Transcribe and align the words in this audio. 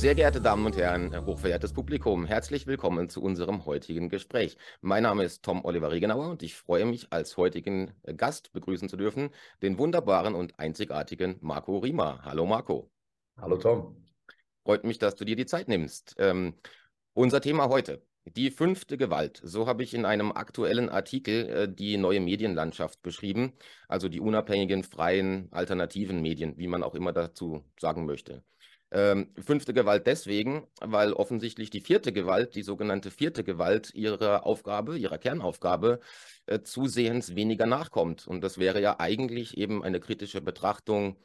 Sehr 0.00 0.14
geehrte 0.14 0.40
Damen 0.40 0.64
und 0.64 0.78
Herren, 0.78 1.26
hochverehrtes 1.26 1.74
Publikum, 1.74 2.24
herzlich 2.24 2.66
willkommen 2.66 3.10
zu 3.10 3.22
unserem 3.22 3.66
heutigen 3.66 4.08
Gespräch. 4.08 4.56
Mein 4.80 5.02
Name 5.02 5.24
ist 5.24 5.42
Tom 5.42 5.62
Oliver 5.62 5.90
Regenauer 5.92 6.30
und 6.30 6.42
ich 6.42 6.54
freue 6.54 6.86
mich, 6.86 7.12
als 7.12 7.36
heutigen 7.36 7.92
Gast 8.16 8.50
begrüßen 8.54 8.88
zu 8.88 8.96
dürfen, 8.96 9.28
den 9.60 9.76
wunderbaren 9.76 10.34
und 10.34 10.58
einzigartigen 10.58 11.36
Marco 11.42 11.76
Riemer. 11.76 12.20
Hallo 12.22 12.46
Marco. 12.46 12.90
Hallo 13.36 13.58
Tom. 13.58 13.94
Freut 14.64 14.84
mich, 14.84 14.98
dass 14.98 15.16
du 15.16 15.26
dir 15.26 15.36
die 15.36 15.44
Zeit 15.44 15.68
nimmst. 15.68 16.14
Ähm, 16.16 16.54
unser 17.12 17.42
Thema 17.42 17.68
heute, 17.68 18.02
die 18.24 18.50
fünfte 18.50 18.96
Gewalt. 18.96 19.38
So 19.44 19.66
habe 19.66 19.82
ich 19.82 19.92
in 19.92 20.06
einem 20.06 20.32
aktuellen 20.32 20.88
Artikel 20.88 21.46
äh, 21.50 21.68
die 21.70 21.98
neue 21.98 22.20
Medienlandschaft 22.20 23.02
beschrieben, 23.02 23.52
also 23.86 24.08
die 24.08 24.20
unabhängigen, 24.20 24.82
freien, 24.82 25.48
alternativen 25.50 26.22
Medien, 26.22 26.56
wie 26.56 26.68
man 26.68 26.82
auch 26.82 26.94
immer 26.94 27.12
dazu 27.12 27.66
sagen 27.78 28.06
möchte. 28.06 28.42
Ähm, 28.92 29.28
fünfte 29.38 29.72
Gewalt 29.72 30.06
deswegen, 30.06 30.66
weil 30.80 31.12
offensichtlich 31.12 31.70
die 31.70 31.80
vierte 31.80 32.12
Gewalt, 32.12 32.56
die 32.56 32.62
sogenannte 32.62 33.10
vierte 33.10 33.44
Gewalt, 33.44 33.94
ihrer 33.94 34.44
Aufgabe, 34.44 34.98
ihrer 34.98 35.18
Kernaufgabe 35.18 36.00
äh, 36.46 36.60
zusehends 36.62 37.36
weniger 37.36 37.66
nachkommt. 37.66 38.26
Und 38.26 38.42
das 38.42 38.58
wäre 38.58 38.80
ja 38.80 38.98
eigentlich 38.98 39.56
eben 39.56 39.84
eine 39.84 40.00
kritische 40.00 40.40
Betrachtung 40.40 41.16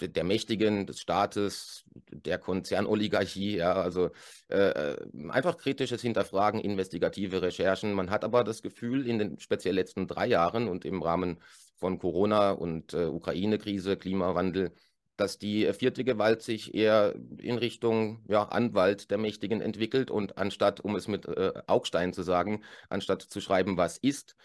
der 0.00 0.24
Mächtigen, 0.24 0.86
des 0.86 1.00
Staates, 1.00 1.84
der 2.10 2.38
Konzernoligarchie, 2.38 3.58
ja, 3.58 3.74
also 3.74 4.10
äh, 4.48 4.70
äh, 4.70 4.96
einfach 5.28 5.58
kritisches 5.58 6.00
Hinterfragen, 6.00 6.60
investigative 6.60 7.42
Recherchen. 7.42 7.92
Man 7.92 8.10
hat 8.10 8.24
aber 8.24 8.42
das 8.42 8.62
Gefühl, 8.62 9.06
in 9.06 9.18
den 9.18 9.38
speziell 9.38 9.74
letzten 9.74 10.06
drei 10.06 10.26
Jahren 10.28 10.68
und 10.68 10.84
im 10.84 11.02
Rahmen 11.02 11.38
von 11.76 11.98
Corona 11.98 12.52
und 12.52 12.94
äh, 12.94 13.04
Ukraine-Krise, 13.04 13.96
Klimawandel, 13.98 14.72
dass 15.16 15.38
die 15.38 15.72
vierte 15.72 16.04
Gewalt 16.04 16.42
sich 16.42 16.74
eher 16.74 17.14
in 17.38 17.58
Richtung 17.58 18.22
ja, 18.28 18.44
Anwalt 18.44 19.10
der 19.10 19.18
Mächtigen 19.18 19.60
entwickelt 19.60 20.10
und 20.10 20.38
anstatt, 20.38 20.80
um 20.80 20.94
es 20.96 21.08
mit 21.08 21.26
äh, 21.26 21.52
Augstein 21.66 22.12
zu 22.12 22.22
sagen, 22.22 22.62
anstatt 22.88 23.22
zu 23.22 23.40
schreiben, 23.40 23.76
was 23.76 23.98
ist, 23.98 24.36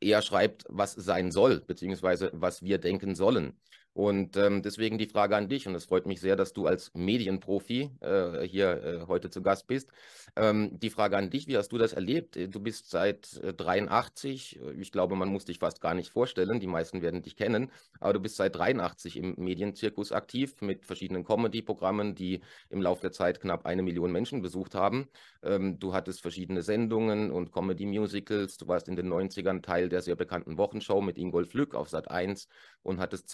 eher 0.00 0.22
schreibt, 0.22 0.64
was 0.68 0.92
sein 0.92 1.30
soll, 1.30 1.60
beziehungsweise 1.60 2.30
was 2.34 2.62
wir 2.62 2.78
denken 2.78 3.14
sollen. 3.14 3.58
Und 3.92 4.36
ähm, 4.36 4.62
deswegen 4.62 4.98
die 4.98 5.06
Frage 5.06 5.36
an 5.36 5.48
dich, 5.48 5.66
und 5.66 5.74
es 5.74 5.86
freut 5.86 6.06
mich 6.06 6.20
sehr, 6.20 6.36
dass 6.36 6.52
du 6.52 6.66
als 6.66 6.92
Medienprofi 6.94 7.90
äh, 8.00 8.42
hier 8.42 8.82
äh, 8.82 9.06
heute 9.08 9.30
zu 9.30 9.42
Gast 9.42 9.66
bist. 9.66 9.90
Ähm, 10.36 10.78
die 10.78 10.90
Frage 10.90 11.16
an 11.16 11.30
dich, 11.30 11.48
wie 11.48 11.56
hast 11.56 11.72
du 11.72 11.78
das 11.78 11.92
erlebt? 11.92 12.36
Äh, 12.36 12.48
du 12.48 12.60
bist 12.60 12.90
seit 12.90 13.36
äh, 13.42 13.52
83, 13.52 14.60
äh, 14.60 14.72
ich 14.74 14.92
glaube, 14.92 15.16
man 15.16 15.28
muss 15.28 15.44
dich 15.44 15.58
fast 15.58 15.80
gar 15.80 15.94
nicht 15.94 16.10
vorstellen, 16.10 16.60
die 16.60 16.68
meisten 16.68 17.02
werden 17.02 17.22
dich 17.22 17.36
kennen, 17.36 17.70
aber 17.98 18.12
du 18.12 18.20
bist 18.20 18.36
seit 18.36 18.54
83 18.54 19.16
im 19.16 19.34
Medienzirkus 19.36 20.12
aktiv 20.12 20.60
mit 20.60 20.86
verschiedenen 20.86 21.24
Comedy-Programmen, 21.24 22.14
die 22.14 22.40
im 22.68 22.80
Laufe 22.80 23.02
der 23.02 23.12
Zeit 23.12 23.40
knapp 23.40 23.66
eine 23.66 23.82
Million 23.82 24.12
Menschen 24.12 24.40
besucht 24.40 24.74
haben. 24.76 25.08
Ähm, 25.42 25.78
du 25.80 25.94
hattest 25.94 26.20
verschiedene 26.22 26.62
Sendungen 26.62 27.30
und 27.32 27.52
Comedy-Musicals. 27.52 28.56
Du 28.56 28.68
warst 28.68 28.88
in 28.88 28.96
den 28.96 29.12
90ern 29.12 29.62
Teil 29.62 29.88
der 29.88 30.02
sehr 30.02 30.16
bekannten 30.16 30.58
Wochenshow 30.58 31.00
mit 31.00 31.18
Ingolf 31.18 31.54
Lück 31.54 31.74
auf 31.74 31.88
Sat 31.88 32.10
1 32.10 32.46
und 32.82 33.00
hattest 33.00 33.28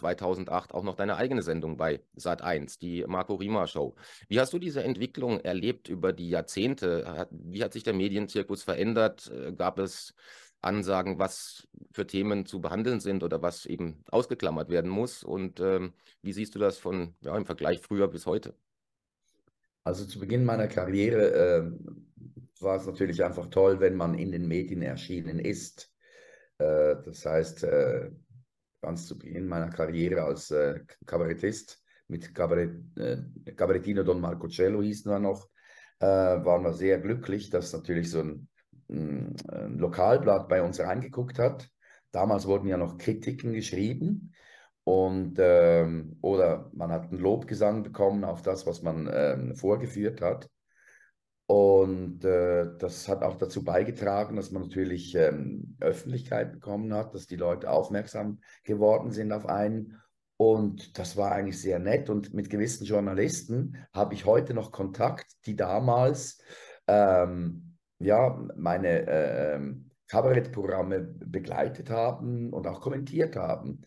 2008 0.56 0.74
auch 0.74 0.82
noch 0.82 0.96
deine 0.96 1.16
eigene 1.16 1.42
Sendung 1.42 1.76
bei 1.76 2.00
Sat1, 2.16 2.78
die 2.80 3.04
Marco 3.06 3.34
Rima 3.34 3.66
Show. 3.66 3.94
Wie 4.28 4.40
hast 4.40 4.52
du 4.52 4.58
diese 4.58 4.82
Entwicklung 4.82 5.40
erlebt 5.40 5.88
über 5.88 6.12
die 6.12 6.30
Jahrzehnte? 6.30 7.28
Wie 7.30 7.62
hat 7.62 7.72
sich 7.72 7.82
der 7.82 7.94
Medienzirkus 7.94 8.62
verändert? 8.62 9.31
Äh, 9.31 9.53
gab 9.53 9.78
es 9.78 10.14
Ansagen, 10.62 11.19
was 11.19 11.69
für 11.92 12.06
Themen 12.06 12.47
zu 12.47 12.60
behandeln 12.60 13.00
sind 13.00 13.22
oder 13.22 13.42
was 13.42 13.66
eben 13.66 14.03
ausgeklammert 14.10 14.69
werden 14.69 14.91
muss? 14.91 15.22
Und 15.22 15.60
ähm, 15.60 15.92
wie 16.22 16.32
siehst 16.32 16.54
du 16.54 16.58
das 16.58 16.78
von 16.78 17.14
ja, 17.20 17.36
im 17.36 17.47
Vergleich 17.47 17.81
früher 17.81 18.08
bis 18.08 18.26
heute? 18.26 18.54
Also 19.84 20.04
zu 20.04 20.19
Beginn 20.19 20.44
meiner 20.44 20.66
Karriere 20.66 21.32
äh, 21.32 22.60
war 22.60 22.76
es 22.76 22.86
natürlich 22.86 23.22
einfach 23.22 23.47
toll, 23.47 23.78
wenn 23.78 23.94
man 23.94 24.19
in 24.19 24.32
den 24.32 24.48
Medien 24.48 24.82
erschienen 24.82 25.38
ist. 25.38 25.92
Äh, 26.58 26.97
das 27.04 27.25
heißt, 27.25 27.62
äh, 27.62 28.10
ganz 28.86 29.06
zu 29.06 29.19
Beginn 29.19 29.48
meiner 29.48 29.69
Karriere 29.69 30.22
als 30.22 30.52
äh, 30.52 30.80
Kabarettist 31.06 31.82
mit 32.06 32.32
Kabarett, 32.32 32.97
äh, 32.97 33.16
Kabarettino 33.56 34.04
Don 34.04 34.20
Marcocello 34.20 34.80
hießen 34.80 35.10
wir 35.10 35.19
noch, 35.19 35.48
äh, 35.98 36.06
waren 36.06 36.62
wir 36.62 36.72
sehr 36.72 37.00
glücklich, 37.00 37.50
dass 37.50 37.72
natürlich 37.72 38.10
so 38.10 38.20
ein, 38.20 38.48
ein, 38.88 39.34
ein, 39.50 39.78
Lokalblatt 39.78 40.48
bei 40.48 40.62
uns 40.62 40.78
reingeguckt 40.78 41.41
hat. 41.41 41.69
Damals 42.12 42.46
wurden 42.46 42.69
ja 42.69 42.76
noch 42.76 42.96
Kritiken 42.96 43.52
geschrieben 43.52 44.32
und 44.84 45.36
ähm, 45.41 46.16
oder 46.20 46.70
man 46.72 46.92
hat 46.92 47.10
einen 47.10 47.20
Lobgesang 47.20 47.82
bekommen 47.82 48.22
auf 48.22 48.42
das, 48.42 48.66
was 48.69 48.82
man 48.82 49.10
ähm, 49.12 49.56
vorgeführt 49.56 50.20
hat. 50.20 50.48
Und 51.46 52.24
äh, 52.24 52.76
das 52.78 53.08
hat 53.08 53.22
auch 53.22 53.36
dazu 53.36 53.62
beigetragen, 53.62 54.34
dass 54.34 54.50
man 54.50 54.62
natürlich 54.62 55.14
ähm, 55.14 55.76
Öffentlichkeit 55.80 56.52
bekommen 56.52 56.92
hat, 56.92 57.14
dass 57.14 57.26
die 57.28 57.36
Leute 57.36 57.70
aufmerksam 57.70 58.40
geworden 58.64 59.12
sind 59.12 59.32
auf 59.32 59.46
einen. 59.46 60.00
Und 60.36 60.98
das 60.98 61.16
war 61.16 61.32
eigentlich 61.32 61.60
sehr 61.60 61.78
nett. 61.78 62.10
Und 62.10 62.34
mit 62.34 62.50
gewissen 62.50 62.84
Journalisten 62.84 63.76
habe 63.92 64.14
ich 64.14 64.24
heute 64.24 64.54
noch 64.54 64.72
Kontakt, 64.72 65.26
die 65.46 65.54
damals 65.54 66.42
ähm, 66.88 67.76
ja, 68.00 68.44
meine 68.56 69.06
äh, 69.06 69.60
Kabarettprogramme 70.08 71.00
begleitet 71.00 71.90
haben 71.90 72.52
und 72.52 72.66
auch 72.66 72.80
kommentiert 72.80 73.36
haben. 73.36 73.82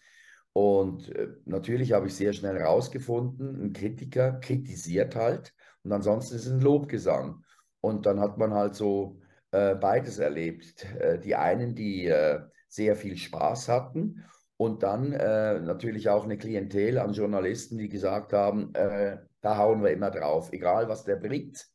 Und 0.54 1.14
äh, 1.16 1.28
natürlich 1.46 1.92
habe 1.92 2.08
ich 2.08 2.16
sehr 2.16 2.34
schnell 2.34 2.58
herausgefunden, 2.58 3.62
ein 3.62 3.74
Kritiker 3.74 4.40
kritisiert 4.40 5.16
halt 5.16 5.54
und 5.84 5.92
ansonsten 5.92 6.36
ist 6.36 6.46
es 6.46 6.52
ein 6.52 6.62
Lobgesang. 6.62 7.44
Und 7.82 8.06
dann 8.06 8.20
hat 8.20 8.38
man 8.38 8.54
halt 8.54 8.76
so 8.76 9.20
äh, 9.52 9.76
beides 9.76 10.20
erlebt. 10.20 10.86
Äh, 11.00 11.20
die 11.20 11.36
einen, 11.36 11.76
die 11.76 12.08
äh, 12.08 12.42
sehr 12.68 12.96
viel 12.96 13.18
Spaß 13.18 13.70
hatten 13.70 14.26
und 14.58 14.84
dann 14.84 15.14
äh, 15.14 15.60
natürlich 15.60 16.10
auch 16.10 16.26
eine 16.26 16.38
Klientel 16.38 16.98
an 16.98 17.14
Journalisten, 17.14 17.78
die 17.78 17.90
gesagt 17.90 18.34
haben, 18.34 18.74
äh, 18.76 19.18
da 19.42 19.58
hauen 19.58 19.82
wir 19.82 19.92
immer 19.92 20.12
drauf, 20.12 20.52
egal 20.52 20.90
was 20.90 21.06
der 21.06 21.16
bringt, 21.16 21.66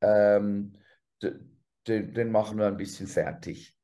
ähm, 0.00 0.72
den 1.86 2.30
machen 2.30 2.58
wir 2.58 2.66
ein 2.66 2.78
bisschen 2.78 3.06
fertig. 3.06 3.76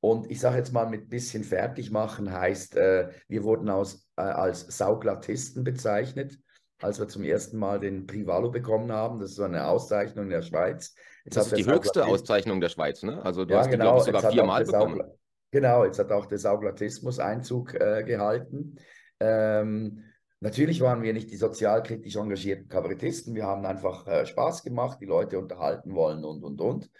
Und 0.00 0.30
ich 0.30 0.40
sage 0.40 0.56
jetzt 0.56 0.72
mal, 0.72 0.88
mit 0.88 1.10
bisschen 1.10 1.44
fertig 1.44 1.90
machen 1.90 2.32
heißt, 2.32 2.76
äh, 2.76 3.10
wir 3.28 3.44
wurden 3.44 3.68
aus, 3.68 4.08
als 4.16 4.60
Sauglatisten 4.60 5.64
bezeichnet 5.64 6.38
als 6.80 6.98
wir 6.98 7.08
zum 7.08 7.24
ersten 7.24 7.58
Mal 7.58 7.80
den 7.80 8.06
Privalo 8.06 8.50
bekommen 8.50 8.92
haben. 8.92 9.18
Das 9.18 9.30
ist 9.30 9.36
so 9.36 9.44
eine 9.44 9.66
Auszeichnung 9.66 10.26
in 10.26 10.30
der 10.30 10.42
Schweiz. 10.42 10.94
Jetzt 11.24 11.36
das 11.36 11.52
ist 11.52 11.56
die 11.56 11.66
höchste 11.66 12.06
Auszeichnung 12.06 12.60
der 12.60 12.68
Schweiz, 12.68 13.02
ne? 13.02 13.22
Also 13.24 13.44
du 13.44 13.54
ja, 13.54 13.60
hast 13.60 13.66
die, 13.66 13.72
genau. 13.72 13.98
ich, 13.98 14.04
sogar 14.04 14.30
viermal 14.30 14.64
bekommen. 14.64 15.02
genau, 15.50 15.84
jetzt 15.84 15.98
hat 15.98 16.12
auch 16.12 16.26
der 16.26 16.38
Sauglatismus 16.38 17.18
Einzug 17.18 17.74
äh, 17.74 18.04
gehalten. 18.04 18.76
Ähm, 19.20 20.04
natürlich 20.40 20.80
waren 20.80 21.02
wir 21.02 21.12
nicht 21.12 21.30
die 21.30 21.36
sozialkritisch 21.36 22.16
engagierten 22.16 22.68
Kabarettisten. 22.68 23.34
Wir 23.34 23.44
haben 23.44 23.66
einfach 23.66 24.06
äh, 24.06 24.26
Spaß 24.26 24.62
gemacht, 24.62 24.98
die 25.00 25.06
Leute 25.06 25.38
unterhalten 25.38 25.94
wollen 25.94 26.24
und, 26.24 26.44
und, 26.44 26.60
und. 26.60 26.90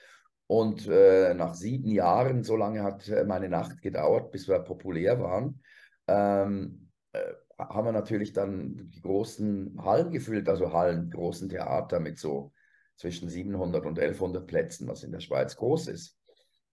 Und 0.48 0.88
äh, 0.88 1.34
nach 1.34 1.54
sieben 1.54 1.90
Jahren, 1.90 2.42
so 2.42 2.56
lange 2.56 2.82
hat 2.82 3.06
äh, 3.08 3.24
meine 3.24 3.50
Nacht 3.50 3.82
gedauert, 3.82 4.32
bis 4.32 4.48
wir 4.48 4.58
populär 4.60 5.20
waren, 5.20 5.62
ähm, 6.08 6.90
äh, 7.12 7.20
haben 7.58 7.86
wir 7.86 7.92
natürlich 7.92 8.32
dann 8.32 8.90
die 8.90 9.02
großen 9.02 9.82
Hallen 9.82 10.10
gefüllt, 10.10 10.48
also 10.48 10.72
Hallen, 10.72 11.10
großen 11.10 11.48
Theater 11.48 11.98
mit 12.00 12.18
so 12.18 12.52
zwischen 12.96 13.28
700 13.28 13.84
und 13.84 13.98
1100 13.98 14.46
Plätzen, 14.46 14.88
was 14.88 15.02
in 15.02 15.12
der 15.12 15.20
Schweiz 15.20 15.56
groß 15.56 15.88
ist. 15.88 16.18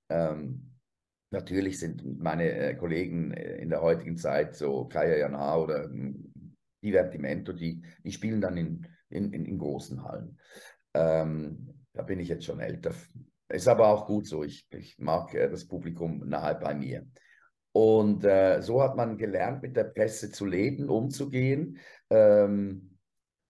Ähm, 0.09 0.75
natürlich 1.31 1.79
sind 1.79 2.19
meine 2.19 2.51
äh, 2.51 2.75
Kollegen 2.75 3.31
äh, 3.31 3.57
in 3.57 3.69
der 3.69 3.81
heutigen 3.81 4.17
Zeit, 4.17 4.55
so 4.55 4.85
Kaya 4.85 5.17
Jana 5.17 5.57
oder 5.57 5.89
Divertimento, 6.83 7.53
die, 7.53 7.81
die 8.03 8.11
spielen 8.11 8.41
dann 8.41 8.57
in, 8.57 8.87
in, 9.09 9.33
in, 9.33 9.57
großen 9.57 10.03
Hallen. 10.03 10.39
Ähm, 10.93 11.73
da 11.93 12.03
bin 12.03 12.19
ich 12.19 12.27
jetzt 12.27 12.45
schon 12.45 12.59
älter. 12.59 12.93
Ist 13.49 13.67
aber 13.67 13.87
auch 13.87 14.05
gut 14.05 14.27
so. 14.27 14.43
Ich, 14.43 14.67
ich 14.71 14.97
mag 14.99 15.33
äh, 15.33 15.49
das 15.49 15.67
Publikum 15.67 16.27
nahe 16.27 16.55
bei 16.55 16.75
mir. 16.75 17.07
Und 17.75 18.23
äh, 18.23 18.61
so 18.61 18.81
hat 18.81 18.95
man 18.95 19.17
gelernt, 19.17 19.61
mit 19.61 19.75
der 19.75 19.83
Presse 19.83 20.31
zu 20.31 20.45
leben, 20.45 20.87
umzugehen. 20.87 21.77
Ähm, 22.09 22.97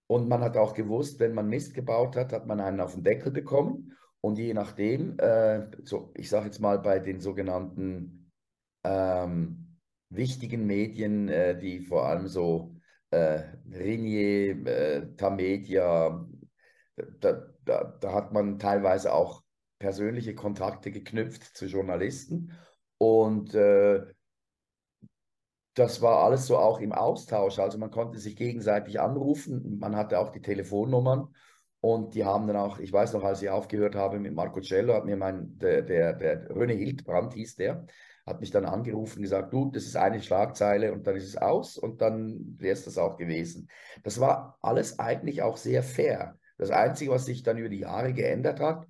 und 0.07 0.27
man 0.27 0.41
hat 0.41 0.57
auch 0.57 0.73
gewusst, 0.73 1.19
wenn 1.19 1.35
man 1.35 1.47
Mist 1.47 1.75
gebaut 1.75 2.15
hat, 2.15 2.33
hat 2.33 2.47
man 2.47 2.59
einen 2.59 2.79
auf 2.79 2.95
den 2.95 3.03
Deckel 3.03 3.31
bekommen. 3.31 3.95
Und 4.21 4.39
je 4.39 4.55
nachdem, 4.55 5.19
äh, 5.19 5.67
so, 5.83 6.11
ich 6.15 6.27
sage 6.27 6.47
jetzt 6.47 6.59
mal 6.59 6.79
bei 6.79 6.97
den 6.97 7.19
sogenannten 7.19 8.31
ähm, 8.83 9.77
wichtigen 10.09 10.65
Medien, 10.65 11.29
äh, 11.29 11.55
die 11.55 11.81
vor 11.81 12.07
allem 12.07 12.27
so 12.27 12.75
äh, 13.11 13.43
Rinier, 13.71 14.65
äh, 14.65 15.15
Tamedia, 15.17 16.25
da, 17.19 17.45
da, 17.63 17.83
da 18.01 18.13
hat 18.13 18.33
man 18.33 18.57
teilweise 18.57 19.13
auch 19.13 19.43
persönliche 19.77 20.33
Kontakte 20.33 20.89
geknüpft 20.89 21.55
zu 21.55 21.67
Journalisten. 21.67 22.53
Und 23.05 23.53
äh, 23.53 24.05
das 25.73 26.01
war 26.01 26.23
alles 26.23 26.47
so 26.47 26.57
auch 26.57 26.79
im 26.79 26.93
Austausch. 26.93 27.59
Also 27.59 27.77
man 27.77 27.91
konnte 27.91 28.17
sich 28.19 28.35
gegenseitig 28.35 28.99
anrufen, 28.99 29.77
man 29.79 29.95
hatte 29.95 30.19
auch 30.19 30.29
die 30.31 30.41
Telefonnummern 30.41 31.27
Und 31.81 32.15
die 32.15 32.25
haben 32.25 32.47
dann 32.47 32.57
auch, 32.57 32.79
ich 32.79 32.93
weiß 32.93 33.13
noch, 33.13 33.23
als 33.23 33.41
ich 33.43 33.49
aufgehört 33.51 33.95
habe 33.95 34.19
mit 34.19 34.35
Marco 34.35 34.61
Cello, 34.61 34.95
hat 34.95 35.05
mir 35.05 35.17
mein, 35.17 35.57
der, 35.59 35.83
der, 35.83 36.13
der 36.15 36.49
René 36.51 36.75
Hildbrand 36.75 37.35
hieß 37.35 37.55
der, 37.57 37.87
hat 38.27 38.41
mich 38.41 38.51
dann 38.51 38.65
angerufen 38.65 39.19
und 39.19 39.23
gesagt, 39.23 39.53
du, 39.53 39.71
das 39.71 39.85
ist 39.85 39.97
eine 39.97 40.21
Schlagzeile 40.21 40.93
und 40.93 41.07
dann 41.07 41.15
ist 41.17 41.29
es 41.29 41.37
aus 41.37 41.77
und 41.79 42.01
dann 42.01 42.57
wäre 42.59 42.73
es 42.73 42.85
das 42.85 42.99
auch 42.99 43.17
gewesen. 43.17 43.69
Das 44.03 44.19
war 44.19 44.59
alles 44.61 44.99
eigentlich 44.99 45.43
auch 45.43 45.57
sehr 45.57 45.83
fair. 45.83 46.37
Das 46.59 46.71
Einzige, 46.71 47.11
was 47.11 47.25
sich 47.25 47.43
dann 47.43 47.57
über 47.59 47.69
die 47.69 47.81
Jahre 47.81 48.13
geändert 48.13 48.59
hat, 48.59 48.87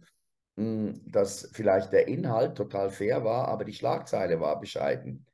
dass 0.56 1.50
vielleicht 1.54 1.92
der 1.92 2.08
Inhalt 2.08 2.56
total 2.56 2.90
fair 2.90 3.24
war, 3.24 3.48
aber 3.48 3.66
die 3.66 3.74
Schlagzeile 3.74 4.40
war 4.40 4.60
bescheiden. 4.60 5.26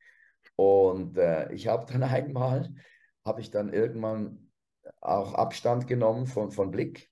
Und 0.55 1.17
äh, 1.17 1.51
ich 1.53 1.67
habe 1.67 1.91
dann 1.91 2.03
einmal, 2.03 2.73
habe 3.25 3.41
ich 3.41 3.51
dann 3.51 3.71
irgendwann 3.71 4.51
auch 4.99 5.33
Abstand 5.35 5.87
genommen 5.87 6.27
von, 6.27 6.51
von 6.51 6.71
Blick, 6.71 7.09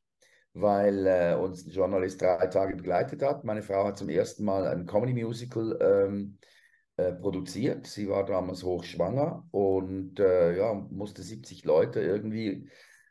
weil 0.54 1.06
äh, 1.06 1.36
uns 1.36 1.66
ein 1.66 1.72
Journalist 1.72 2.22
drei 2.22 2.48
Tage 2.48 2.76
begleitet 2.76 3.22
hat. 3.22 3.44
Meine 3.44 3.62
Frau 3.62 3.86
hat 3.86 3.98
zum 3.98 4.10
ersten 4.10 4.44
Mal 4.44 4.68
ein 4.68 4.86
Comedy-Musical 4.88 5.78
ähm, 5.82 6.40
äh, 6.98 7.14
produziert. 7.14 7.86
Sie 7.88 8.10
war 8.10 8.26
damals 8.26 8.64
hochschwanger 8.64 9.48
und 9.52 10.20
äh, 10.20 10.58
ja, 10.58 10.74
musste 10.74 11.22
70 11.22 11.64
Leute 11.64 12.02
irgendwie 12.02 12.70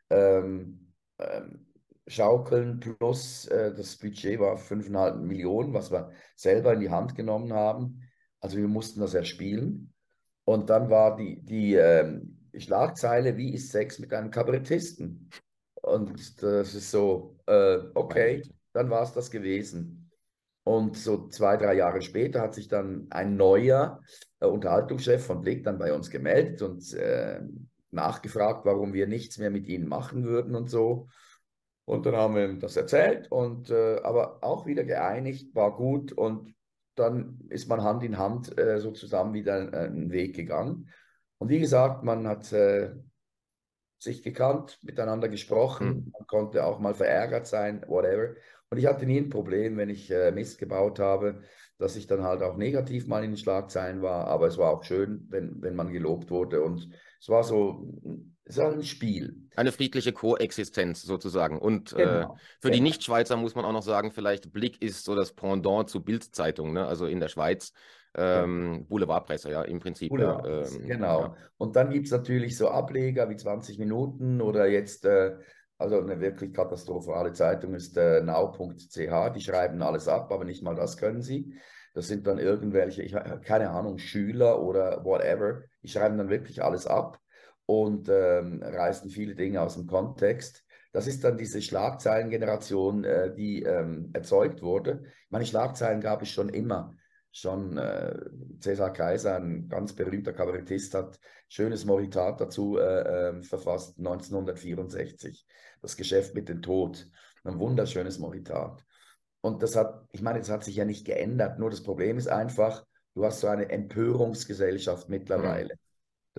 ähm, 0.09 0.93
ähm, 1.17 1.68
schaukeln, 2.09 2.79
plus 2.79 3.45
äh, 3.47 3.73
das 3.73 3.95
Budget 3.97 4.39
war 4.39 4.57
5,5 4.57 5.15
Millionen, 5.17 5.73
was 5.73 5.91
wir 5.91 6.11
selber 6.35 6.73
in 6.73 6.81
die 6.81 6.89
Hand 6.89 7.15
genommen 7.15 7.53
haben. 7.53 8.01
Also 8.39 8.57
wir 8.57 8.67
mussten 8.67 8.99
das 8.99 9.13
erspielen. 9.13 9.93
Und 10.45 10.69
dann 10.69 10.89
war 10.89 11.15
die, 11.15 11.41
die 11.41 11.75
ähm, 11.75 12.49
Schlagzeile, 12.57 13.37
wie 13.37 13.53
ist 13.53 13.71
Sex 13.71 13.99
mit 13.99 14.13
einem 14.13 14.31
Kabarettisten? 14.31 15.29
Und 15.81 16.41
das 16.41 16.73
ist 16.73 16.91
so, 16.91 17.37
äh, 17.45 17.77
okay, 17.93 18.43
dann 18.73 18.89
war 18.89 19.03
es 19.03 19.13
das 19.13 19.29
gewesen. 19.31 20.11
Und 20.63 20.97
so 20.97 21.27
zwei, 21.29 21.57
drei 21.57 21.75
Jahre 21.75 22.01
später 22.01 22.41
hat 22.41 22.53
sich 22.53 22.67
dann 22.67 23.07
ein 23.09 23.35
neuer 23.35 24.01
äh, 24.39 24.45
Unterhaltungschef 24.45 25.25
von 25.25 25.41
Blick 25.41 25.63
dann 25.63 25.79
bei 25.79 25.93
uns 25.93 26.09
gemeldet 26.09 26.61
und 26.61 26.93
äh, 26.93 27.41
nachgefragt, 27.91 28.65
warum 28.65 28.93
wir 28.93 29.07
nichts 29.07 29.37
mehr 29.37 29.49
mit 29.49 29.67
ihnen 29.67 29.87
machen 29.87 30.25
würden 30.25 30.55
und 30.55 30.69
so. 30.69 31.07
Und 31.89 32.05
dann 32.05 32.15
haben 32.15 32.35
wir 32.35 32.47
ihm 32.47 32.59
das 32.59 32.77
erzählt 32.77 33.31
und 33.31 33.71
äh, 33.71 33.99
aber 34.03 34.43
auch 34.43 34.67
wieder 34.67 34.83
geeinigt, 34.83 35.55
war 35.55 35.75
gut 35.75 36.11
und 36.11 36.53
dann 36.93 37.39
ist 37.49 37.67
man 37.67 37.81
Hand 37.81 38.03
in 38.03 38.19
Hand 38.19 38.55
äh, 38.59 38.79
so 38.79 38.91
zusammen 38.91 39.33
wieder 39.33 39.73
äh, 39.73 39.87
einen 39.87 40.11
Weg 40.11 40.35
gegangen. 40.35 40.87
Und 41.39 41.49
wie 41.49 41.57
gesagt, 41.57 42.03
man 42.03 42.27
hat 42.27 42.53
äh, 42.53 42.91
sich 43.97 44.21
gekannt, 44.21 44.77
miteinander 44.83 45.29
gesprochen, 45.29 45.87
mhm. 45.87 46.11
man 46.11 46.27
konnte 46.27 46.63
auch 46.63 46.77
mal 46.77 46.93
verärgert 46.93 47.47
sein, 47.47 47.83
whatever. 47.87 48.35
Und 48.69 48.77
ich 48.77 48.85
hatte 48.85 49.07
nie 49.07 49.17
ein 49.17 49.29
Problem, 49.29 49.77
wenn 49.77 49.89
ich 49.89 50.11
äh, 50.11 50.31
Mist 50.31 50.59
gebaut 50.59 50.99
habe, 50.99 51.41
dass 51.79 51.95
ich 51.95 52.05
dann 52.05 52.21
halt 52.21 52.43
auch 52.43 52.55
negativ 52.55 53.07
mal 53.07 53.23
in 53.23 53.31
den 53.31 53.37
Schlagzeilen 53.37 54.03
war. 54.03 54.27
Aber 54.27 54.45
es 54.45 54.59
war 54.59 54.69
auch 54.69 54.83
schön, 54.83 55.25
wenn, 55.29 55.59
wenn 55.63 55.75
man 55.75 55.91
gelobt 55.91 56.29
wurde. 56.29 56.61
Und 56.61 56.87
es 57.19 57.29
war 57.29 57.43
so, 57.43 57.99
ein 58.57 58.83
Spiel. 58.83 59.35
Eine 59.55 59.71
friedliche 59.71 60.11
Koexistenz 60.11 61.03
sozusagen. 61.03 61.59
Und 61.59 61.93
äh, 61.93 61.97
genau. 61.97 62.09
äh, 62.09 62.37
für 62.59 62.69
genau. 62.69 62.73
die 62.73 62.81
Nicht-Schweizer 62.81 63.37
muss 63.37 63.55
man 63.55 63.65
auch 63.65 63.73
noch 63.73 63.83
sagen, 63.83 64.11
vielleicht 64.11 64.51
Blick 64.51 64.81
ist 64.81 65.05
so 65.05 65.15
das 65.15 65.33
Pendant 65.33 65.89
zu 65.89 66.03
Bild-Zeitung, 66.03 66.73
ne? 66.73 66.87
also 66.87 67.05
in 67.05 67.19
der 67.19 67.29
Schweiz. 67.29 67.73
Ähm, 68.15 68.87
Boulevardpresse, 68.89 69.51
ja, 69.51 69.61
im 69.61 69.79
Prinzip. 69.79 70.11
Ja, 70.17 70.43
ähm, 70.43 70.87
genau. 70.87 71.21
Ja. 71.21 71.35
Und 71.57 71.75
dann 71.75 71.91
gibt 71.91 72.07
es 72.07 72.11
natürlich 72.11 72.57
so 72.57 72.69
Ableger 72.69 73.29
wie 73.29 73.35
20 73.35 73.77
Minuten 73.77 74.41
oder 74.41 74.65
jetzt, 74.67 75.05
äh, 75.05 75.35
also 75.77 76.01
eine 76.01 76.19
wirklich 76.19 76.51
katastrophale 76.51 77.33
Zeitung 77.33 77.75
ist 77.75 77.95
äh, 77.97 78.21
now.ch, 78.23 79.33
die 79.35 79.41
schreiben 79.41 79.81
alles 79.83 80.07
ab, 80.07 80.31
aber 80.31 80.43
nicht 80.43 80.63
mal 80.63 80.75
das 80.75 80.97
können 80.97 81.21
sie. 81.21 81.53
Das 81.93 82.07
sind 82.07 82.25
dann 82.25 82.39
irgendwelche, 82.39 83.03
ich, 83.03 83.15
keine 83.43 83.69
Ahnung, 83.69 83.99
Schüler 83.99 84.59
oder 84.59 85.05
whatever, 85.05 85.61
die 85.83 85.89
schreiben 85.89 86.17
dann 86.17 86.29
wirklich 86.29 86.63
alles 86.63 86.87
ab 86.87 87.19
und 87.69 88.09
ähm, 88.09 88.63
reißen 88.63 89.11
viele 89.11 89.35
Dinge 89.35 89.61
aus 89.61 89.75
dem 89.75 89.85
Kontext. 89.85 90.63
Das 90.91 91.05
ist 91.05 91.23
dann 91.23 91.37
diese 91.37 91.61
Schlagzeilengeneration, 91.61 93.03
äh, 93.03 93.31
die 93.31 93.61
ähm, 93.61 94.09
erzeugt 94.13 94.63
wurde. 94.63 95.03
Meine 95.29 95.45
Schlagzeilen 95.45 96.01
gab 96.01 96.23
es 96.23 96.29
schon 96.29 96.49
immer 96.49 96.95
schon 97.31 97.77
äh, 97.77 98.15
Cäsar 98.59 98.91
Kaiser, 98.91 99.35
ein 99.35 99.69
ganz 99.69 99.93
berühmter 99.93 100.33
Kabarettist, 100.33 100.95
hat 100.95 101.19
schönes 101.47 101.85
Moritat 101.85 102.41
dazu 102.41 102.79
äh, 102.79 103.29
äh, 103.29 103.43
verfasst, 103.43 103.99
1964. 103.99 105.45
Das 105.79 105.95
Geschäft 105.95 106.33
mit 106.33 106.49
dem 106.49 106.63
Tod. 106.63 107.07
Ein 107.43 107.59
wunderschönes 107.59 108.17
Moritat. 108.17 108.83
Und 109.41 109.61
das 109.61 109.75
hat, 109.75 110.07
ich 110.11 110.23
meine, 110.23 110.39
das 110.39 110.49
hat 110.49 110.63
sich 110.63 110.75
ja 110.75 110.85
nicht 110.85 111.05
geändert. 111.05 111.59
Nur 111.59 111.69
das 111.69 111.83
Problem 111.83 112.17
ist 112.17 112.29
einfach, 112.29 112.83
du 113.13 113.25
hast 113.25 113.41
so 113.41 113.47
eine 113.47 113.69
Empörungsgesellschaft 113.69 115.07
mittlerweile. 115.07 115.75
Mhm. 115.75 115.88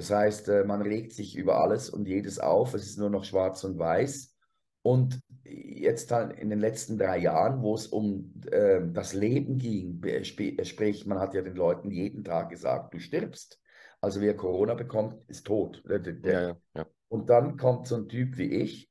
Das 0.01 0.11
heißt, 0.11 0.49
äh, 0.49 0.65
man 0.65 0.81
regt 0.81 1.13
sich 1.13 1.37
über 1.37 1.61
alles 1.61 1.91
und 1.91 2.09
jedes 2.09 2.39
auf. 2.39 2.73
Es 2.73 2.87
ist 2.87 2.99
nur 2.99 3.11
noch 3.11 3.25
schwarz 3.25 3.65
und 3.65 3.79
weiß. 3.79 4.35
Und 4.81 5.21
jetzt 5.45 6.11
halt 6.11 6.33
in 6.39 6.49
den 6.49 6.59
letzten 6.59 6.97
drei 6.97 7.19
Jahren, 7.19 7.61
wo 7.61 7.75
es 7.75 7.87
um 7.87 8.33
äh, 8.51 8.81
das 8.95 9.13
Leben 9.13 9.59
ging, 9.59 10.03
sprich, 10.25 11.05
man 11.05 11.19
hat 11.19 11.35
ja 11.35 11.43
den 11.43 11.55
Leuten 11.55 11.91
jeden 11.91 12.25
Tag 12.25 12.49
gesagt, 12.49 12.95
du 12.95 12.99
stirbst. 12.99 13.61
Also 14.01 14.23
wer 14.23 14.35
Corona 14.35 14.73
bekommt, 14.73 15.23
ist 15.29 15.47
tot. 15.47 15.83
Der, 15.87 15.99
der, 15.99 16.43
ja, 16.43 16.57
ja. 16.75 16.87
Und 17.09 17.29
dann 17.29 17.59
kommt 17.59 17.87
so 17.87 17.97
ein 17.97 18.09
Typ 18.09 18.39
wie 18.39 18.55
ich, 18.55 18.91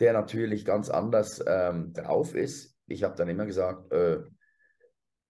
der 0.00 0.14
natürlich 0.14 0.64
ganz 0.64 0.88
anders 0.88 1.44
ähm, 1.46 1.92
drauf 1.92 2.34
ist. 2.34 2.78
Ich 2.86 3.02
habe 3.02 3.14
dann 3.14 3.28
immer 3.28 3.44
gesagt, 3.44 3.92
äh, 3.92 4.22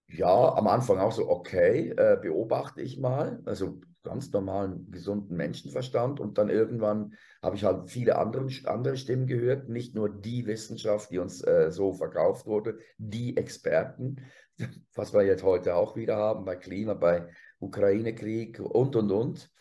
ja, 0.07 0.53
am 0.55 0.67
Anfang 0.67 0.99
auch 0.99 1.11
so, 1.11 1.27
okay, 1.27 1.89
äh, 1.89 2.17
beobachte 2.21 2.81
ich 2.81 2.97
mal. 2.97 3.41
Also 3.43 3.81
ganz 4.07 4.31
normalen, 4.31 4.89
gesunden 4.91 5.35
Menschenverstand. 5.35 6.19
Und 6.19 6.37
dann 6.37 6.49
irgendwann 6.49 7.13
habe 7.41 7.55
ich 7.55 7.63
halt 7.63 7.89
viele 7.89 8.17
andere, 8.17 8.47
andere 8.65 8.97
Stimmen 8.97 9.27
gehört, 9.27 9.69
nicht 9.69 9.95
nur 9.95 10.09
die 10.09 10.45
Wissenschaft, 10.45 11.11
die 11.11 11.19
uns 11.19 11.41
äh, 11.43 11.71
so 11.71 11.93
verkauft 11.93 12.45
wurde, 12.45 12.79
die 12.97 13.37
Experten, 13.37 14.17
was 14.95 15.13
wir 15.13 15.23
jetzt 15.23 15.43
heute 15.43 15.75
auch 15.75 15.95
wieder 15.95 16.17
haben 16.17 16.45
bei 16.45 16.55
Klima, 16.55 16.93
bei 16.93 17.27
Ukraine-Krieg 17.59 18.59
und, 18.59 18.95
und, 18.95 19.11
und. 19.11 19.51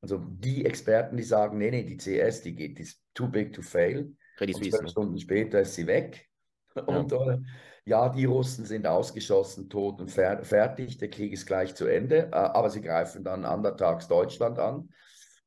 Also 0.00 0.18
die 0.18 0.66
Experten, 0.66 1.16
die 1.16 1.22
sagen, 1.22 1.58
nee, 1.58 1.70
nee, 1.70 1.84
die 1.84 1.96
CS, 1.96 2.42
die 2.42 2.54
geht, 2.54 2.78
die 2.78 2.82
ist 2.82 3.00
too 3.14 3.28
big 3.28 3.52
to 3.52 3.62
fail. 3.62 4.12
Credit 4.36 4.56
Suisse. 4.56 4.82
Ne? 4.82 4.88
Stunden 4.88 5.18
später 5.18 5.60
ist 5.60 5.74
sie 5.74 5.86
weg. 5.86 6.28
Ja. 6.74 6.84
Und 6.84 7.12
äh, 7.12 7.36
ja, 7.84 8.08
die 8.08 8.24
Russen 8.24 8.64
sind 8.64 8.86
ausgeschossen, 8.86 9.68
tot 9.68 10.00
und 10.00 10.10
fer 10.10 10.44
fertig, 10.44 10.98
der 10.98 11.10
Krieg 11.10 11.32
ist 11.32 11.46
gleich 11.46 11.74
zu 11.74 11.86
Ende, 11.86 12.28
äh, 12.28 12.34
aber 12.34 12.70
sie 12.70 12.80
greifen 12.80 13.24
dann 13.24 13.44
andertags 13.44 14.08
Deutschland 14.08 14.58
an. 14.58 14.90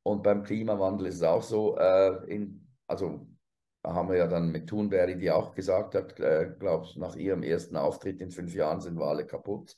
Und 0.03 0.21
beim 0.23 0.43
Klimawandel 0.43 1.07
ist 1.07 1.15
es 1.15 1.23
auch 1.23 1.41
so, 1.41 1.77
äh, 1.77 2.25
in, 2.27 2.67
also 2.87 3.27
haben 3.83 4.09
wir 4.09 4.17
ja 4.17 4.27
dann 4.27 4.51
mit 4.51 4.67
Thunberg, 4.67 5.19
die 5.19 5.31
auch 5.31 5.55
gesagt 5.55 5.95
hat, 5.95 6.19
äh, 6.19 6.51
glaube 6.59 6.87
nach 6.97 7.15
ihrem 7.15 7.43
ersten 7.43 7.77
Auftritt 7.77 8.21
in 8.21 8.31
fünf 8.31 8.53
Jahren 8.53 8.81
sind 8.81 8.97
wir 8.97 9.05
alle 9.05 9.25
kaputt. 9.25 9.77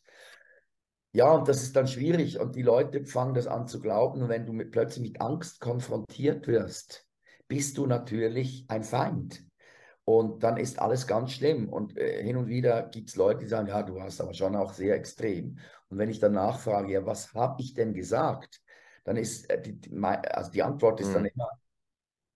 Ja, 1.13 1.31
und 1.31 1.47
das 1.47 1.63
ist 1.63 1.75
dann 1.75 1.87
schwierig 1.87 2.39
und 2.39 2.55
die 2.55 2.61
Leute 2.61 3.05
fangen 3.05 3.33
das 3.33 3.47
an 3.47 3.67
zu 3.67 3.79
glauben 3.79 4.21
und 4.21 4.29
wenn 4.29 4.45
du 4.45 4.53
mit, 4.53 4.71
plötzlich 4.71 5.11
mit 5.11 5.21
Angst 5.21 5.59
konfrontiert 5.59 6.47
wirst, 6.47 7.07
bist 7.47 7.77
du 7.77 7.85
natürlich 7.87 8.65
ein 8.67 8.83
Feind. 8.83 9.46
Und 10.09 10.41
dann 10.41 10.55
ist 10.55 10.79
alles 10.79 11.05
ganz 11.05 11.33
schlimm. 11.33 11.67
Und 11.67 11.97
äh, 11.97 12.23
hin 12.23 12.37
und 12.37 12.47
wieder 12.47 12.83
gibt 12.83 13.09
es 13.09 13.17
Leute, 13.17 13.41
die 13.41 13.47
sagen, 13.47 13.67
ja, 13.67 13.83
du 13.83 14.01
hast 14.01 14.21
aber 14.21 14.33
schon 14.33 14.55
auch 14.55 14.71
sehr 14.71 14.95
extrem. 14.95 15.59
Und 15.89 15.97
wenn 15.97 16.09
ich 16.09 16.19
dann 16.19 16.31
nachfrage, 16.31 16.93
ja, 16.93 17.05
was 17.05 17.33
habe 17.33 17.61
ich 17.61 17.73
denn 17.73 17.93
gesagt? 17.93 18.61
Dann 19.03 19.17
ist 19.17 19.49
äh, 19.49 19.61
die, 19.61 19.73
die, 19.81 19.93
also 20.01 20.49
die 20.49 20.63
Antwort 20.63 21.01
ist 21.01 21.09
mhm. 21.09 21.13
dann 21.13 21.25
immer, 21.25 21.49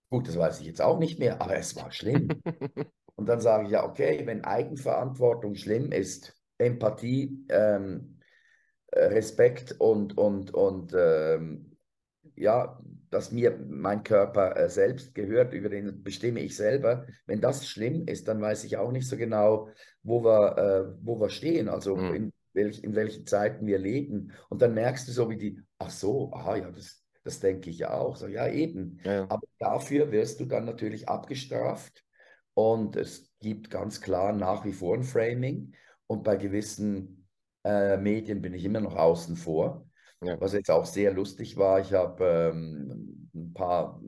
gut, 0.10 0.28
das 0.28 0.38
weiß 0.38 0.60
ich 0.60 0.68
jetzt 0.68 0.82
auch 0.82 1.00
nicht 1.00 1.18
mehr, 1.18 1.42
aber 1.42 1.56
es 1.56 1.74
war 1.78 1.90
schlimm. 1.94 2.28
und 3.16 3.30
dann 3.30 3.40
sage 3.40 3.68
ich, 3.68 3.72
ja, 3.72 3.86
okay, 3.86 4.22
wenn 4.26 4.44
Eigenverantwortung 4.44 5.56
schlimm 5.56 5.94
ist, 5.94 6.36
Empathie, 6.58 7.46
ähm, 7.48 8.20
äh, 8.88 9.06
Respekt 9.06 9.78
und, 9.80 10.18
und, 10.18 10.54
und 10.54 10.94
ähm, 10.94 11.78
ja, 12.36 12.82
dass 13.12 13.32
mir 13.32 13.60
mein 13.68 14.04
Körper 14.04 14.56
äh, 14.58 14.70
selbst 14.70 15.14
gehört, 15.14 15.54
über 15.54 15.70
den 15.70 16.02
bestimme 16.02 16.40
ich 16.40 16.56
selber. 16.56 17.06
Wenn 17.28 17.42
das 17.42 17.68
schlimm 17.68 18.08
ist, 18.08 18.28
dann 18.28 18.42
weiß 18.42 18.64
ich 18.64 18.78
auch 18.78 18.92
nicht 18.92 19.08
so 19.08 19.18
genau, 19.18 19.70
wo 20.02 20.24
wir, 20.24 20.58
äh, 20.58 20.96
wo 21.06 21.20
wir 21.20 21.30
stehen, 21.30 21.68
also 21.68 21.98
mhm. 21.98 22.14
in, 22.16 22.34
welch, 22.54 22.84
in 22.84 22.96
welchen 22.96 23.28
Zeiten 23.28 23.68
wir 23.68 23.78
leben. 23.78 24.32
Und 24.50 24.62
dann 24.62 24.74
merkst 24.74 25.08
du 25.08 25.12
so 25.12 25.30
wie 25.30 25.38
die, 25.38 25.62
ach 25.78 25.90
so, 25.90 26.32
aha, 26.34 26.56
ja, 26.56 26.72
das, 26.72 27.04
das 27.24 27.42
denke 27.42 27.70
ich 27.70 27.80
ja 27.80 27.94
auch. 27.94 28.16
So, 28.16 28.28
ja, 28.28 28.48
eben. 28.48 29.00
Ja, 29.04 29.14
ja. 29.14 29.24
Aber 29.30 29.46
dafür 29.60 30.12
wirst 30.12 30.40
du 30.40 30.46
dann 30.46 30.66
natürlich 30.66 31.10
abgestraft. 31.10 32.04
Und 32.54 32.96
es 32.96 33.30
gibt 33.40 33.70
ganz 33.70 34.00
klar 34.00 34.32
nach 34.32 34.64
wie 34.64 34.74
vor 34.74 34.96
ein 34.96 35.04
Framing. 35.04 35.74
Und 36.08 36.24
bei 36.24 36.38
gewissen 36.38 37.28
äh, 37.66 37.98
Medien 37.98 38.42
bin 38.42 38.54
ich 38.54 38.64
immer 38.64 38.80
noch 38.80 38.96
außen 38.96 39.36
vor. 39.36 39.86
Ja. 40.24 40.40
Was 40.40 40.54
jetzt 40.54 40.70
auch 40.70 40.86
sehr 40.86 41.14
lustig 41.14 41.58
war, 41.58 41.80
ich 41.80 41.94
habe 41.94 42.52
ähm, 42.54 43.30
ein 43.34 43.54
paar 43.54 44.02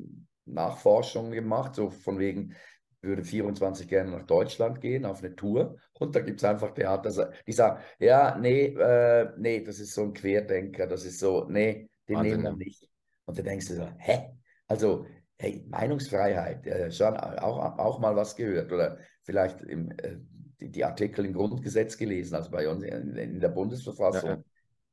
Nachforschungen 0.46 1.32
gemacht, 1.32 1.75
so 1.75 1.89
von 1.89 2.20
wegen, 2.20 2.53
würde 3.01 3.24
24 3.24 3.88
gerne 3.88 4.12
nach 4.12 4.25
Deutschland 4.25 4.79
gehen 4.79 5.05
auf 5.05 5.20
eine 5.20 5.36
Tour 5.36 5.77
und 5.93 6.15
da 6.15 6.22
gibt 6.22 6.39
es 6.39 6.46
einfach 6.46 6.74
Theater, 6.74 7.32
die 7.46 7.51
sagen, 7.51 7.82
ja, 8.00 8.38
nee, 8.38 8.67
äh, 8.67 9.29
nee, 9.38 9.62
das 9.62 9.79
ist 9.79 9.93
so 9.93 10.03
ein 10.03 10.13
Querdenker, 10.13 10.88
das 10.88 11.03
ist 11.03 11.20
so, 11.20 11.46
nee, 11.50 11.89
den 12.08 12.17
Wahnsinn, 12.17 12.41
nehmen 12.41 12.60
wir 12.60 12.65
nicht. 12.65 12.89
Und 13.25 13.38
da 13.38 13.43
denkst 13.43 13.67
du 13.67 13.75
so, 13.75 13.89
hä? 13.98 14.32
Also, 14.67 15.05
hey, 15.38 15.65
Meinungsfreiheit, 15.67 16.65
äh, 16.65 16.91
schon 16.91 17.17
auch, 17.17 17.77
auch 17.77 18.00
mal 18.00 18.15
was 18.15 18.36
gehört 18.36 18.72
oder 18.72 18.98
vielleicht 19.24 19.62
im, 19.62 19.91
äh, 19.91 20.17
die, 20.62 20.72
die, 20.72 20.86
Artikel 20.86 21.25
im 21.25 21.34
Grundgesetz 21.34 21.98
gelesen, 21.98 22.36
also 22.36 22.51
bei 22.51 22.70
uns 22.70 22.84
in, 22.84 23.15
in 23.15 23.39
der 23.39 23.50
Bundesverfassung. 23.50 24.29
Ja, 24.29 24.36
ja. 24.36 24.43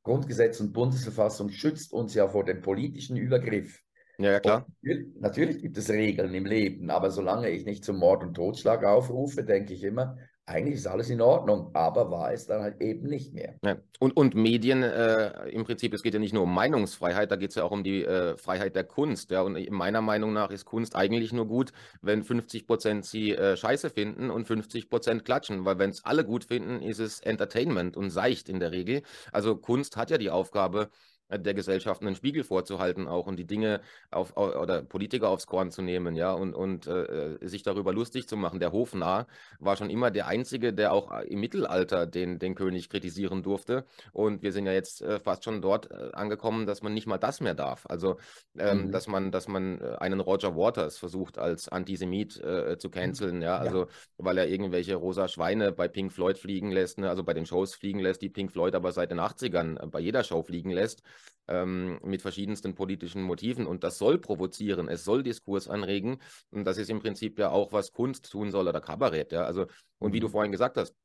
Grundgesetz 0.03 0.59
und 0.59 0.73
Bundesverfassung 0.73 1.49
schützt 1.49 1.93
uns 1.93 2.13
ja 2.13 2.27
vor 2.27 2.43
dem 2.43 2.61
politischen 2.61 3.17
Übergriff. 3.17 3.81
Ja, 4.17 4.31
ja 4.33 4.39
klar. 4.39 4.65
Und 4.83 5.19
natürlich 5.19 5.61
gibt 5.61 5.77
es 5.77 5.89
Regeln 5.89 6.33
im 6.33 6.45
Leben, 6.45 6.89
aber 6.89 7.11
solange 7.11 7.49
ich 7.49 7.65
nicht 7.65 7.83
zum 7.83 7.97
Mord 7.97 8.23
und 8.23 8.33
Totschlag 8.33 8.83
aufrufe, 8.83 9.43
denke 9.43 9.73
ich 9.73 9.83
immer, 9.83 10.17
eigentlich 10.51 10.75
ist 10.75 10.87
alles 10.87 11.09
in 11.09 11.21
Ordnung, 11.21 11.71
aber 11.73 12.11
war 12.11 12.31
es 12.33 12.45
dann 12.45 12.61
halt 12.61 12.81
eben 12.81 13.07
nicht 13.07 13.33
mehr. 13.33 13.55
Ja. 13.63 13.77
Und, 13.99 14.15
und 14.17 14.35
Medien, 14.35 14.83
äh, 14.83 15.49
im 15.49 15.63
Prinzip, 15.63 15.93
es 15.93 16.03
geht 16.03 16.13
ja 16.13 16.19
nicht 16.19 16.33
nur 16.33 16.43
um 16.43 16.53
Meinungsfreiheit, 16.53 17.31
da 17.31 17.35
geht 17.35 17.51
es 17.51 17.55
ja 17.55 17.63
auch 17.63 17.71
um 17.71 17.83
die 17.83 18.03
äh, 18.03 18.35
Freiheit 18.37 18.75
der 18.75 18.83
Kunst. 18.83 19.31
Ja? 19.31 19.41
Und 19.41 19.69
meiner 19.71 20.01
Meinung 20.01 20.33
nach 20.33 20.51
ist 20.51 20.65
Kunst 20.65 20.95
eigentlich 20.95 21.33
nur 21.33 21.47
gut, 21.47 21.71
wenn 22.01 22.23
50 22.23 22.67
Prozent 22.67 23.05
sie 23.05 23.31
äh, 23.31 23.55
scheiße 23.55 23.89
finden 23.89 24.29
und 24.29 24.45
50 24.45 24.89
Prozent 24.89 25.25
klatschen, 25.25 25.65
weil 25.65 25.79
wenn 25.79 25.89
es 25.89 26.03
alle 26.03 26.25
gut 26.25 26.45
finden, 26.45 26.81
ist 26.81 26.99
es 26.99 27.19
Entertainment 27.19 27.95
und 27.95 28.09
seicht 28.09 28.49
in 28.49 28.59
der 28.59 28.71
Regel. 28.71 29.03
Also 29.31 29.55
Kunst 29.55 29.97
hat 29.97 30.09
ja 30.09 30.17
die 30.17 30.29
Aufgabe, 30.29 30.89
der 31.37 31.53
Gesellschaft 31.53 32.01
einen 32.01 32.15
Spiegel 32.15 32.43
vorzuhalten 32.43 33.07
auch 33.07 33.27
und 33.27 33.37
die 33.37 33.45
Dinge 33.45 33.81
auf, 34.09 34.35
oder 34.37 34.81
Politiker 34.81 35.29
aufs 35.29 35.47
Korn 35.47 35.71
zu 35.71 35.81
nehmen, 35.81 36.15
ja, 36.15 36.33
und, 36.33 36.53
und 36.53 36.87
äh, 36.87 37.37
sich 37.41 37.63
darüber 37.63 37.93
lustig 37.93 38.27
zu 38.27 38.37
machen. 38.37 38.59
Der 38.59 38.71
Hofnarr 38.71 39.27
war 39.59 39.77
schon 39.77 39.89
immer 39.89 40.11
der 40.11 40.27
Einzige, 40.27 40.73
der 40.73 40.93
auch 40.93 41.11
im 41.21 41.39
Mittelalter 41.39 42.05
den, 42.05 42.39
den 42.39 42.55
König 42.55 42.89
kritisieren 42.89 43.43
durfte. 43.43 43.85
Und 44.11 44.41
wir 44.41 44.51
sind 44.51 44.65
ja 44.65 44.73
jetzt 44.73 45.01
äh, 45.01 45.19
fast 45.19 45.43
schon 45.43 45.61
dort 45.61 45.91
äh, 45.91 46.11
angekommen, 46.13 46.65
dass 46.65 46.81
man 46.81 46.93
nicht 46.93 47.07
mal 47.07 47.17
das 47.17 47.41
mehr 47.41 47.55
darf. 47.55 47.85
Also, 47.87 48.17
ähm, 48.57 48.87
mhm. 48.87 48.91
dass 48.91 49.07
man, 49.07 49.31
dass 49.31 49.47
man 49.47 49.79
äh, 49.81 49.95
einen 49.99 50.19
Roger 50.19 50.55
Waters 50.55 50.97
versucht, 50.97 51.37
als 51.37 51.69
Antisemit 51.69 52.39
äh, 52.41 52.77
zu 52.77 52.89
canceln, 52.89 53.41
ja, 53.41 53.57
also 53.57 53.81
ja. 53.81 53.87
weil 54.17 54.37
er 54.37 54.47
irgendwelche 54.47 54.95
rosa 54.95 55.27
Schweine 55.27 55.71
bei 55.71 55.87
Pink 55.87 56.11
Floyd 56.11 56.37
fliegen 56.37 56.71
lässt, 56.71 56.99
ne? 56.99 57.09
also 57.09 57.23
bei 57.23 57.33
den 57.33 57.45
Shows 57.45 57.75
fliegen 57.75 57.99
lässt, 57.99 58.21
die 58.21 58.29
Pink 58.29 58.51
Floyd 58.51 58.75
aber 58.75 58.91
seit 58.91 59.11
den 59.11 59.19
80ern 59.19 59.87
bei 59.87 59.99
jeder 59.99 60.23
Show 60.23 60.43
fliegen 60.43 60.71
lässt 60.71 61.03
ähm, 61.47 61.99
mit 62.03 62.21
verschiedensten 62.21 62.75
politischen 62.75 63.21
Motiven. 63.21 63.65
Und 63.65 63.83
das 63.83 63.97
soll 63.97 64.17
provozieren, 64.17 64.87
es 64.87 65.03
soll 65.03 65.23
Diskurs 65.23 65.67
anregen. 65.67 66.19
Und 66.51 66.65
das 66.65 66.77
ist 66.77 66.89
im 66.89 66.99
Prinzip 66.99 67.39
ja 67.39 67.49
auch, 67.49 67.73
was 67.73 67.91
Kunst 67.91 68.31
tun 68.31 68.51
soll 68.51 68.67
oder 68.67 68.81
Kabarett. 68.81 69.31
Ja? 69.31 69.43
Also, 69.43 69.67
und 69.99 70.13
wie 70.13 70.19
du 70.19 70.27
mhm. 70.27 70.31
vorhin 70.31 70.51
gesagt 70.51 70.77
hast, 70.77 70.95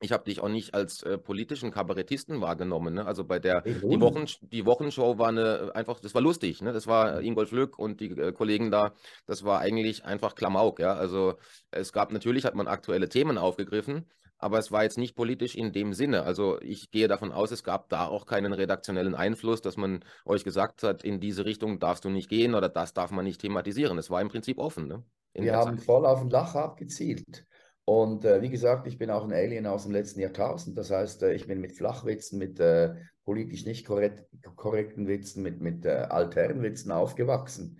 ich 0.00 0.12
habe 0.12 0.24
dich 0.24 0.40
auch 0.40 0.48
nicht 0.48 0.74
als 0.74 1.02
äh, 1.02 1.16
politischen 1.16 1.70
Kabarettisten 1.70 2.40
wahrgenommen. 2.40 2.94
Ne? 2.94 3.06
Also 3.06 3.24
bei 3.24 3.38
der 3.38 3.62
die, 3.62 4.00
Wochen, 4.00 4.26
die 4.42 4.66
Wochenshow 4.66 5.18
war 5.18 5.28
eine 5.28 5.72
einfach, 5.74 6.00
das 6.00 6.14
war 6.14 6.20
lustig. 6.20 6.60
Ne? 6.60 6.72
Das 6.72 6.86
war 6.86 7.22
Ingolf 7.22 7.50
Lück 7.50 7.78
und 7.78 8.00
die 8.00 8.10
äh, 8.10 8.32
Kollegen 8.32 8.70
da. 8.70 8.92
Das 9.24 9.44
war 9.44 9.60
eigentlich 9.60 10.04
einfach 10.04 10.34
Klamauk. 10.34 10.80
Ja, 10.80 10.94
also 10.94 11.36
es 11.70 11.92
gab 11.92 12.12
natürlich 12.12 12.44
hat 12.44 12.54
man 12.54 12.68
aktuelle 12.68 13.08
Themen 13.08 13.38
aufgegriffen, 13.38 14.06
aber 14.38 14.58
es 14.58 14.70
war 14.70 14.82
jetzt 14.82 14.98
nicht 14.98 15.16
politisch 15.16 15.54
in 15.54 15.72
dem 15.72 15.92
Sinne. 15.92 16.22
Also 16.24 16.60
ich 16.60 16.90
gehe 16.90 17.08
davon 17.08 17.32
aus, 17.32 17.50
es 17.50 17.64
gab 17.64 17.88
da 17.88 18.06
auch 18.06 18.26
keinen 18.26 18.52
redaktionellen 18.52 19.14
Einfluss, 19.14 19.62
dass 19.62 19.76
man 19.76 20.04
euch 20.24 20.44
gesagt 20.44 20.82
hat, 20.82 21.04
in 21.04 21.20
diese 21.20 21.44
Richtung 21.44 21.78
darfst 21.78 22.04
du 22.04 22.10
nicht 22.10 22.28
gehen 22.28 22.54
oder 22.54 22.68
das 22.68 22.92
darf 22.92 23.10
man 23.10 23.24
nicht 23.24 23.40
thematisieren. 23.40 23.98
Es 23.98 24.10
war 24.10 24.20
im 24.20 24.28
Prinzip 24.28 24.58
offen. 24.58 24.88
Ne? 24.88 25.02
Wir 25.34 25.56
haben 25.56 25.78
Zeit. 25.78 25.86
voll 25.86 26.06
auf 26.06 26.20
den 26.20 26.30
Lacher 26.30 26.62
abgezielt. 26.62 27.46
Und 27.84 28.24
äh, 28.24 28.42
wie 28.42 28.50
gesagt, 28.50 28.86
ich 28.88 28.98
bin 28.98 29.10
auch 29.10 29.24
ein 29.24 29.32
Alien 29.32 29.66
aus 29.66 29.84
dem 29.84 29.92
letzten 29.92 30.20
Jahrtausend. 30.20 30.76
Das 30.76 30.90
heißt, 30.90 31.22
äh, 31.22 31.34
ich 31.34 31.46
bin 31.46 31.60
mit 31.60 31.72
Flachwitzen, 31.72 32.38
mit 32.38 32.58
äh, 32.58 32.94
politisch 33.24 33.64
nicht 33.64 33.86
korrekt, 33.86 34.24
korrekten 34.56 35.06
Witzen, 35.06 35.42
mit, 35.42 35.60
mit 35.60 35.86
äh, 35.86 35.90
alternen 35.90 36.62
Witzen 36.62 36.90
aufgewachsen. 36.90 37.78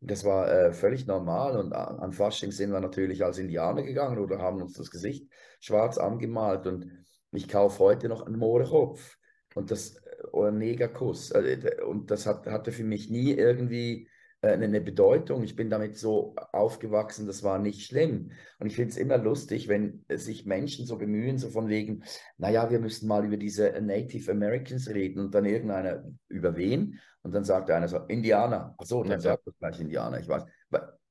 Das 0.00 0.24
war 0.24 0.48
äh, 0.48 0.72
völlig 0.72 1.06
normal 1.06 1.56
und 1.58 1.72
an 1.72 2.12
Fasching 2.12 2.52
sind 2.52 2.70
wir 2.70 2.78
natürlich 2.78 3.24
als 3.24 3.38
Indianer 3.38 3.82
gegangen 3.82 4.18
oder 4.20 4.38
haben 4.38 4.62
uns 4.62 4.74
das 4.74 4.92
Gesicht 4.92 5.26
schwarz 5.60 5.98
angemalt 5.98 6.66
und 6.66 6.90
ich 7.32 7.48
kaufe 7.48 7.78
heute 7.80 8.08
noch 8.08 8.26
einen 8.26 8.38
Mohrenkopf 8.38 9.16
und 9.54 9.70
das 9.70 9.96
äh, 9.96 10.26
oder 10.32 10.48
einen 10.48 10.58
Negerkuss 10.58 11.30
äh, 11.30 11.76
und 11.86 12.10
das 12.10 12.26
hat, 12.26 12.46
hatte 12.46 12.72
für 12.72 12.84
mich 12.84 13.10
nie 13.10 13.32
irgendwie 13.32 14.08
äh, 14.40 14.52
eine 14.52 14.80
Bedeutung. 14.80 15.42
Ich 15.42 15.56
bin 15.56 15.68
damit 15.68 15.96
so 15.96 16.34
aufgewachsen, 16.52 17.26
das 17.26 17.42
war 17.42 17.58
nicht 17.58 17.86
schlimm. 17.86 18.30
Und 18.58 18.68
ich 18.68 18.76
finde 18.76 18.90
es 18.90 18.96
immer 18.96 19.18
lustig, 19.18 19.68
wenn 19.68 20.04
sich 20.08 20.46
Menschen 20.46 20.86
so 20.86 20.96
bemühen, 20.96 21.38
so 21.38 21.48
von 21.48 21.68
wegen, 21.68 22.04
naja, 22.36 22.70
wir 22.70 22.78
müssen 22.78 23.08
mal 23.08 23.24
über 23.24 23.36
diese 23.36 23.70
Native 23.80 24.30
Americans 24.30 24.88
reden 24.88 25.20
und 25.20 25.34
dann 25.34 25.44
irgendeiner 25.44 26.04
über 26.28 26.56
wen 26.56 27.00
und 27.22 27.34
dann 27.34 27.44
sagt 27.44 27.70
einer 27.70 27.88
so, 27.88 27.98
Indianer. 28.06 28.74
Achso, 28.78 29.02
dann 29.02 29.12
ja, 29.12 29.20
sagt 29.20 29.46
er 29.46 29.52
gleich 29.58 29.80
Indianer, 29.80 30.20
ich 30.20 30.28
weiß. 30.28 30.44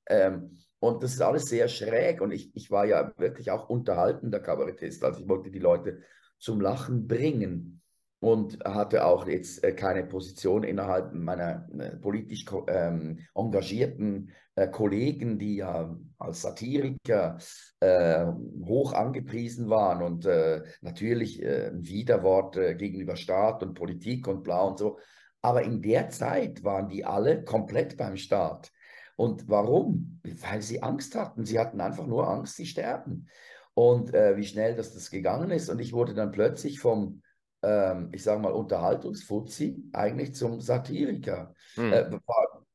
Ähm, 0.09 0.57
und 0.79 1.03
das 1.03 1.13
ist 1.13 1.21
alles 1.21 1.45
sehr 1.45 1.67
schräg 1.67 2.21
und 2.21 2.31
ich, 2.31 2.55
ich 2.55 2.69
war 2.69 2.85
ja 2.85 3.11
wirklich 3.17 3.51
auch 3.51 3.69
unterhaltender 3.69 4.39
Kabarettist. 4.39 5.03
Also 5.03 5.21
ich 5.21 5.29
wollte 5.29 5.49
die 5.49 5.59
Leute 5.59 5.99
zum 6.39 6.61
Lachen 6.61 7.07
bringen 7.07 7.81
und 8.19 8.63
hatte 8.63 9.05
auch 9.05 9.27
jetzt 9.27 9.63
äh, 9.63 9.73
keine 9.73 10.03
Position 10.03 10.63
innerhalb 10.63 11.13
meiner 11.13 11.67
äh, 11.77 11.95
politisch 11.97 12.45
ähm, 12.67 13.19
engagierten 13.35 14.31
äh, 14.55 14.67
Kollegen, 14.67 15.37
die 15.37 15.57
ja 15.57 15.95
als 16.17 16.41
Satiriker 16.41 17.37
äh, 17.79 18.25
hoch 18.65 18.93
angepriesen 18.93 19.69
waren 19.69 20.01
und 20.01 20.25
äh, 20.25 20.63
natürlich 20.81 21.41
äh, 21.43 21.67
ein 21.67 21.87
Widerwort 21.87 22.55
gegenüber 22.77 23.15
Staat 23.15 23.61
und 23.61 23.75
Politik 23.75 24.27
und 24.27 24.43
bla 24.43 24.61
und 24.61 24.79
so. 24.79 24.99
Aber 25.41 25.61
in 25.61 25.81
der 25.81 26.09
Zeit 26.09 26.63
waren 26.63 26.89
die 26.89 27.05
alle 27.05 27.43
komplett 27.43 27.97
beim 27.97 28.17
Staat. 28.17 28.71
Und 29.17 29.49
warum? 29.49 30.21
Weil 30.23 30.61
sie 30.61 30.81
Angst 30.81 31.15
hatten. 31.15 31.45
Sie 31.45 31.59
hatten 31.59 31.81
einfach 31.81 32.07
nur 32.07 32.29
Angst, 32.29 32.55
sie 32.55 32.65
sterben. 32.65 33.27
Und 33.73 34.13
wie 34.13 34.45
schnell 34.45 34.75
das, 34.75 34.93
das 34.93 35.11
gegangen 35.11 35.51
ist. 35.51 35.69
Und 35.69 35.79
ich 35.79 35.91
wurde 35.91 36.13
dann 36.13 36.31
plötzlich 36.31 36.79
vom 36.79 37.21
ähm, 37.63 38.09
ich 38.11 38.23
sage 38.23 38.41
mal, 38.41 38.51
Unterhaltungsfuzzi 38.51 39.83
eigentlich 39.93 40.35
zum 40.35 40.61
Satiriker. 40.61 41.53
Hm. 41.75 41.93
Äh, 41.93 42.11
war 42.11 42.65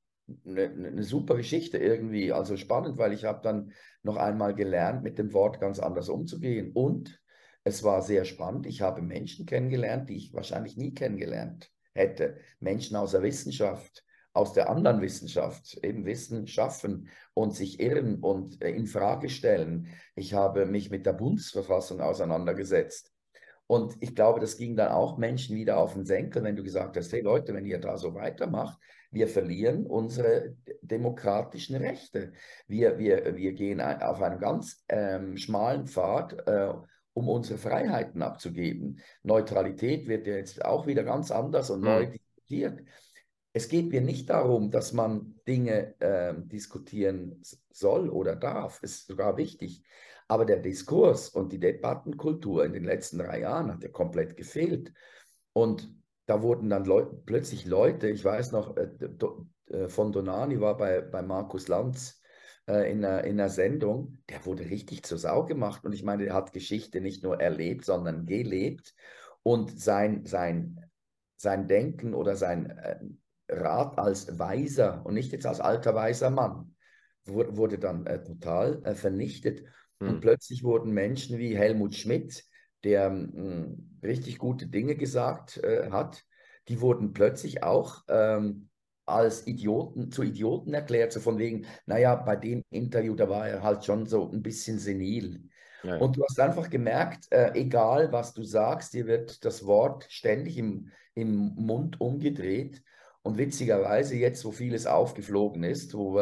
eine, 0.47 0.65
eine, 0.71 1.03
super 1.03 1.37
Geschichte 1.37 1.79
irgendwie, 1.79 2.33
also 2.33 2.57
spannend, 2.57 2.99
weil 2.99 3.13
ich 3.13 3.25
habe 3.25 3.41
dann 3.43 3.73
noch 4.03 4.17
einmal 4.17 4.55
gelernt, 4.55 5.03
mit 5.03 5.19
dem 5.19 5.33
Wort 5.33 5.61
ganz 5.61 5.79
anders 5.79 6.09
umzugehen. 6.09 6.73
Und 6.73 7.21
es 7.65 7.83
war 7.83 8.03
sehr 8.03 8.25
spannend. 8.25 8.67
Ich 8.67 8.83
habe 8.83 9.03
Menschen 9.03 9.47
kennengelernt, 9.47 10.09
die 10.09 10.17
ich 10.17 10.35
wahrscheinlich 10.35 10.77
nie 10.77 10.95
kennengelernt 10.95 11.71
hätte. 11.95 12.37
Menschen 12.61 12.97
aus 12.97 13.13
der 13.13 13.23
Wissenschaft, 13.23 14.05
aus 14.35 14.53
der 14.53 14.71
anderen 14.71 15.01
Wissenschaft, 15.03 15.79
eben 15.85 16.07
Wissen 16.07 16.47
schaffen 16.47 17.09
und 17.35 17.55
sich 17.55 17.81
irren 17.81 18.21
und 18.21 18.63
äh, 18.63 18.71
in 18.71 18.87
Frage 18.87 19.29
stellen. 19.29 19.89
Ich 20.15 20.35
habe 20.35 20.67
mich 20.67 20.91
mit 20.91 21.07
der 21.07 21.13
Bundesverfassung 21.13 22.01
auseinandergesetzt. 22.01 23.13
Und 23.67 23.97
ich 24.01 24.15
glaube, 24.15 24.41
das 24.41 24.57
ging 24.57 24.77
dann 24.77 24.93
auch 24.93 25.19
Menschen 25.19 25.57
wieder 25.57 25.79
auf 25.79 25.95
den 25.95 26.05
Senkel, 26.05 26.43
wenn 26.43 26.57
du 26.57 26.63
gesagt 26.63 26.97
hast, 26.97 27.13
hey 27.13 27.21
Leute, 27.21 27.55
wenn 27.55 27.65
ihr 27.65 27.79
da 27.79 27.97
so 27.97 28.15
weitermacht, 28.15 28.79
wir 29.11 29.29
verlieren 29.29 29.87
unsere 29.87 30.57
demokratischen 30.81 31.77
Rechte. 31.77 32.33
Wir, 32.67 32.99
wir, 32.99 33.37
wir 33.37 33.53
gehen 33.53 33.81
auf 33.81 34.21
einem 34.23 34.41
ganz 34.41 34.85
ähm, 34.89 35.37
schmalen 35.37 35.87
Pfad, 35.87 36.47
äh, 36.47 36.73
um 37.13 37.29
unsere 37.29 37.59
Freiheiten 37.59 38.23
abzugeben. 38.23 39.01
Neutralität 39.23 40.09
wird 40.09 40.27
ja 40.27 40.35
jetzt 40.35 40.65
auch 40.65 40.87
wieder 40.87 41.05
ganz 41.05 41.31
anders 41.31 41.71
und 41.71 41.81
mhm. 41.81 41.87
neu 41.87 42.07
diskutiert. 42.07 42.81
Es 43.53 43.69
geht 43.69 43.91
mir 43.91 44.01
nicht 44.01 44.31
darum, 44.31 44.71
dass 44.71 44.93
man 44.93 45.39
Dinge 45.47 46.01
äh, 46.01 46.35
diskutieren 46.37 47.43
soll 47.71 48.09
oder 48.09 48.35
darf. 48.35 48.83
Ist 48.83 49.07
sogar 49.07 49.37
wichtig. 49.37 49.83
Aber 50.29 50.47
der 50.47 50.59
Diskurs 50.59 51.29
und 51.29 51.53
die 51.53 51.61
Debattenkultur 51.61 52.65
in 52.65 52.73
den 52.73 52.85
letzten 52.85 53.19
drei 53.19 53.41
Jahren 53.41 53.71
hat 53.73 53.83
ja 53.83 53.91
komplett 53.91 54.37
gefehlt. 54.37 54.93
Und 55.53 55.95
da 56.25 56.43
wurden 56.43 56.71
dann 56.71 56.87
Leu 56.87 57.05
plötzlich 57.05 57.67
Leute, 57.67 58.09
ich 58.09 58.25
weiß 58.25 58.53
noch, 58.53 58.77
äh, 58.77 58.89
äh, 59.67 59.89
von 59.89 60.13
Donani 60.13 60.61
war 60.61 60.77
bei, 60.77 61.03
bei 61.03 61.21
Markus 61.21 61.69
Lanz 61.69 62.23
äh, 62.67 62.91
in, 62.91 63.05
einer, 63.05 63.25
in 63.25 63.39
einer 63.39 63.51
Sendung, 63.51 64.23
der 64.31 64.47
wurde 64.47 64.65
richtig 64.71 65.03
zur 65.03 65.19
Sau 65.19 65.45
gemacht. 65.45 65.85
Und 65.85 65.93
ich 65.93 66.03
meine, 66.03 66.25
er 66.25 66.35
hat 66.35 66.53
Geschichte 66.53 67.01
nicht 67.01 67.23
nur 67.23 67.41
erlebt, 67.41 67.85
sondern 67.85 68.25
gelebt. 68.25 68.95
Und 69.43 69.79
sein, 69.79 70.25
sein, 70.25 70.81
sein 71.37 71.67
Denken 71.67 72.15
oder 72.15 72.37
sein 72.37 72.71
äh, 72.71 73.01
Rat 73.53 73.99
als 73.99 74.39
weiser 74.39 75.05
und 75.05 75.15
nicht 75.15 75.33
jetzt 75.33 75.47
als 75.47 75.61
alter 75.61 75.95
weiser 75.95 76.31
Mann 76.31 76.75
wurde, 77.25 77.79
dann 77.79 78.07
äh, 78.07 78.23
total 78.23 78.83
äh, 78.85 78.95
vernichtet. 78.95 79.65
Und 80.01 80.09
hm. 80.09 80.21
plötzlich 80.21 80.65
wurden 80.65 80.93
Menschen 80.93 81.39
wie 81.39 81.57
Helmut 81.57 81.95
Schmidt, 81.95 82.45
der 82.85 83.11
mh, 83.11 83.33
hm, 83.33 83.99
richtig 84.03 84.39
gute 84.39 84.67
Dinge 84.67 84.97
gesagt 84.97 85.59
äh, 85.59 85.91
hat, 85.91 86.25
die 86.69 86.81
wurden 86.81 87.13
plötzlich 87.13 87.63
auch 87.63 88.03
ähm, 88.09 88.69
als 89.07 89.47
Idioten, 89.47 90.11
zu 90.11 90.23
Idioten 90.23 90.75
erklärt, 90.75 91.13
so 91.13 91.21
von 91.21 91.39
wegen, 91.39 91.67
naja, 91.87 92.15
bei 92.15 92.37
dem 92.37 92.63
Interview, 92.71 93.15
da 93.15 93.29
war 93.29 93.49
er 93.49 93.63
halt 93.63 93.85
schon 93.85 94.07
so 94.07 94.31
ein 94.31 94.43
bisschen 94.43 94.79
senil. 94.79 95.49
Ja, 95.83 95.97
ja. 95.97 96.01
Und 96.01 96.17
du 96.17 96.25
hast 96.25 96.39
einfach 96.39 96.71
gemerkt, 96.71 97.31
äh, 97.31 97.53
egal 97.55 98.13
was 98.13 98.33
du 98.33 98.45
sagst, 98.45 98.95
dir 98.95 99.07
wird 99.07 99.45
das 99.45 99.67
Wort 99.67 100.07
ständig 100.09 100.57
im, 100.57 100.91
im 101.15 101.55
Mund 101.57 102.01
umgedreht. 102.01 102.83
Und 103.23 103.39
witzigerweise, 103.39 104.17
jetzt, 104.17 104.45
wo 104.45 104.51
vieles 104.51 104.87
aufgeflogen 104.87 105.63
ist, 105.63 105.95
wo, 105.95 106.21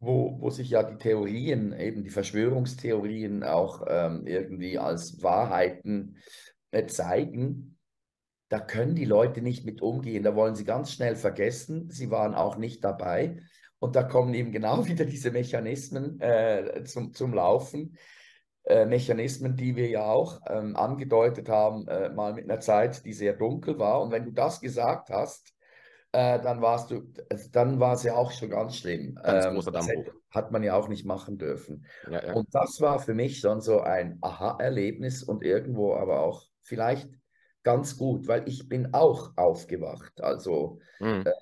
wo, 0.00 0.40
wo 0.40 0.50
sich 0.50 0.70
ja 0.70 0.82
die 0.82 0.98
Theorien, 0.98 1.72
eben 1.72 2.04
die 2.04 2.10
Verschwörungstheorien 2.10 3.42
auch 3.42 3.84
ähm, 3.88 4.26
irgendwie 4.26 4.78
als 4.78 5.22
Wahrheiten 5.22 6.18
äh, 6.70 6.86
zeigen, 6.86 7.78
da 8.48 8.60
können 8.60 8.94
die 8.94 9.04
Leute 9.04 9.42
nicht 9.42 9.66
mit 9.66 9.82
umgehen. 9.82 10.22
Da 10.22 10.34
wollen 10.34 10.54
sie 10.54 10.64
ganz 10.64 10.92
schnell 10.92 11.16
vergessen, 11.16 11.90
sie 11.90 12.10
waren 12.10 12.34
auch 12.34 12.56
nicht 12.56 12.82
dabei. 12.82 13.40
Und 13.78 13.94
da 13.94 14.02
kommen 14.02 14.34
eben 14.34 14.52
genau 14.52 14.86
wieder 14.86 15.04
diese 15.04 15.30
Mechanismen 15.30 16.20
äh, 16.20 16.84
zum, 16.84 17.12
zum 17.12 17.34
Laufen. 17.34 17.96
Äh, 18.64 18.86
Mechanismen, 18.86 19.56
die 19.56 19.76
wir 19.76 19.88
ja 19.88 20.04
auch 20.04 20.40
ähm, 20.48 20.76
angedeutet 20.76 21.48
haben, 21.48 21.88
äh, 21.88 22.10
mal 22.10 22.34
mit 22.34 22.44
einer 22.44 22.60
Zeit, 22.60 23.04
die 23.04 23.12
sehr 23.12 23.34
dunkel 23.34 23.78
war. 23.78 24.02
Und 24.02 24.10
wenn 24.10 24.24
du 24.24 24.32
das 24.32 24.60
gesagt 24.60 25.10
hast, 25.10 25.54
äh, 26.12 26.40
dann 26.40 26.62
warst 26.62 26.90
du, 26.90 27.02
dann 27.52 27.80
war 27.80 27.94
es 27.94 28.02
ja 28.02 28.14
auch 28.14 28.30
schon 28.32 28.50
ganz 28.50 28.76
schlimm. 28.76 29.14
Ganz 29.16 29.46
ähm, 29.46 29.54
großer 29.54 29.72
Dammbruch. 29.72 30.12
Hat 30.30 30.52
man 30.52 30.62
ja 30.62 30.74
auch 30.74 30.88
nicht 30.88 31.04
machen 31.04 31.38
dürfen. 31.38 31.86
Ja, 32.10 32.26
ja. 32.26 32.32
Und 32.34 32.48
das 32.54 32.80
war 32.80 32.98
für 32.98 33.14
mich 33.14 33.40
schon 33.40 33.60
so 33.60 33.80
ein 33.80 34.18
Aha-Erlebnis 34.20 35.22
und 35.22 35.42
irgendwo 35.42 35.94
aber 35.94 36.20
auch 36.20 36.44
vielleicht 36.60 37.08
ganz 37.62 37.96
gut, 37.96 38.28
weil 38.28 38.48
ich 38.48 38.68
bin 38.68 38.94
auch 38.94 39.32
aufgewacht. 39.36 40.20
Also 40.22 40.80
mhm. 41.00 41.24
äh, 41.26 41.32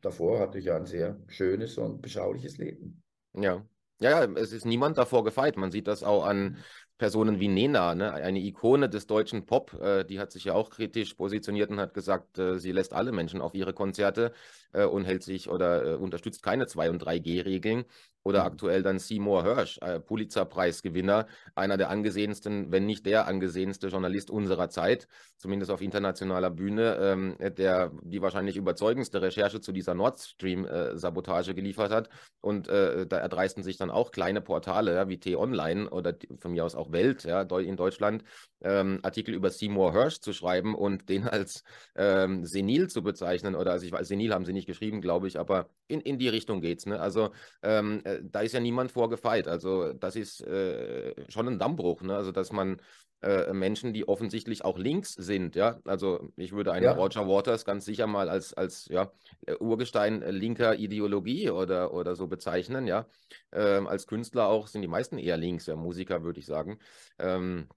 davor 0.00 0.38
hatte 0.38 0.58
ich 0.58 0.70
ein 0.70 0.86
sehr 0.86 1.18
schönes 1.28 1.78
und 1.78 2.02
beschauliches 2.02 2.58
Leben. 2.58 3.02
Ja. 3.34 3.64
Ja, 4.00 4.24
es 4.24 4.52
ist 4.52 4.64
niemand 4.64 4.98
davor 4.98 5.22
gefeit. 5.22 5.56
Man 5.56 5.70
sieht 5.70 5.86
das 5.86 6.02
auch 6.02 6.24
an 6.26 6.56
Personen 7.02 7.40
wie 7.40 7.48
Nena, 7.48 7.96
ne? 7.96 8.12
eine 8.12 8.38
Ikone 8.38 8.88
des 8.88 9.08
deutschen 9.08 9.44
Pop, 9.44 9.74
äh, 9.82 10.04
die 10.04 10.20
hat 10.20 10.30
sich 10.30 10.44
ja 10.44 10.54
auch 10.54 10.70
kritisch 10.70 11.14
positioniert 11.14 11.68
und 11.68 11.80
hat 11.80 11.94
gesagt, 11.94 12.38
äh, 12.38 12.60
sie 12.60 12.70
lässt 12.70 12.92
alle 12.92 13.10
Menschen 13.10 13.40
auf 13.40 13.54
ihre 13.54 13.72
Konzerte 13.72 14.32
äh, 14.72 14.84
und 14.84 15.04
hält 15.04 15.24
sich 15.24 15.48
oder 15.48 15.84
äh, 15.84 15.94
unterstützt 15.96 16.44
keine 16.44 16.66
2- 16.66 16.90
und 16.90 17.02
3G-Regeln. 17.02 17.86
Oder 18.24 18.40
mhm. 18.40 18.46
aktuell 18.46 18.82
dann 18.82 18.98
Seymour 18.98 19.42
Hirsch, 19.42 19.78
äh, 19.80 20.00
Pulitzerpreisgewinner, 20.00 21.26
einer 21.54 21.76
der 21.76 21.90
angesehensten, 21.90 22.70
wenn 22.70 22.86
nicht 22.86 23.06
der 23.06 23.26
angesehenste 23.26 23.88
Journalist 23.88 24.30
unserer 24.30 24.68
Zeit, 24.68 25.08
zumindest 25.36 25.70
auf 25.70 25.80
internationaler 25.80 26.50
Bühne, 26.50 26.96
ähm, 27.00 27.36
der 27.40 27.92
die 28.02 28.22
wahrscheinlich 28.22 28.56
überzeugendste 28.56 29.22
Recherche 29.22 29.60
zu 29.60 29.72
dieser 29.72 29.94
Nord 29.94 30.20
Stream-Sabotage 30.20 31.54
geliefert 31.54 31.92
hat. 31.92 32.08
Und 32.40 32.68
äh, 32.68 33.06
da 33.06 33.18
erdreisten 33.18 33.62
sich 33.62 33.76
dann 33.76 33.90
auch 33.90 34.10
kleine 34.10 34.40
Portale 34.40 34.94
ja, 34.94 35.08
wie 35.08 35.18
T-Online 35.18 35.90
oder 35.90 36.14
von 36.38 36.52
mir 36.52 36.64
aus 36.64 36.74
auch 36.74 36.92
Welt 36.92 37.24
ja, 37.24 37.42
in 37.42 37.76
Deutschland, 37.76 38.24
ähm, 38.62 39.00
Artikel 39.02 39.34
über 39.34 39.50
Seymour 39.50 39.92
Hirsch 39.92 40.20
zu 40.20 40.32
schreiben 40.32 40.74
und 40.74 41.08
den 41.08 41.24
als 41.28 41.62
ähm, 41.96 42.44
senil 42.44 42.88
zu 42.88 43.02
bezeichnen. 43.02 43.54
Oder 43.54 43.72
also 43.72 43.86
ich 43.86 43.92
weiß, 43.92 44.08
senil 44.08 44.32
haben 44.32 44.44
sie 44.44 44.52
nicht 44.52 44.66
geschrieben, 44.66 45.00
glaube 45.00 45.28
ich, 45.28 45.38
aber 45.38 45.70
in, 45.88 46.00
in 46.00 46.18
die 46.18 46.28
Richtung 46.28 46.60
geht's. 46.60 46.86
Ne? 46.86 47.00
Also 47.00 47.30
ähm, 47.62 48.02
äh, 48.16 48.22
da 48.22 48.40
ist 48.40 48.52
ja 48.52 48.60
niemand 48.60 48.92
vorgefeit. 48.92 49.48
Also 49.48 49.92
das 49.92 50.16
ist 50.16 50.40
äh, 50.46 51.14
schon 51.30 51.48
ein 51.48 51.58
Dammbruch, 51.58 52.02
ne? 52.02 52.16
Also 52.16 52.32
dass 52.32 52.52
man 52.52 52.80
äh, 53.22 53.52
Menschen, 53.52 53.92
die 53.92 54.08
offensichtlich 54.08 54.64
auch 54.64 54.78
links 54.78 55.14
sind, 55.14 55.54
ja. 55.54 55.80
Also 55.84 56.32
ich 56.36 56.52
würde 56.52 56.72
einen 56.72 56.84
ja. 56.84 56.92
Roger 56.92 57.28
Waters 57.28 57.64
ganz 57.64 57.84
sicher 57.84 58.06
mal 58.06 58.28
als, 58.28 58.52
als 58.52 58.86
ja, 58.86 59.12
äh, 59.46 59.54
Urgestein 59.54 60.22
linker 60.22 60.76
Ideologie 60.76 61.50
oder, 61.50 61.94
oder 61.94 62.16
so 62.16 62.26
bezeichnen, 62.26 62.86
ja. 62.86 63.06
Ähm, 63.52 63.86
als 63.86 64.06
Künstler 64.06 64.48
auch 64.48 64.66
sind 64.66 64.82
die 64.82 64.88
meisten 64.88 65.18
eher 65.18 65.36
links, 65.36 65.66
ja, 65.66 65.76
Musiker 65.76 66.24
würde 66.24 66.40
ich 66.40 66.46
sagen. 66.46 66.78
Ähm, 67.18 67.68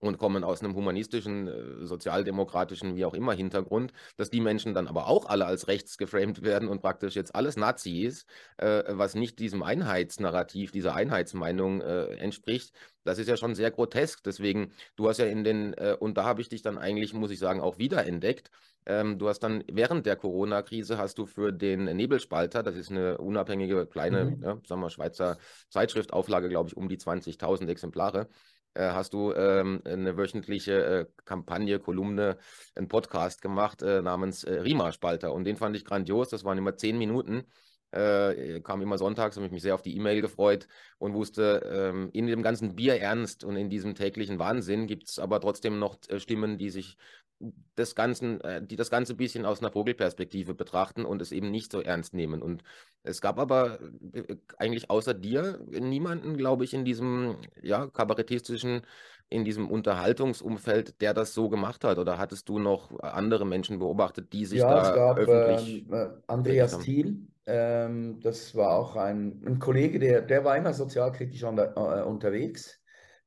und 0.00 0.18
kommen 0.18 0.44
aus 0.44 0.62
einem 0.62 0.74
humanistischen, 0.74 1.48
äh, 1.48 1.86
sozialdemokratischen, 1.86 2.96
wie 2.96 3.04
auch 3.04 3.14
immer 3.14 3.32
Hintergrund, 3.32 3.92
dass 4.16 4.30
die 4.30 4.40
Menschen 4.40 4.74
dann 4.74 4.86
aber 4.88 5.08
auch 5.08 5.26
alle 5.26 5.46
als 5.46 5.68
rechts 5.68 5.98
geframed 5.98 6.42
werden 6.42 6.68
und 6.68 6.80
praktisch 6.80 7.14
jetzt 7.14 7.34
alles 7.34 7.56
Nazis, 7.56 8.26
äh, 8.58 8.84
was 8.88 9.14
nicht 9.14 9.38
diesem 9.38 9.62
Einheitsnarrativ, 9.62 10.70
dieser 10.70 10.94
Einheitsmeinung 10.94 11.80
äh, 11.80 12.04
entspricht, 12.16 12.72
das 13.08 13.18
ist 13.18 13.28
ja 13.28 13.38
schon 13.38 13.54
sehr 13.54 13.70
grotesk. 13.70 14.22
Deswegen, 14.22 14.72
du 14.96 15.08
hast 15.08 15.18
ja 15.18 15.24
in 15.24 15.42
den, 15.42 15.72
äh, 15.74 15.96
und 15.98 16.18
da 16.18 16.24
habe 16.24 16.42
ich 16.42 16.50
dich 16.50 16.60
dann 16.60 16.76
eigentlich, 16.76 17.14
muss 17.14 17.30
ich 17.30 17.38
sagen, 17.38 17.60
auch 17.60 17.78
wiederentdeckt. 17.78 18.50
Ähm, 18.84 19.18
du 19.18 19.28
hast 19.28 19.40
dann 19.40 19.64
während 19.70 20.04
der 20.06 20.16
Corona-Krise 20.16 20.98
hast 20.98 21.18
du 21.18 21.26
für 21.26 21.52
den 21.52 21.84
Nebelspalter, 21.84 22.62
das 22.62 22.76
ist 22.76 22.90
eine 22.90 23.18
unabhängige 23.18 23.86
kleine, 23.86 24.24
mhm. 24.26 24.42
ja, 24.42 24.60
sagen 24.66 24.80
wir, 24.80 24.90
Schweizer 24.90 25.38
Zeitschriftauflage, 25.70 26.48
glaube 26.48 26.68
ich, 26.68 26.76
um 26.76 26.88
die 26.88 26.98
20.000 26.98 27.68
Exemplare, 27.68 28.28
hast 28.74 29.12
du 29.12 29.32
ähm, 29.32 29.82
eine 29.84 30.16
wöchentliche 30.16 30.84
äh, 30.84 31.06
Kampagne, 31.24 31.78
Kolumne, 31.78 32.38
einen 32.74 32.88
Podcast 32.88 33.42
gemacht 33.42 33.82
äh, 33.82 34.02
namens 34.02 34.44
äh, 34.44 34.60
Rima-Spalter. 34.60 35.32
Und 35.32 35.44
den 35.44 35.56
fand 35.56 35.76
ich 35.76 35.84
grandios. 35.84 36.28
Das 36.28 36.44
waren 36.44 36.58
immer 36.58 36.76
zehn 36.76 36.98
Minuten. 36.98 37.44
Äh, 37.90 38.60
kam 38.60 38.82
immer 38.82 38.98
sonntags, 38.98 39.36
habe 39.36 39.46
ich 39.46 39.52
mich 39.52 39.62
sehr 39.62 39.74
auf 39.74 39.80
die 39.80 39.96
E-Mail 39.96 40.20
gefreut 40.20 40.68
und 40.98 41.14
wusste, 41.14 41.62
ähm, 41.72 42.10
in 42.12 42.26
dem 42.26 42.42
ganzen 42.42 42.74
Bierernst 42.74 43.44
und 43.44 43.56
in 43.56 43.70
diesem 43.70 43.94
täglichen 43.94 44.38
Wahnsinn 44.38 44.86
gibt 44.86 45.08
es 45.08 45.18
aber 45.18 45.40
trotzdem 45.40 45.78
noch 45.78 45.96
äh, 46.08 46.20
Stimmen, 46.20 46.58
die 46.58 46.68
sich 46.68 46.98
des 47.40 47.94
Ganzen, 47.94 48.40
äh, 48.40 48.62
die 48.64 48.76
das 48.76 48.90
Ganze 48.90 49.14
ein 49.14 49.16
bisschen 49.16 49.46
aus 49.46 49.60
einer 49.60 49.70
Vogelperspektive 49.70 50.54
betrachten 50.54 51.04
und 51.04 51.22
es 51.22 51.32
eben 51.32 51.50
nicht 51.50 51.70
so 51.70 51.80
ernst 51.80 52.14
nehmen. 52.14 52.42
Und 52.42 52.64
es 53.04 53.20
gab 53.20 53.38
aber 53.38 53.78
äh, 54.12 54.36
eigentlich 54.58 54.90
außer 54.90 55.14
dir 55.14 55.60
niemanden, 55.70 56.36
glaube 56.36 56.64
ich, 56.64 56.74
in 56.74 56.84
diesem 56.84 57.36
ja, 57.62 57.86
kabarettistischen, 57.86 58.82
in 59.28 59.44
diesem 59.44 59.70
Unterhaltungsumfeld, 59.70 61.00
der 61.00 61.14
das 61.14 61.34
so 61.34 61.48
gemacht 61.48 61.84
hat. 61.84 61.98
Oder 61.98 62.18
hattest 62.18 62.48
du 62.48 62.58
noch 62.58 62.98
andere 63.00 63.46
Menschen 63.46 63.78
beobachtet, 63.78 64.32
die 64.32 64.44
sich 64.44 64.60
ja, 64.60 64.70
da 64.70 64.82
es 64.82 64.94
gab, 64.94 65.18
öffentlich. 65.18 65.86
Ähm, 65.86 65.92
äh, 65.92 66.08
Andreas 66.26 66.78
Thiel, 66.80 67.28
ähm, 67.46 68.20
das 68.20 68.54
war 68.54 68.70
auch 68.70 68.96
ein, 68.96 69.42
ein 69.46 69.58
Kollege, 69.58 69.98
der, 69.98 70.22
der 70.22 70.44
war 70.44 70.56
immer 70.56 70.74
sozialkritisch 70.74 71.40
der, 71.40 71.76
äh, 71.76 72.02
unterwegs. 72.02 72.77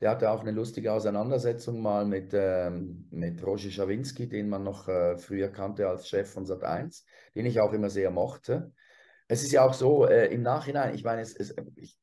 Der 0.01 0.09
hatte 0.09 0.31
auch 0.31 0.41
eine 0.41 0.51
lustige 0.51 0.91
Auseinandersetzung 0.91 1.79
mal 1.79 2.05
mit, 2.05 2.31
ähm, 2.33 3.07
mit 3.11 3.45
Roger 3.45 3.69
Schawinski, 3.69 4.27
den 4.27 4.49
man 4.49 4.63
noch 4.63 4.87
äh, 4.87 5.15
früher 5.17 5.49
kannte 5.49 5.87
als 5.87 6.09
Chef 6.09 6.31
von 6.31 6.45
Sat1, 6.45 7.03
den 7.35 7.45
ich 7.45 7.61
auch 7.61 7.71
immer 7.71 7.91
sehr 7.91 8.09
mochte. 8.09 8.73
Es 9.27 9.43
ist 9.43 9.51
ja 9.51 9.63
auch 9.63 9.75
so, 9.75 10.07
äh, 10.07 10.33
im 10.33 10.41
Nachhinein, 10.41 10.95
ich 10.95 11.03
meine, 11.03 11.21
es, 11.21 11.35
es, 11.35 11.53
ich, 11.75 11.99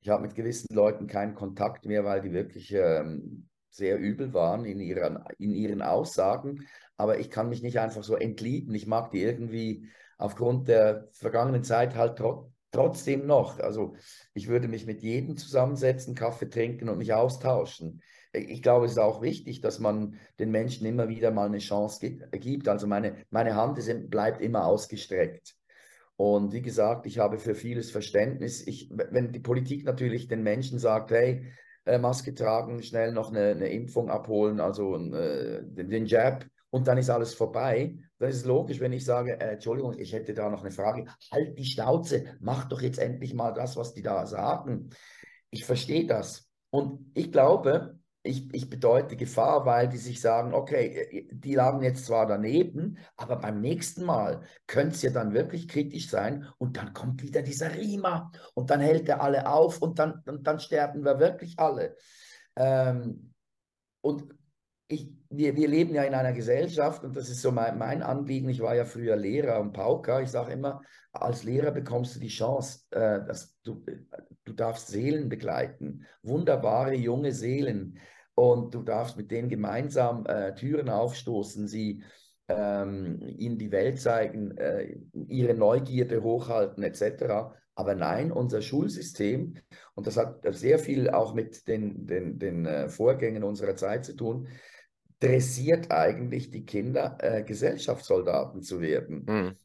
ich 0.00 0.08
habe 0.08 0.22
mit 0.22 0.36
gewissen 0.36 0.72
Leuten 0.72 1.08
keinen 1.08 1.34
Kontakt 1.34 1.84
mehr, 1.84 2.04
weil 2.04 2.20
die 2.20 2.32
wirklich 2.32 2.72
ähm, 2.72 3.48
sehr 3.70 3.98
übel 3.98 4.32
waren 4.32 4.64
in 4.64 4.78
ihren, 4.78 5.18
in 5.38 5.52
ihren 5.52 5.82
Aussagen. 5.82 6.68
Aber 6.96 7.18
ich 7.18 7.28
kann 7.28 7.48
mich 7.48 7.62
nicht 7.62 7.80
einfach 7.80 8.04
so 8.04 8.14
entlieben. 8.14 8.72
Ich 8.74 8.86
mag 8.86 9.10
die 9.10 9.22
irgendwie 9.22 9.88
aufgrund 10.16 10.68
der 10.68 11.08
vergangenen 11.12 11.64
Zeit 11.64 11.96
halt 11.96 12.18
trotzdem 12.18 12.51
trotzdem 12.72 13.26
noch, 13.26 13.60
also 13.60 13.94
ich 14.34 14.48
würde 14.48 14.66
mich 14.66 14.86
mit 14.86 15.02
jedem 15.02 15.36
zusammensetzen, 15.36 16.14
Kaffee 16.14 16.48
trinken 16.48 16.88
und 16.88 16.98
mich 16.98 17.12
austauschen. 17.12 18.02
Ich 18.32 18.62
glaube, 18.62 18.86
es 18.86 18.92
ist 18.92 18.98
auch 18.98 19.22
wichtig, 19.22 19.60
dass 19.60 19.78
man 19.78 20.18
den 20.38 20.50
Menschen 20.50 20.86
immer 20.86 21.08
wieder 21.08 21.30
mal 21.30 21.46
eine 21.46 21.58
Chance 21.58 22.00
gibt. 22.32 22.66
Also 22.66 22.86
meine, 22.86 23.16
meine 23.30 23.54
Hand 23.54 23.78
ist, 23.78 24.10
bleibt 24.10 24.40
immer 24.40 24.66
ausgestreckt. 24.66 25.54
Und 26.16 26.52
wie 26.52 26.62
gesagt, 26.62 27.06
ich 27.06 27.18
habe 27.18 27.38
für 27.38 27.54
vieles 27.54 27.90
Verständnis. 27.90 28.66
Ich, 28.66 28.90
wenn 28.90 29.32
die 29.32 29.40
Politik 29.40 29.84
natürlich 29.84 30.28
den 30.28 30.42
Menschen 30.42 30.78
sagt, 30.78 31.10
hey, 31.10 31.46
äh, 31.84 31.98
Maske 31.98 32.34
tragen, 32.34 32.82
schnell 32.82 33.12
noch 33.12 33.30
eine, 33.30 33.50
eine 33.50 33.68
Impfung 33.68 34.08
abholen, 34.08 34.60
also 34.60 34.96
äh, 34.96 35.62
den, 35.64 35.90
den 35.90 36.06
Jab, 36.06 36.46
und 36.70 36.86
dann 36.88 36.96
ist 36.96 37.10
alles 37.10 37.34
vorbei, 37.34 37.98
dann 38.22 38.30
ist 38.30 38.46
logisch, 38.46 38.78
wenn 38.78 38.92
ich 38.92 39.04
sage, 39.04 39.32
äh, 39.40 39.54
Entschuldigung, 39.54 39.98
ich 39.98 40.12
hätte 40.12 40.32
da 40.32 40.48
noch 40.48 40.60
eine 40.60 40.70
Frage, 40.70 41.06
halt 41.32 41.58
die 41.58 41.64
Schnauze, 41.64 42.36
mach 42.38 42.66
doch 42.68 42.80
jetzt 42.80 43.00
endlich 43.00 43.34
mal 43.34 43.52
das, 43.52 43.76
was 43.76 43.94
die 43.94 44.02
da 44.02 44.26
sagen. 44.26 44.90
Ich 45.50 45.64
verstehe 45.64 46.06
das. 46.06 46.48
Und 46.70 47.10
ich 47.14 47.32
glaube, 47.32 47.98
ich, 48.22 48.54
ich 48.54 48.70
bedeute 48.70 49.16
Gefahr, 49.16 49.66
weil 49.66 49.88
die 49.88 49.96
sich 49.98 50.20
sagen, 50.20 50.54
okay, 50.54 51.28
die 51.32 51.56
lagen 51.56 51.82
jetzt 51.82 52.06
zwar 52.06 52.26
daneben, 52.26 52.98
aber 53.16 53.34
beim 53.36 53.60
nächsten 53.60 54.04
Mal 54.04 54.42
könnte 54.68 54.94
es 54.94 55.02
ja 55.02 55.10
dann 55.10 55.34
wirklich 55.34 55.66
kritisch 55.66 56.08
sein 56.08 56.46
und 56.58 56.76
dann 56.76 56.92
kommt 56.92 57.24
wieder 57.24 57.42
dieser 57.42 57.74
Rima 57.74 58.30
und 58.54 58.70
dann 58.70 58.78
hält 58.78 59.08
er 59.08 59.20
alle 59.20 59.48
auf 59.50 59.82
und 59.82 59.98
dann, 59.98 60.22
und 60.26 60.46
dann 60.46 60.60
sterben 60.60 61.04
wir 61.04 61.18
wirklich 61.18 61.58
alle. 61.58 61.96
Ähm, 62.54 63.34
und 64.00 64.32
ich, 64.92 65.10
wir, 65.30 65.56
wir 65.56 65.68
leben 65.68 65.94
ja 65.94 66.02
in 66.02 66.14
einer 66.14 66.32
Gesellschaft 66.32 67.02
und 67.04 67.16
das 67.16 67.30
ist 67.30 67.40
so 67.40 67.50
mein, 67.50 67.78
mein 67.78 68.02
Anliegen. 68.02 68.50
Ich 68.50 68.60
war 68.60 68.74
ja 68.74 68.84
früher 68.84 69.16
Lehrer 69.16 69.60
und 69.60 69.72
Pauker. 69.72 70.20
Ich 70.20 70.30
sage 70.30 70.52
immer, 70.52 70.82
als 71.12 71.44
Lehrer 71.44 71.70
bekommst 71.70 72.14
du 72.14 72.20
die 72.20 72.28
Chance, 72.28 72.80
äh, 72.90 73.24
dass 73.24 73.56
du, 73.62 73.84
du 74.44 74.52
darfst 74.52 74.88
Seelen 74.88 75.28
begleiten, 75.28 76.04
wunderbare 76.22 76.94
junge 76.94 77.32
Seelen 77.32 77.98
und 78.34 78.74
du 78.74 78.82
darfst 78.82 79.16
mit 79.16 79.30
denen 79.30 79.48
gemeinsam 79.48 80.26
äh, 80.26 80.54
Türen 80.54 80.90
aufstoßen, 80.90 81.66
sie 81.68 82.02
ähm, 82.48 83.20
ihnen 83.22 83.58
die 83.58 83.72
Welt 83.72 84.00
zeigen, 84.00 84.56
äh, 84.58 84.96
ihre 85.28 85.54
Neugierde 85.54 86.22
hochhalten 86.22 86.82
etc. 86.82 87.54
Aber 87.74 87.94
nein, 87.94 88.30
unser 88.30 88.60
Schulsystem, 88.60 89.54
und 89.94 90.06
das 90.06 90.18
hat 90.18 90.42
sehr 90.54 90.78
viel 90.78 91.08
auch 91.08 91.32
mit 91.32 91.66
den, 91.68 92.06
den, 92.06 92.38
den 92.38 92.66
äh, 92.66 92.88
Vorgängen 92.88 93.44
unserer 93.44 93.76
Zeit 93.76 94.04
zu 94.04 94.14
tun, 94.14 94.48
dressiert 95.22 95.92
eigentlich 95.92 96.50
die 96.50 96.66
Kinder, 96.66 97.16
äh, 97.20 97.42
Gesellschaftssoldaten 97.44 98.62
zu 98.62 98.80
werden. 98.80 99.24
Mhm. 99.26 99.56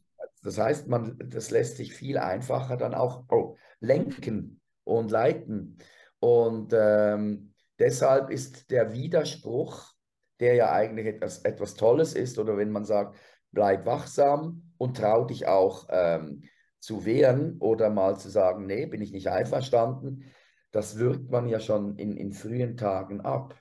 Das 0.42 0.58
heißt, 0.58 0.86
man, 0.86 1.18
das 1.18 1.50
lässt 1.50 1.76
sich 1.76 1.92
viel 1.92 2.16
einfacher 2.16 2.76
dann 2.76 2.94
auch 2.94 3.24
oh, 3.28 3.56
lenken 3.80 4.60
und 4.84 5.10
leiten. 5.10 5.78
Und 6.20 6.72
ähm, 6.72 7.54
deshalb 7.78 8.30
ist 8.30 8.70
der 8.70 8.92
Widerspruch, 8.92 9.92
der 10.38 10.54
ja 10.54 10.72
eigentlich 10.72 11.06
etwas, 11.06 11.40
etwas 11.40 11.74
Tolles 11.74 12.14
ist, 12.14 12.38
oder 12.38 12.56
wenn 12.56 12.70
man 12.70 12.84
sagt, 12.84 13.16
bleib 13.50 13.84
wachsam 13.84 14.72
und 14.78 14.96
trau 14.96 15.24
dich 15.24 15.48
auch 15.48 15.88
ähm, 15.90 16.44
zu 16.78 17.04
wehren 17.04 17.56
oder 17.58 17.90
mal 17.90 18.16
zu 18.16 18.28
sagen, 18.28 18.66
nee, 18.66 18.86
bin 18.86 19.02
ich 19.02 19.10
nicht 19.10 19.28
einverstanden, 19.28 20.24
das 20.70 20.98
wirkt 20.98 21.30
man 21.30 21.48
ja 21.48 21.58
schon 21.58 21.96
in, 21.96 22.16
in 22.16 22.32
frühen 22.32 22.76
Tagen 22.76 23.20
ab. 23.20 23.60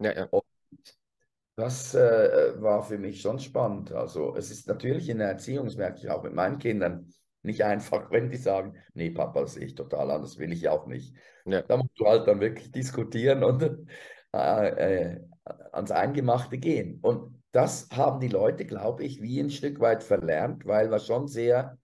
Ja, 0.00 0.12
ja. 0.12 0.24
Und 0.26 0.42
das 1.58 1.92
äh, 1.92 2.52
war 2.62 2.84
für 2.84 2.98
mich 2.98 3.20
schon 3.20 3.40
spannend. 3.40 3.90
Also 3.90 4.36
es 4.36 4.48
ist 4.52 4.68
natürlich 4.68 5.08
in 5.08 5.18
der 5.18 5.30
Erziehung, 5.30 5.64
das 5.64 5.76
merke 5.76 5.98
ich 5.98 6.08
auch 6.08 6.22
mit 6.22 6.32
meinen 6.32 6.58
Kindern, 6.58 7.12
nicht 7.42 7.64
einfach, 7.64 8.12
wenn 8.12 8.30
die 8.30 8.36
sagen, 8.36 8.76
nee, 8.94 9.10
Papa, 9.10 9.40
das 9.40 9.54
sehe 9.54 9.64
ich 9.64 9.74
total 9.74 10.12
anders, 10.12 10.38
will 10.38 10.52
ich 10.52 10.68
auch 10.68 10.86
nicht. 10.86 11.16
Ja. 11.46 11.62
Da 11.62 11.76
musst 11.76 11.98
du 11.98 12.06
halt 12.06 12.28
dann 12.28 12.40
wirklich 12.40 12.70
diskutieren 12.70 13.42
und 13.42 13.62
äh, 14.32 15.16
äh, 15.16 15.20
ans 15.72 15.90
Eingemachte 15.90 16.58
gehen. 16.58 17.00
Und 17.00 17.42
das 17.50 17.88
haben 17.90 18.20
die 18.20 18.28
Leute, 18.28 18.64
glaube 18.64 19.02
ich, 19.02 19.20
wie 19.20 19.40
ein 19.40 19.50
Stück 19.50 19.80
weit 19.80 20.04
verlernt, 20.04 20.64
weil 20.64 20.92
wir 20.92 21.00
schon 21.00 21.26
sehr, 21.26 21.76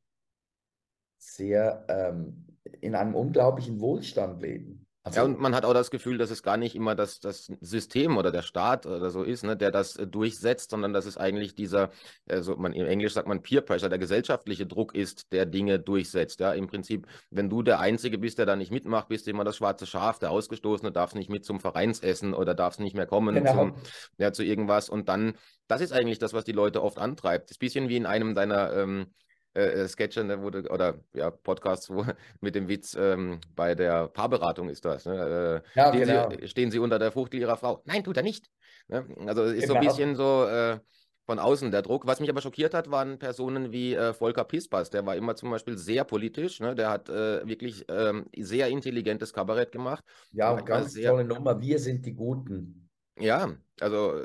sehr 1.18 1.84
ähm, 1.88 2.46
in 2.80 2.94
einem 2.94 3.16
unglaublichen 3.16 3.80
Wohlstand 3.80 4.40
leben. 4.40 4.73
Also, 5.06 5.20
ja, 5.20 5.24
und 5.26 5.38
man 5.38 5.54
hat 5.54 5.66
auch 5.66 5.74
das 5.74 5.90
Gefühl, 5.90 6.16
dass 6.16 6.30
es 6.30 6.42
gar 6.42 6.56
nicht 6.56 6.74
immer 6.74 6.94
das, 6.94 7.20
das 7.20 7.52
System 7.60 8.16
oder 8.16 8.32
der 8.32 8.40
Staat 8.40 8.86
oder 8.86 9.10
so 9.10 9.22
ist, 9.22 9.44
ne, 9.44 9.54
der 9.54 9.70
das 9.70 9.96
äh, 9.96 10.06
durchsetzt, 10.06 10.70
sondern 10.70 10.94
dass 10.94 11.04
es 11.04 11.18
eigentlich 11.18 11.54
dieser, 11.54 11.90
also 12.26 12.56
man, 12.56 12.72
im 12.72 12.86
Englisch 12.86 13.12
sagt 13.12 13.28
man 13.28 13.42
Peer 13.42 13.60
Pressure, 13.60 13.90
der 13.90 13.98
gesellschaftliche 13.98 14.64
Druck 14.64 14.94
ist, 14.94 15.30
der 15.30 15.44
Dinge 15.44 15.78
durchsetzt. 15.78 16.40
Ja, 16.40 16.54
im 16.54 16.68
Prinzip, 16.68 17.06
wenn 17.28 17.50
du 17.50 17.62
der 17.62 17.80
Einzige 17.80 18.16
bist, 18.16 18.38
der 18.38 18.46
da 18.46 18.56
nicht 18.56 18.72
mitmacht, 18.72 19.08
bist 19.08 19.26
du 19.26 19.30
immer 19.30 19.44
das 19.44 19.58
schwarze 19.58 19.84
Schaf, 19.84 20.18
der 20.18 20.30
Ausgestoßene, 20.30 20.90
darfst 20.90 21.16
nicht 21.16 21.28
mit 21.28 21.44
zum 21.44 21.60
Vereinsessen 21.60 22.32
oder 22.32 22.54
darfst 22.54 22.80
nicht 22.80 22.96
mehr 22.96 23.06
kommen 23.06 23.34
genau. 23.34 23.52
zum, 23.52 23.74
ja, 24.16 24.32
zu 24.32 24.42
irgendwas. 24.42 24.88
Und 24.88 25.10
dann, 25.10 25.34
das 25.68 25.82
ist 25.82 25.92
eigentlich 25.92 26.18
das, 26.18 26.32
was 26.32 26.44
die 26.44 26.52
Leute 26.52 26.82
oft 26.82 26.98
antreibt. 26.98 27.50
Das 27.50 27.56
ist 27.56 27.56
ein 27.58 27.66
bisschen 27.66 27.88
wie 27.90 27.98
in 27.98 28.06
einem 28.06 28.34
deiner 28.34 28.72
ähm, 28.72 29.12
äh, 29.54 29.62
äh, 29.62 29.88
Sketche 29.88 30.24
ne, 30.24 30.40
wurde, 30.42 30.68
oder 30.68 30.98
ja, 31.14 31.30
Podcasts 31.30 31.88
wo, 31.88 32.04
mit 32.40 32.54
dem 32.54 32.68
Witz, 32.68 32.96
ähm, 32.98 33.40
bei 33.54 33.74
der 33.74 34.08
Paarberatung 34.08 34.68
ist 34.68 34.84
das. 34.84 35.06
Ne? 35.06 35.62
Äh, 35.74 35.78
ja, 35.78 35.88
stehen, 35.88 36.08
genau. 36.08 36.30
sie, 36.30 36.48
stehen, 36.48 36.70
sie, 36.70 36.78
unter 36.78 36.98
der 36.98 37.12
Fuchtel 37.12 37.40
ihrer 37.40 37.56
Frau? 37.56 37.82
Nein, 37.84 38.02
tut 38.02 38.16
er 38.16 38.22
nicht. 38.22 38.50
Ne? 38.88 39.06
Also 39.26 39.44
ist 39.44 39.62
genau. 39.62 39.66
so 39.66 39.74
ein 39.74 39.80
genau. 39.80 39.92
bisschen 39.92 40.16
so 40.16 40.46
äh, 40.46 40.78
von 41.26 41.38
außen 41.38 41.70
der 41.70 41.82
Druck. 41.82 42.06
Was 42.06 42.20
mich 42.20 42.30
aber 42.30 42.40
schockiert 42.40 42.74
hat, 42.74 42.90
waren 42.90 43.18
Personen 43.18 43.72
wie 43.72 43.94
äh, 43.94 44.12
Volker 44.12 44.44
Pispas. 44.44 44.90
Der 44.90 45.06
war 45.06 45.16
immer 45.16 45.36
zum 45.36 45.50
Beispiel 45.50 45.78
sehr 45.78 46.04
politisch. 46.04 46.60
Ne? 46.60 46.74
Der 46.74 46.90
hat 46.90 47.08
äh, 47.08 47.46
wirklich 47.46 47.84
ähm, 47.88 48.26
sehr 48.36 48.68
intelligentes 48.68 49.32
Kabarett 49.32 49.72
gemacht. 49.72 50.04
Ja, 50.32 50.54
ganz 50.60 50.92
sehr... 50.92 51.10
tolle 51.10 51.24
Nummer. 51.24 51.60
Wir 51.60 51.78
sind 51.78 52.04
die 52.04 52.14
Guten. 52.14 52.90
Ja, 53.20 53.54
also, 53.80 54.20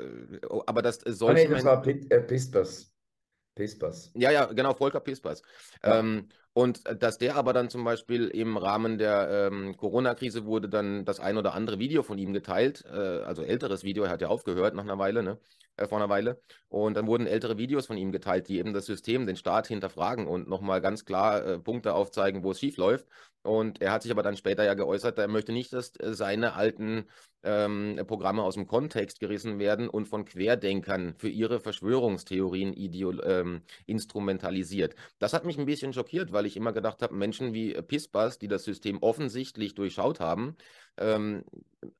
aber 0.66 0.82
das 0.82 0.98
soll. 1.06 1.30
Oh, 1.30 1.34
nee, 1.34 1.46
das 1.46 1.64
war 1.64 1.80
Pispas. 1.80 2.92
Pispas. 3.60 4.10
Ja, 4.14 4.30
ja, 4.30 4.46
genau, 4.46 4.72
Volker 4.72 5.00
Pispas. 5.00 5.42
Ja. 5.84 5.98
Ähm, 5.98 6.28
und 6.52 6.86
äh, 6.86 6.96
dass 6.96 7.18
der 7.18 7.36
aber 7.36 7.52
dann 7.52 7.68
zum 7.68 7.84
Beispiel 7.84 8.28
im 8.28 8.56
Rahmen 8.56 8.96
der 8.96 9.50
ähm, 9.52 9.76
Corona-Krise 9.76 10.46
wurde 10.46 10.68
dann 10.68 11.04
das 11.04 11.20
ein 11.20 11.36
oder 11.36 11.54
andere 11.54 11.78
Video 11.78 12.02
von 12.02 12.18
ihm 12.18 12.32
geteilt, 12.32 12.84
äh, 12.90 12.96
also 12.96 13.42
älteres 13.42 13.84
Video, 13.84 14.04
er 14.04 14.10
hat 14.10 14.22
ja 14.22 14.28
aufgehört 14.28 14.74
nach 14.74 14.84
einer 14.84 14.98
Weile, 14.98 15.22
ne? 15.22 15.38
Äh, 15.76 15.86
vor 15.86 15.98
einer 15.98 16.08
Weile. 16.08 16.40
Und 16.68 16.96
dann 16.96 17.06
wurden 17.06 17.26
ältere 17.26 17.58
Videos 17.58 17.86
von 17.86 17.96
ihm 17.96 18.12
geteilt, 18.12 18.48
die 18.48 18.58
eben 18.58 18.72
das 18.72 18.86
System, 18.86 19.26
den 19.26 19.36
Staat 19.36 19.66
hinterfragen 19.66 20.26
und 20.26 20.48
nochmal 20.48 20.80
ganz 20.80 21.04
klar 21.04 21.44
äh, 21.44 21.58
Punkte 21.58 21.94
aufzeigen, 21.94 22.42
wo 22.42 22.50
es 22.50 22.60
schief 22.60 22.76
läuft. 22.78 23.06
Und 23.42 23.80
er 23.80 23.92
hat 23.92 24.02
sich 24.02 24.12
aber 24.12 24.22
dann 24.22 24.36
später 24.36 24.64
ja 24.64 24.74
geäußert, 24.74 25.18
er 25.18 25.28
möchte 25.28 25.52
nicht, 25.52 25.72
dass 25.72 25.98
äh, 25.98 26.12
seine 26.12 26.54
alten 26.54 27.06
ähm, 27.42 27.98
Programme 28.06 28.42
aus 28.42 28.54
dem 28.54 28.66
Kontext 28.66 29.18
gerissen 29.18 29.58
werden 29.58 29.88
und 29.88 30.06
von 30.06 30.26
Querdenkern 30.26 31.14
für 31.16 31.28
ihre 31.28 31.58
Verschwörungstheorien 31.58 32.74
ähm, 32.76 33.62
instrumentalisiert. 33.86 34.94
Das 35.18 35.32
hat 35.32 35.46
mich 35.46 35.58
ein 35.58 35.64
bisschen 35.64 35.94
schockiert, 35.94 36.32
weil 36.32 36.44
ich 36.44 36.56
immer 36.56 36.72
gedacht 36.72 37.00
habe, 37.00 37.14
Menschen 37.14 37.54
wie 37.54 37.72
Pispas, 37.80 38.38
die 38.38 38.48
das 38.48 38.64
System 38.64 38.98
offensichtlich 39.02 39.74
durchschaut 39.74 40.20
haben, 40.20 40.56
ähm, 40.98 41.44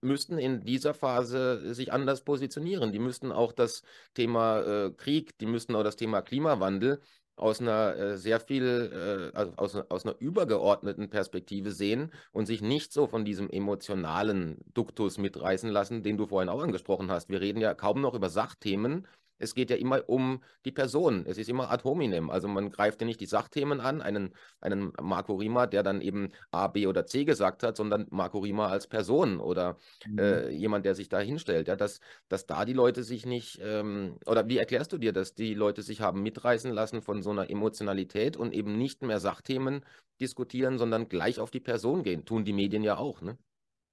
müssten 0.03 0.37
in 0.37 0.61
dieser 0.61 0.93
Phase 0.93 1.75
sich 1.75 1.91
anders 1.91 2.23
positionieren. 2.23 2.93
Die 2.93 2.99
müssten 2.99 3.33
auch 3.33 3.53
das 3.53 3.83
Thema 4.13 4.61
äh, 4.61 4.91
Krieg, 4.91 5.39
die 5.39 5.47
müssten 5.47 5.75
auch 5.75 5.85
das 5.85 5.97
Thema 5.97 6.21
Klimawandel 6.21 7.01
aus 7.41 7.61
einer 7.61 7.97
äh, 7.97 8.17
sehr 8.19 8.39
viel, 8.39 9.33
äh, 9.35 9.37
also 9.37 9.53
aus, 9.57 9.75
aus 9.89 10.05
einer 10.05 10.15
übergeordneten 10.19 11.09
Perspektive 11.09 11.73
sehen 11.73 12.13
und 12.33 12.47
sich 12.47 12.63
nicht 12.63 12.93
so 12.93 13.07
von 13.07 13.25
diesem 13.25 13.49
emotionalen 13.51 14.59
Duktus 14.75 15.19
mitreißen 15.19 15.71
lassen, 15.71 16.03
den 16.03 16.17
du 16.17 16.27
vorhin 16.27 16.51
auch 16.51 16.63
angesprochen 16.63 17.11
hast. 17.11 17.31
Wir 17.31 17.41
reden 17.41 17.61
ja 17.61 17.75
kaum 17.75 18.01
noch 18.01 18.15
über 18.15 18.29
Sachthemen, 18.29 19.07
es 19.41 19.55
geht 19.55 19.71
ja 19.71 19.77
immer 19.77 20.09
um 20.09 20.43
die 20.65 20.71
Person. 20.71 21.25
Es 21.27 21.39
ist 21.39 21.49
immer 21.49 21.71
ad 21.71 21.83
hominem. 21.85 22.31
Also 22.31 22.47
man 22.47 22.71
greift 22.71 23.01
ja 23.01 23.07
nicht 23.07 23.21
die 23.21 23.27
Sachthemen 23.27 23.81
an, 23.81 24.03
einen, 24.03 24.35
einen 24.61 24.93
Marco 25.01 25.35
Rima, 25.35 25.67
der 25.67 25.83
dann 25.83 26.01
eben 26.01 26.31
A, 26.53 26.69
B 26.69 26.87
oder 26.87 27.07
C 27.07 27.25
gesagt 27.25 27.63
hat, 27.63 27.77
sondern 27.77 28.07
Marco 28.11 28.39
Rima 28.39 28.69
als 28.69 28.87
Person 28.87 29.41
oder 29.41 29.79
mhm. 30.07 30.19
äh, 30.19 30.51
jemand, 30.51 30.85
der 30.85 30.95
sich 30.95 31.09
da 31.09 31.19
hinstellt. 31.19 31.69
Ja, 31.69 31.77
dass, 31.77 32.01
dass 32.29 32.47
da 32.47 32.65
die 32.65 32.75
Leute 32.75 33.03
sich 33.03 33.27
nicht, 33.27 33.59
ähm, 33.63 34.19
oder 34.27 34.47
wie 34.49 34.59
erklärst 34.59 34.93
du 34.93 34.99
dir, 34.99 35.13
dass 35.13 35.35
die 35.35 35.55
Leute 35.55 35.83
sich 35.83 36.01
haben 36.01 36.23
mitreißen 36.23 36.71
lassen 36.73 37.03
von 37.03 37.23
so 37.23 37.31
einer 37.31 37.51
Emotionalität 37.51 38.37
und 38.37 38.53
eben 38.53 38.77
nicht 38.77 39.03
mehr 39.03 39.21
Sachthemen 39.21 39.85
diskutieren, 40.21 40.79
sondern 40.79 41.09
gleich 41.09 41.41
auf 41.41 41.51
die 41.51 41.61
Person 41.61 42.03
gehen? 42.03 42.25
Tun 42.27 42.45
die 42.45 42.53
Medien 42.53 42.85
ja 42.85 42.99
auch, 42.99 43.23
ne? 43.23 43.39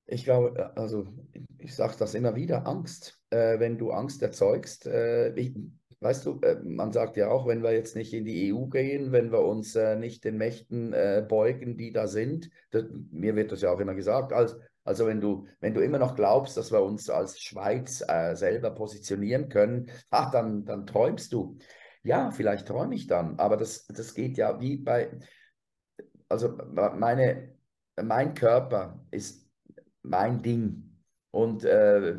Ich 0.08 0.24
glaube, 0.24 0.58
äh, 0.58 0.80
also 0.80 1.06
ich 1.60 1.76
sage 1.76 1.96
das 2.00 2.16
immer 2.16 2.36
wieder, 2.36 2.66
Angst. 2.66 3.20
Äh, 3.30 3.60
wenn 3.60 3.78
du 3.78 3.92
Angst 3.92 4.22
erzeugst, 4.22 4.88
äh, 4.88 5.34
ich, 5.36 5.54
weißt 6.00 6.26
du, 6.26 6.40
äh, 6.42 6.56
man 6.64 6.94
sagt 6.94 7.18
ja 7.18 7.30
auch, 7.30 7.46
wenn 7.46 7.62
wir 7.62 7.74
jetzt 7.74 7.96
nicht 7.96 8.14
in 8.14 8.26
die 8.26 8.52
EU 8.52 8.68
gehen, 8.68 9.12
wenn 9.12 9.32
wir 9.32 9.42
uns 9.42 9.76
äh, 9.76 9.96
nicht 9.98 10.24
den 10.24 10.38
Mächten 10.38 10.94
äh, 10.94 11.26
beugen, 11.28 11.78
die 11.78 11.92
da 11.92 12.08
sind, 12.08 12.50
das, 12.72 12.86
mir 13.12 13.36
wird 13.36 13.52
das 13.52 13.62
ja 13.62 13.72
auch 13.72 13.80
immer 13.80 13.96
gesagt, 13.96 14.32
als, 14.32 14.58
also 14.86 15.06
wenn 15.06 15.20
du, 15.20 15.46
wenn 15.60 15.74
du 15.74 15.82
immer 15.82 16.00
noch 16.00 16.16
glaubst, 16.16 16.56
dass 16.56 16.72
wir 16.72 16.82
uns 16.82 17.10
als 17.10 17.42
Schweiz 17.42 17.98
selber 17.98 18.72
positionieren 18.72 19.50
können, 19.50 19.92
ach, 20.10 20.32
dann, 20.32 20.64
dann 20.64 20.88
träumst 20.88 21.34
du. 21.34 21.58
Ja, 22.04 22.32
vielleicht 22.32 22.68
träume 22.70 22.96
ich 22.96 23.08
dann, 23.08 23.38
aber 23.38 23.58
das, 23.58 23.86
das 23.88 24.14
geht 24.14 24.38
ja 24.38 24.62
wie 24.62 24.78
bei, 24.78 25.12
also 26.30 26.58
meine, 26.96 27.58
mein 28.02 28.34
Körper 28.34 29.06
ist 29.12 29.47
mein 30.04 30.42
Ding. 30.42 30.98
Und 31.32 31.66
äh, 31.66 32.18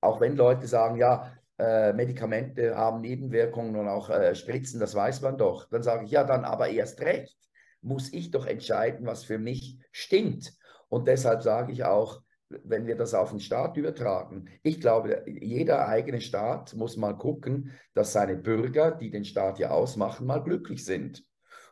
auch 0.00 0.20
wenn 0.20 0.36
Leute 0.36 0.66
sagen, 0.66 0.96
ja, 0.96 1.32
äh, 1.58 1.92
Medikamente 1.92 2.76
haben 2.76 3.00
Nebenwirkungen 3.00 3.76
und 3.76 3.88
auch 3.88 4.10
äh, 4.10 4.34
Spritzen, 4.34 4.80
das 4.80 4.94
weiß 4.94 5.22
man 5.22 5.36
doch, 5.36 5.68
dann 5.68 5.82
sage 5.82 6.04
ich, 6.04 6.10
ja, 6.10 6.24
dann 6.24 6.44
aber 6.44 6.68
erst 6.68 7.00
recht 7.00 7.36
muss 7.80 8.12
ich 8.12 8.30
doch 8.30 8.46
entscheiden, 8.46 9.06
was 9.06 9.24
für 9.24 9.38
mich 9.38 9.78
stimmt. 9.92 10.52
Und 10.88 11.06
deshalb 11.08 11.42
sage 11.42 11.72
ich 11.72 11.84
auch, 11.84 12.22
wenn 12.48 12.86
wir 12.86 12.96
das 12.96 13.14
auf 13.14 13.30
den 13.30 13.40
Staat 13.40 13.76
übertragen, 13.76 14.48
ich 14.62 14.80
glaube, 14.80 15.24
jeder 15.26 15.86
eigene 15.86 16.20
Staat 16.20 16.74
muss 16.74 16.96
mal 16.96 17.12
gucken, 17.12 17.72
dass 17.94 18.12
seine 18.12 18.36
Bürger, 18.36 18.90
die 18.90 19.10
den 19.10 19.24
Staat 19.24 19.58
ja 19.58 19.70
ausmachen, 19.70 20.26
mal 20.26 20.42
glücklich 20.42 20.84
sind 20.84 21.24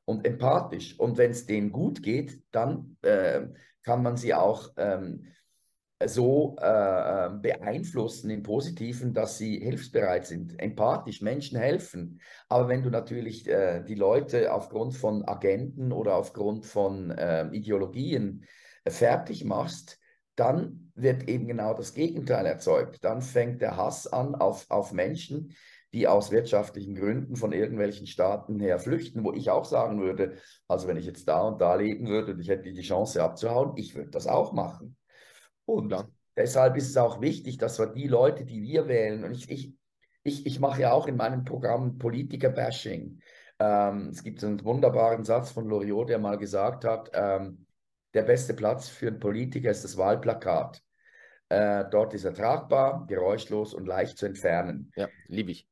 und 0.04 0.26
empathisch. 0.26 0.98
Und 0.98 1.16
wenn 1.16 1.30
es 1.30 1.46
denen 1.46 1.72
gut 1.72 2.02
geht, 2.02 2.42
dann 2.52 2.96
äh, 3.02 3.46
kann 3.86 4.02
man 4.02 4.16
sie 4.16 4.34
auch 4.34 4.70
ähm, 4.76 5.32
so 6.04 6.56
äh, 6.60 7.26
ähm, 7.26 7.40
beeinflussen 7.40 8.28
im 8.28 8.42
Positiven, 8.42 9.14
dass 9.14 9.38
sie 9.38 9.58
hilfsbereit 9.58 10.26
sind, 10.26 10.60
empathisch, 10.60 11.22
Menschen 11.22 11.58
helfen. 11.58 12.20
Aber 12.48 12.68
wenn 12.68 12.82
du 12.82 12.90
natürlich 12.90 13.48
äh, 13.48 13.82
die 13.82 13.94
Leute 13.94 14.52
aufgrund 14.52 14.94
von 14.94 15.26
Agenten 15.26 15.92
oder 15.92 16.16
aufgrund 16.16 16.66
von 16.66 17.12
äh, 17.12 17.46
Ideologien 17.46 18.44
äh, 18.84 18.90
fertig 18.90 19.44
machst, 19.44 19.98
dann 20.34 20.92
wird 20.94 21.28
eben 21.30 21.46
genau 21.46 21.72
das 21.72 21.94
Gegenteil 21.94 22.44
erzeugt. 22.44 23.02
Dann 23.02 23.22
fängt 23.22 23.62
der 23.62 23.78
Hass 23.78 24.06
an 24.06 24.34
auf, 24.34 24.66
auf 24.68 24.92
Menschen, 24.92 25.54
die 25.92 26.08
aus 26.08 26.30
wirtschaftlichen 26.30 26.94
Gründen 26.94 27.36
von 27.36 27.52
irgendwelchen 27.52 28.06
Staaten 28.06 28.60
her 28.60 28.78
flüchten, 28.78 29.24
wo 29.24 29.32
ich 29.32 29.50
auch 29.50 29.64
sagen 29.64 30.00
würde, 30.00 30.36
also 30.68 30.88
wenn 30.88 30.96
ich 30.96 31.06
jetzt 31.06 31.28
da 31.28 31.42
und 31.42 31.60
da 31.60 31.74
leben 31.74 32.06
würde 32.08 32.32
und 32.32 32.40
ich 32.40 32.48
hätte 32.48 32.72
die 32.72 32.82
Chance 32.82 33.22
abzuhauen, 33.22 33.76
ich 33.76 33.94
würde 33.94 34.10
das 34.10 34.26
auch 34.26 34.52
machen. 34.52 34.96
Und 35.64 35.92
ja. 35.92 36.08
deshalb 36.36 36.76
ist 36.76 36.88
es 36.88 36.96
auch 36.96 37.20
wichtig, 37.20 37.58
dass 37.58 37.78
wir 37.78 37.86
die 37.86 38.08
Leute, 38.08 38.44
die 38.44 38.62
wir 38.62 38.88
wählen, 38.88 39.24
und 39.24 39.32
ich, 39.32 39.50
ich, 39.50 39.74
ich, 40.22 40.46
ich 40.46 40.60
mache 40.60 40.82
ja 40.82 40.92
auch 40.92 41.06
in 41.06 41.16
meinem 41.16 41.44
Programm 41.44 41.98
Politiker-Bashing. 41.98 43.20
Ähm, 43.58 44.08
es 44.10 44.22
gibt 44.22 44.44
einen 44.44 44.62
wunderbaren 44.64 45.24
Satz 45.24 45.50
von 45.50 45.66
Loriot, 45.66 46.10
der 46.10 46.18
mal 46.18 46.36
gesagt 46.36 46.84
hat, 46.84 47.10
ähm, 47.14 47.66
der 48.12 48.22
beste 48.22 48.54
Platz 48.54 48.88
für 48.88 49.08
einen 49.08 49.20
Politiker 49.20 49.70
ist 49.70 49.84
das 49.84 49.96
Wahlplakat. 49.96 50.82
Äh, 51.48 51.84
dort 51.90 52.12
ist 52.14 52.24
er 52.24 52.34
tragbar, 52.34 53.06
geräuschlos 53.06 53.72
und 53.72 53.86
leicht 53.86 54.18
zu 54.18 54.26
entfernen. 54.26 54.90
Ja, 54.96 55.08
liebe 55.28 55.52
ich. 55.52 55.68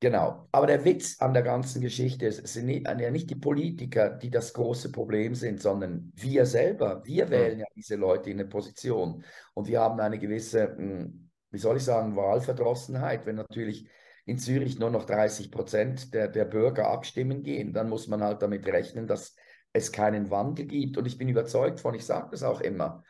Genau. 0.00 0.46
Aber 0.52 0.68
der 0.68 0.84
Witz 0.84 1.20
an 1.20 1.34
der 1.34 1.42
ganzen 1.42 1.80
Geschichte 1.80 2.26
ist, 2.26 2.38
es 2.44 2.52
sind 2.52 2.66
nicht, 2.66 2.86
ja 2.86 3.10
nicht 3.10 3.30
die 3.30 3.34
Politiker, 3.34 4.10
die 4.10 4.30
das 4.30 4.52
große 4.52 4.92
Problem 4.92 5.34
sind, 5.34 5.60
sondern 5.60 6.12
wir 6.14 6.46
selber. 6.46 7.02
Wir 7.04 7.26
mhm. 7.26 7.30
wählen 7.30 7.58
ja 7.58 7.66
diese 7.74 7.96
Leute 7.96 8.30
in 8.30 8.38
eine 8.38 8.48
Position. 8.48 9.24
Und 9.54 9.66
wir 9.66 9.80
haben 9.80 9.98
eine 9.98 10.18
gewisse, 10.18 10.76
hm, 10.76 11.30
wie 11.50 11.58
soll 11.58 11.78
ich 11.78 11.84
sagen, 11.84 12.14
Wahlverdrossenheit. 12.14 13.26
Wenn 13.26 13.36
natürlich 13.36 13.88
in 14.24 14.38
Zürich 14.38 14.78
nur 14.78 14.90
noch 14.90 15.04
30 15.04 15.50
Prozent 15.50 16.14
der, 16.14 16.28
der 16.28 16.44
Bürger 16.44 16.88
abstimmen 16.88 17.42
gehen, 17.42 17.72
dann 17.72 17.88
muss 17.88 18.06
man 18.06 18.22
halt 18.22 18.40
damit 18.42 18.66
rechnen, 18.66 19.08
dass 19.08 19.34
es 19.72 19.90
keinen 19.90 20.30
Wandel 20.30 20.66
gibt. 20.66 20.96
Und 20.96 21.06
ich 21.06 21.18
bin 21.18 21.28
überzeugt 21.28 21.80
von, 21.80 21.94
ich 21.94 22.06
sage 22.06 22.28
das 22.30 22.44
auch 22.44 22.60
immer, 22.60 23.02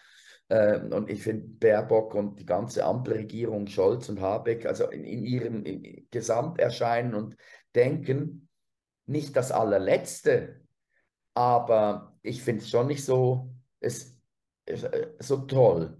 ähm, 0.51 0.93
und 0.93 1.11
ich 1.11 1.23
finde 1.23 1.47
Baerbock 1.47 2.15
und 2.15 2.39
die 2.41 2.47
ganze 2.47 2.85
Ampelregierung, 2.85 3.67
Scholz 3.67 4.09
und 4.09 4.21
Habeck, 4.21 4.67
also 4.67 4.89
in, 4.89 5.05
in 5.05 5.25
ihrem 5.25 5.65
in 5.65 6.07
Gesamterscheinen 6.11 7.15
und 7.15 7.37
Denken 7.75 8.49
nicht 9.07 9.37
das 9.37 9.53
allerletzte, 9.53 10.61
aber 11.35 12.17
ich 12.23 12.43
finde 12.43 12.63
es 12.63 12.71
schon 12.71 12.87
nicht 12.87 13.05
so, 13.05 13.51
es, 13.81 14.19
äh, 14.67 15.09
so 15.19 15.39
toll. 15.39 15.97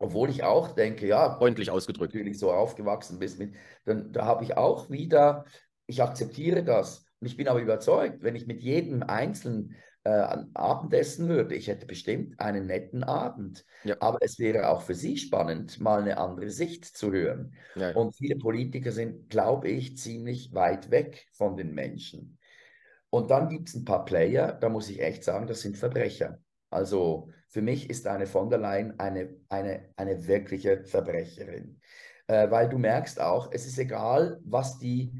Obwohl 0.00 0.30
ich 0.30 0.44
auch 0.44 0.72
denke, 0.72 1.06
ja, 1.06 1.36
freundlich 1.36 1.70
ausgedrückt, 1.70 2.14
natürlich 2.14 2.38
so 2.38 2.52
aufgewachsen 2.52 3.18
bist, 3.18 3.38
mit, 3.38 3.54
dann 3.84 4.12
da 4.12 4.24
habe 4.24 4.44
ich 4.44 4.56
auch 4.56 4.90
wieder, 4.90 5.44
ich 5.86 6.02
akzeptiere 6.02 6.62
das. 6.62 7.06
Und 7.20 7.26
ich 7.26 7.36
bin 7.36 7.48
aber 7.48 7.60
überzeugt, 7.60 8.22
wenn 8.22 8.36
ich 8.36 8.46
mit 8.46 8.62
jedem 8.62 9.02
Einzelnen 9.02 9.74
äh, 10.08 10.44
Abendessen 10.54 11.28
würde. 11.28 11.54
Ich 11.54 11.68
hätte 11.68 11.86
bestimmt 11.86 12.40
einen 12.40 12.66
netten 12.66 13.04
Abend. 13.04 13.64
Ja. 13.84 13.96
Aber 14.00 14.18
es 14.22 14.38
wäre 14.38 14.70
auch 14.70 14.82
für 14.82 14.94
Sie 14.94 15.18
spannend, 15.18 15.80
mal 15.80 16.00
eine 16.00 16.18
andere 16.18 16.50
Sicht 16.50 16.84
zu 16.84 17.12
hören. 17.12 17.54
Ja. 17.74 17.90
Und 17.94 18.16
viele 18.16 18.36
Politiker 18.36 18.92
sind, 18.92 19.28
glaube 19.28 19.68
ich, 19.68 19.98
ziemlich 19.98 20.54
weit 20.54 20.90
weg 20.90 21.28
von 21.32 21.56
den 21.56 21.74
Menschen. 21.74 22.38
Und 23.10 23.30
dann 23.30 23.48
gibt 23.48 23.68
es 23.68 23.74
ein 23.74 23.84
paar 23.84 24.04
Player, 24.04 24.52
da 24.52 24.68
muss 24.68 24.90
ich 24.90 25.00
echt 25.00 25.24
sagen, 25.24 25.46
das 25.46 25.60
sind 25.60 25.78
Verbrecher. 25.78 26.38
Also 26.70 27.30
für 27.48 27.62
mich 27.62 27.88
ist 27.88 28.06
eine 28.06 28.26
von 28.26 28.50
der 28.50 28.58
Leyen 28.58 28.98
eine, 28.98 29.34
eine, 29.48 29.88
eine 29.96 30.26
wirkliche 30.26 30.84
Verbrecherin. 30.84 31.80
Äh, 32.26 32.50
weil 32.50 32.68
du 32.68 32.76
merkst 32.78 33.20
auch, 33.20 33.50
es 33.52 33.66
ist 33.66 33.78
egal, 33.78 34.38
was 34.44 34.78
die, 34.78 35.12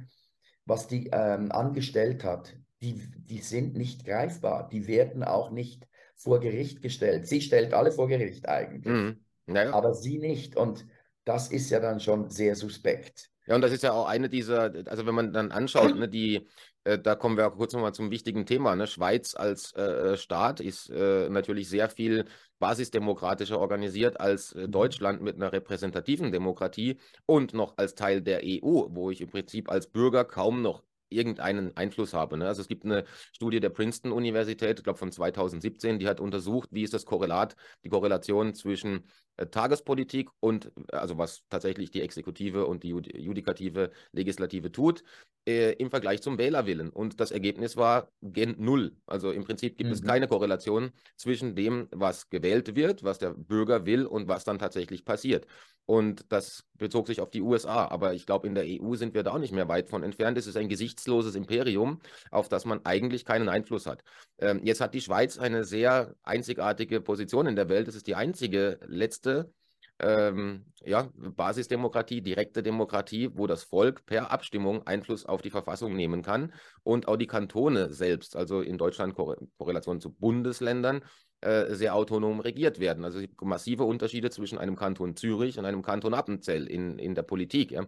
was 0.67 0.87
die 0.87 1.09
ähm, 1.13 1.51
angestellt 1.51 2.25
hat 2.25 2.58
die, 2.83 3.03
die 3.29 3.41
sind 3.41 3.77
nicht 3.77 4.05
greifbar. 4.05 4.69
Die 4.71 4.87
werden 4.87 5.25
auch 5.25 5.51
nicht 5.51 5.87
vor 6.17 6.41
Gericht 6.41 6.83
gestellt. 6.83 7.27
Sie 7.27 7.41
stellt 7.41 7.73
alle 7.73 7.93
vor 7.93 8.09
Gericht 8.09 8.49
eigentlich, 8.49 8.93
mhm. 8.93 9.21
naja. 9.47 9.73
aber 9.73 9.95
sie 9.95 10.19
nicht. 10.19 10.57
Und 10.57 10.87
das 11.25 11.49
ist 11.51 11.71
ja 11.71 11.81
dann 11.81 12.01
schon 12.01 12.31
sehr 12.31 12.57
suspekt. 12.57 13.31
Ja, 13.47 13.55
und 13.55 13.63
das 13.63 13.73
ist 13.73 13.83
ja 13.83 13.93
auch 13.93 14.07
eine 14.07 14.29
dieser, 14.29 14.73
also 14.87 15.07
wenn 15.07 15.15
man 15.15 15.33
dann 15.33 15.53
anschaut, 15.53 15.97
ne, 15.97 16.09
die, 16.09 16.47
äh, 16.85 16.99
da 16.99 17.15
kommen 17.15 17.37
wir 17.37 17.47
auch 17.47 17.57
kurz 17.57 17.73
nochmal 17.73 17.95
zum 17.95 18.11
wichtigen 18.11 18.45
Thema. 18.45 18.77
Ne? 18.77 18.87
Schweiz 18.87 19.35
als 19.35 19.73
äh, 19.75 20.17
Staat 20.17 20.61
ist 20.61 20.91
äh, 20.91 21.29
natürlich 21.31 21.69
sehr 21.69 21.89
viel 21.89 22.27
basisdemokratischer 22.59 23.59
organisiert 23.59 24.21
als 24.21 24.53
äh, 24.53 24.67
mhm. 24.67 24.73
Deutschland 24.73 25.23
mit 25.23 25.37
einer 25.37 25.53
repräsentativen 25.53 26.31
Demokratie 26.31 26.99
und 27.27 27.55
noch 27.55 27.79
als 27.79 27.95
Teil 27.95 28.21
der 28.21 28.41
EU, 28.45 28.89
wo 28.91 29.11
ich 29.11 29.21
im 29.21 29.31
Prinzip 29.31 29.71
als 29.71 29.87
Bürger 29.87 30.25
kaum 30.25 30.61
noch 30.61 30.83
irgendeinen 31.11 31.77
Einfluss 31.77 32.15
habe. 32.15 32.37
Ne? 32.39 32.47
Also 32.47 32.63
es 32.63 32.69
gibt 32.69 32.85
eine 32.85 33.05
Studie 33.33 33.61
der 33.61 33.71
Princeton-Universität, 33.71 34.79
ich 34.79 34.85
glaube 34.85 34.99
von 34.99 35.13
2017, 35.13 35.99
die 35.99 36.09
hat 36.09 36.21
untersucht, 36.21 36.69
wie 36.73 36.83
ist 36.83 36.95
das 36.95 37.05
Korrelat, 37.05 37.57
die 37.85 37.89
Korrelation 37.89 38.55
zwischen 38.55 39.05
äh, 39.37 39.47
Tagespolitik 39.47 40.29
und, 40.41 40.73
also 40.93 41.17
was 41.17 41.45
tatsächlich 41.49 41.91
die 41.91 42.03
Exekutive 42.03 42.67
und 42.67 42.83
die 42.83 42.91
Judikative, 42.91 43.91
Legislative 44.13 44.73
tut, 44.73 45.03
äh, 45.47 45.73
im 45.75 45.91
Vergleich 45.91 46.21
zum 46.21 46.37
Wählerwillen. 46.37 46.91
Und 46.91 47.21
das 47.21 47.31
Ergebnis 47.31 47.77
war 47.77 48.11
gen 48.21 48.57
Null. 48.59 48.97
Also 49.07 49.31
im 49.31 49.45
Prinzip 49.45 49.79
gibt 49.79 49.89
mhm. 49.89 49.95
es 49.95 50.03
keine 50.03 50.29
Korrelation 50.29 50.91
zwischen 51.17 51.55
dem, 51.55 51.89
was 51.91 52.29
gewählt 52.29 52.77
wird, 52.77 53.03
was 53.05 53.19
der 53.19 53.31
Bürger 53.31 53.87
will 53.87 54.05
und 54.05 54.29
was 54.29 54.45
dann 54.45 54.59
tatsächlich 54.59 55.05
passiert. 55.05 55.47
Und 55.87 56.31
das 56.31 56.65
bezog 56.75 57.07
sich 57.07 57.21
auf 57.23 57.31
die 57.31 57.41
USA. 57.41 57.87
Aber 57.89 58.13
ich 58.13 58.27
glaube, 58.27 58.47
in 58.47 58.55
der 58.55 58.67
EU 58.67 58.95
sind 58.97 59.15
wir 59.15 59.23
da 59.23 59.33
auch 59.33 59.39
nicht 59.39 59.55
mehr 59.55 59.69
weit 59.69 59.89
von 59.89 60.03
entfernt. 60.03 60.37
Es 60.37 60.47
ist 60.47 60.59
ein 60.59 60.69
gesichtsloses 60.99 61.35
Imperium, 61.35 62.01
auf 62.31 62.49
das 62.49 62.65
man 62.65 62.85
eigentlich 62.85 63.25
keinen 63.25 63.49
Einfluss 63.49 63.87
hat. 63.87 64.03
Ähm, 64.39 64.61
jetzt 64.65 64.81
hat 64.81 64.95
die 64.95 65.01
Schweiz 65.01 65.39
eine 65.39 65.65
sehr 65.65 66.15
einzigartige 66.23 67.01
Position 67.01 67.47
in 67.47 67.57
der 67.57 67.69
Welt. 67.69 67.89
Es 67.89 67.95
ist 67.95 68.07
die 68.07 68.15
einzige 68.15 68.81
letzte 68.87 69.53
ähm, 70.01 70.67
ja, 70.85 71.09
Basisdemokratie, 71.15 72.21
direkte 72.21 72.63
Demokratie, 72.63 73.31
wo 73.35 73.47
das 73.47 73.65
Volk 73.65 74.07
per 74.07 74.31
Abstimmung 74.31 74.87
Einfluss 74.87 75.27
auf 75.27 75.43
die 75.43 75.51
Verfassung 75.51 75.95
nehmen 75.95 76.23
kann 76.23 76.53
und 76.85 77.09
auch 77.09 77.17
die 77.17 77.27
Kantone 77.27 77.93
selbst, 77.93 78.37
also 78.37 78.61
in 78.61 78.79
Deutschland 78.79 79.15
Korrelation 79.15 80.01
zu 80.01 80.11
Bundesländern, 80.13 81.03
äh, 81.41 81.75
sehr 81.75 81.95
autonom 81.95 82.41
regiert 82.41 82.81
werden. 82.81 83.05
Also 83.05 83.19
es 83.19 83.23
gibt 83.23 83.41
massive 83.43 83.85
Unterschiede 83.85 84.31
zwischen 84.31 84.59
einem 84.59 84.77
Kanton 84.77 85.15
Zürich 85.15 85.59
und 85.59 85.67
einem 85.67 85.83
Kanton 85.83 86.15
Appenzell 86.15 86.67
in, 86.67 86.99
in 86.99 87.15
der 87.15 87.23
Politik. 87.23 87.71
Ja. 87.71 87.87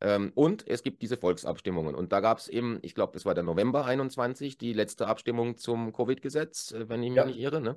Ähm, 0.00 0.32
und 0.34 0.66
es 0.68 0.82
gibt 0.82 1.02
diese 1.02 1.16
Volksabstimmungen. 1.16 1.94
Und 1.94 2.12
da 2.12 2.20
gab 2.20 2.38
es 2.38 2.48
eben, 2.48 2.78
ich 2.82 2.94
glaube, 2.94 3.12
das 3.14 3.24
war 3.24 3.34
der 3.34 3.44
November 3.44 3.86
21, 3.86 4.58
die 4.58 4.72
letzte 4.72 5.06
Abstimmung 5.06 5.56
zum 5.56 5.92
Covid-Gesetz, 5.92 6.72
äh, 6.72 6.88
wenn 6.88 7.02
ich 7.02 7.10
mich 7.10 7.16
ja. 7.16 7.24
nicht 7.24 7.38
irre. 7.38 7.60
Ne? 7.60 7.76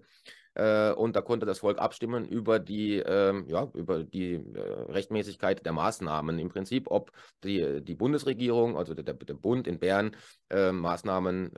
Äh, 0.56 0.94
und 0.94 1.16
da 1.16 1.22
konnte 1.22 1.46
das 1.46 1.60
Volk 1.60 1.80
abstimmen 1.80 2.26
über 2.26 2.60
die, 2.60 2.98
ähm, 2.98 3.46
ja, 3.48 3.70
über 3.74 4.04
die 4.04 4.34
äh, 4.34 4.92
Rechtmäßigkeit 4.92 5.66
der 5.66 5.74
Maßnahmen 5.74 6.40
im 6.40 6.50
Prinzip, 6.50 6.90
ob 6.90 7.12
die, 7.44 7.82
die 7.84 7.96
Bundesregierung, 7.96 8.78
also 8.78 8.94
der, 8.94 9.14
der 9.14 9.34
Bund 9.34 9.68
in 9.68 9.80
Bern, 9.80 10.16
äh, 10.50 10.72
Maßnahmen 10.72 11.52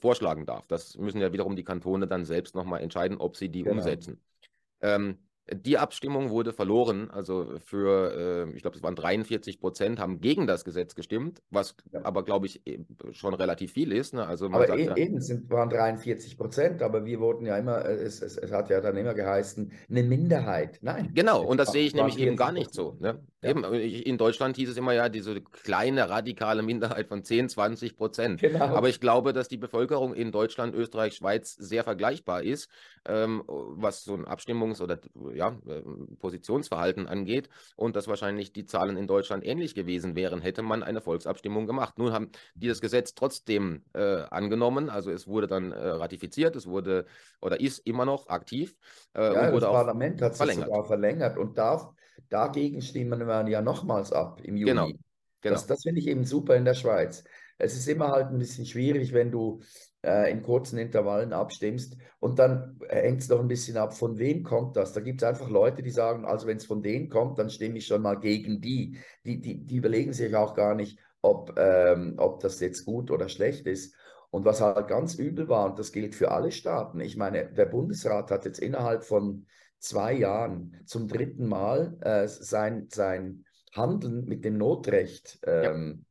vorschlagen 0.00 0.46
darf. 0.46 0.66
Das 0.68 0.96
müssen 0.96 1.20
ja 1.20 1.32
wiederum 1.32 1.56
die 1.56 1.64
Kantone 1.64 2.06
dann 2.06 2.24
selbst 2.24 2.54
nochmal 2.54 2.80
entscheiden, 2.82 3.18
ob 3.18 3.36
sie 3.36 3.48
die 3.48 3.62
genau. 3.62 3.76
umsetzen. 3.76 4.20
Ähm, 4.80 5.18
die 5.52 5.78
Abstimmung 5.78 6.30
wurde 6.30 6.52
verloren. 6.52 7.10
Also 7.10 7.54
für, 7.64 8.46
äh, 8.48 8.56
ich 8.56 8.62
glaube, 8.62 8.76
es 8.76 8.82
waren 8.82 8.96
43 8.96 9.60
Prozent, 9.60 10.00
haben 10.00 10.20
gegen 10.20 10.46
das 10.46 10.64
Gesetz 10.64 10.94
gestimmt, 10.94 11.40
was 11.50 11.76
ja. 11.92 12.04
aber, 12.04 12.24
glaube 12.24 12.46
ich, 12.46 12.66
e, 12.66 12.80
schon 13.12 13.34
relativ 13.34 13.72
viel 13.72 13.92
ist. 13.92 14.14
Ne? 14.14 14.26
Also 14.26 14.46
aber 14.46 14.66
sagt, 14.66 14.80
e 14.80 14.86
ja, 14.86 14.96
eben 14.96 15.20
sind, 15.20 15.48
waren 15.50 15.70
43 15.70 16.36
Prozent, 16.36 16.82
aber 16.82 17.04
wir 17.04 17.20
wurden 17.20 17.46
ja 17.46 17.56
immer, 17.56 17.84
äh, 17.84 17.94
es, 17.94 18.22
es, 18.22 18.36
es, 18.36 18.50
hat 18.50 18.70
ja 18.70 18.80
dann 18.80 18.96
immer 18.96 19.14
geheißen, 19.14 19.70
eine 19.88 20.02
Minderheit. 20.02 20.78
Nein. 20.82 21.12
Genau, 21.14 21.44
und 21.44 21.58
das 21.58 21.70
sehe 21.70 21.86
ich 21.86 21.94
nämlich 21.94 22.18
eben 22.18 22.36
gar 22.36 22.50
nicht 22.50 22.74
so. 22.74 22.96
Ne? 22.98 23.20
Ja. 23.42 23.50
Eben, 23.50 23.64
in 23.64 24.18
Deutschland 24.18 24.56
hieß 24.56 24.70
es 24.70 24.76
immer 24.76 24.94
ja, 24.94 25.08
diese 25.08 25.40
kleine 25.40 26.10
radikale 26.10 26.62
Minderheit 26.62 27.06
von 27.06 27.22
10, 27.22 27.50
20 27.50 27.96
Prozent. 27.96 28.40
Genau. 28.40 28.64
Aber 28.64 28.88
ich 28.88 29.00
glaube, 29.00 29.32
dass 29.32 29.46
die 29.46 29.56
Bevölkerung 29.56 30.14
in 30.14 30.32
Deutschland, 30.32 30.74
Österreich, 30.74 31.14
Schweiz 31.14 31.54
sehr 31.54 31.84
vergleichbar 31.84 32.42
ist, 32.42 32.68
ähm, 33.06 33.44
was 33.46 34.02
so 34.02 34.14
ein 34.14 34.24
Abstimmungs- 34.24 34.82
oder 34.82 34.98
ja, 35.36 35.58
ähm, 35.68 36.16
Positionsverhalten 36.18 37.06
angeht 37.06 37.48
und 37.76 37.96
dass 37.96 38.08
wahrscheinlich 38.08 38.52
die 38.52 38.64
Zahlen 38.64 38.96
in 38.96 39.06
Deutschland 39.06 39.44
ähnlich 39.44 39.74
gewesen 39.74 40.16
wären, 40.16 40.40
hätte 40.40 40.62
man 40.62 40.82
eine 40.82 41.00
Volksabstimmung 41.00 41.66
gemacht. 41.66 41.98
Nun 41.98 42.12
haben 42.12 42.30
die 42.54 42.68
das 42.68 42.80
Gesetz 42.80 43.14
trotzdem 43.14 43.84
äh, 43.94 44.22
angenommen, 44.30 44.90
also 44.90 45.10
es 45.10 45.26
wurde 45.26 45.46
dann 45.46 45.72
äh, 45.72 45.88
ratifiziert, 45.88 46.56
es 46.56 46.66
wurde 46.66 47.06
oder 47.40 47.60
ist 47.60 47.78
immer 47.86 48.04
noch 48.04 48.28
aktiv. 48.28 48.76
Äh, 49.14 49.34
ja, 49.34 49.50
das 49.50 49.60
Parlament 49.60 50.22
hat 50.22 50.32
es 50.32 50.38
sogar 50.38 50.84
verlängert 50.84 51.38
und 51.38 51.58
darf, 51.58 51.88
dagegen 52.28 52.80
stimmen 52.82 53.26
wir 53.26 53.48
ja 53.48 53.62
nochmals 53.62 54.12
ab 54.12 54.40
im 54.42 54.56
Juni. 54.56 54.70
Genau. 54.70 54.88
Genau. 55.42 55.54
Das, 55.54 55.66
das 55.66 55.82
finde 55.82 56.00
ich 56.00 56.08
eben 56.08 56.24
super 56.24 56.56
in 56.56 56.64
der 56.64 56.74
Schweiz. 56.74 57.22
Es 57.58 57.76
ist 57.76 57.88
immer 57.88 58.08
halt 58.08 58.28
ein 58.28 58.38
bisschen 58.38 58.66
schwierig, 58.66 59.12
wenn 59.12 59.30
du 59.30 59.60
äh, 60.02 60.30
in 60.30 60.42
kurzen 60.42 60.78
Intervallen 60.78 61.32
abstimmst. 61.32 61.96
Und 62.20 62.38
dann 62.38 62.78
hängt 62.88 63.22
es 63.22 63.28
noch 63.28 63.40
ein 63.40 63.48
bisschen 63.48 63.76
ab, 63.76 63.94
von 63.94 64.18
wem 64.18 64.42
kommt 64.42 64.76
das. 64.76 64.92
Da 64.92 65.00
gibt 65.00 65.22
es 65.22 65.28
einfach 65.28 65.48
Leute, 65.48 65.82
die 65.82 65.90
sagen, 65.90 66.24
also 66.24 66.46
wenn 66.46 66.56
es 66.56 66.66
von 66.66 66.82
denen 66.82 67.08
kommt, 67.08 67.38
dann 67.38 67.50
stimme 67.50 67.78
ich 67.78 67.86
schon 67.86 68.02
mal 68.02 68.18
gegen 68.18 68.60
die. 68.60 68.98
Die, 69.24 69.40
die, 69.40 69.64
die 69.64 69.76
überlegen 69.76 70.12
sich 70.12 70.34
auch 70.34 70.54
gar 70.54 70.74
nicht, 70.74 70.98
ob, 71.22 71.58
ähm, 71.58 72.14
ob 72.18 72.40
das 72.40 72.60
jetzt 72.60 72.84
gut 72.84 73.10
oder 73.10 73.28
schlecht 73.28 73.66
ist. 73.66 73.94
Und 74.30 74.44
was 74.44 74.60
halt 74.60 74.88
ganz 74.88 75.14
übel 75.14 75.48
war, 75.48 75.70
und 75.70 75.78
das 75.78 75.92
gilt 75.92 76.14
für 76.14 76.30
alle 76.30 76.50
Staaten, 76.50 77.00
ich 77.00 77.16
meine, 77.16 77.52
der 77.52 77.66
Bundesrat 77.66 78.30
hat 78.30 78.44
jetzt 78.44 78.58
innerhalb 78.58 79.04
von 79.04 79.46
zwei 79.78 80.12
Jahren 80.12 80.82
zum 80.84 81.08
dritten 81.08 81.46
Mal 81.46 81.96
äh, 82.00 82.28
sein, 82.28 82.88
sein 82.90 83.44
Handeln 83.72 84.24
mit 84.24 84.44
dem 84.44 84.58
Notrecht 84.58 85.38
ähm, 85.46 85.94
ja. 85.96 86.04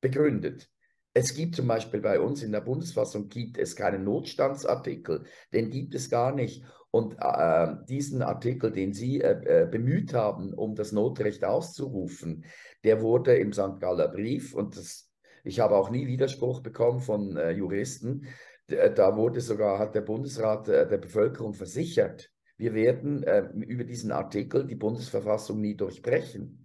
begründet. 0.00 0.71
Es 1.14 1.34
gibt 1.34 1.56
zum 1.56 1.68
Beispiel 1.68 2.00
bei 2.00 2.20
uns 2.20 2.42
in 2.42 2.52
der 2.52 2.62
Bundesfassung 2.62 3.28
gibt 3.28 3.58
es 3.58 3.76
keinen 3.76 4.04
Notstandsartikel, 4.04 5.24
den 5.52 5.70
gibt 5.70 5.94
es 5.94 6.08
gar 6.08 6.34
nicht. 6.34 6.64
Und 6.90 7.16
äh, 7.20 7.74
diesen 7.88 8.22
Artikel, 8.22 8.70
den 8.70 8.92
Sie 8.92 9.20
äh, 9.20 9.62
äh, 9.62 9.66
bemüht 9.66 10.14
haben, 10.14 10.54
um 10.54 10.74
das 10.74 10.92
Notrecht 10.92 11.44
auszurufen, 11.44 12.44
der 12.84 13.02
wurde 13.02 13.36
im 13.36 13.52
St. 13.52 13.78
Galler 13.80 14.08
Brief 14.08 14.54
und 14.54 14.76
das, 14.76 15.10
ich 15.44 15.60
habe 15.60 15.76
auch 15.76 15.90
nie 15.90 16.06
Widerspruch 16.06 16.60
bekommen 16.60 17.00
von 17.00 17.36
äh, 17.36 17.50
Juristen. 17.50 18.26
Da 18.66 19.16
wurde 19.16 19.40
sogar, 19.40 19.78
hat 19.78 19.94
der 19.94 20.02
Bundesrat 20.02 20.68
äh, 20.68 20.88
der 20.88 20.98
Bevölkerung 20.98 21.52
versichert, 21.52 22.30
wir 22.56 22.74
werden 22.74 23.22
äh, 23.24 23.48
über 23.66 23.84
diesen 23.84 24.12
Artikel 24.12 24.66
die 24.66 24.76
Bundesverfassung 24.76 25.60
nie 25.60 25.74
durchbrechen. 25.74 26.61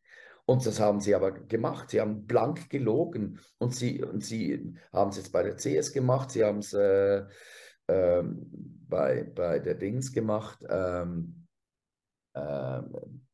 Und 0.50 0.66
das 0.66 0.80
haben 0.80 1.02
sie 1.02 1.14
aber 1.14 1.32
gemacht. 1.32 1.90
Sie 1.90 2.00
haben 2.00 2.26
blank 2.26 2.70
gelogen. 2.70 3.40
Und 3.58 3.76
sie, 3.76 4.02
und 4.02 4.24
sie 4.24 4.76
haben 4.94 5.10
es 5.10 5.18
jetzt 5.18 5.34
bei 5.34 5.44
der 5.44 5.58
CS 5.58 5.92
gemacht, 5.92 6.32
sie 6.32 6.46
haben 6.46 6.60
es 6.60 6.74
äh, 6.74 7.26
ähm, 7.90 8.50
bei, 8.88 9.24
bei 9.24 9.60
der 9.60 9.76
Dings 9.76 10.14
gemacht, 10.14 10.60
ähm, 10.70 11.48
ähm, 12.34 13.28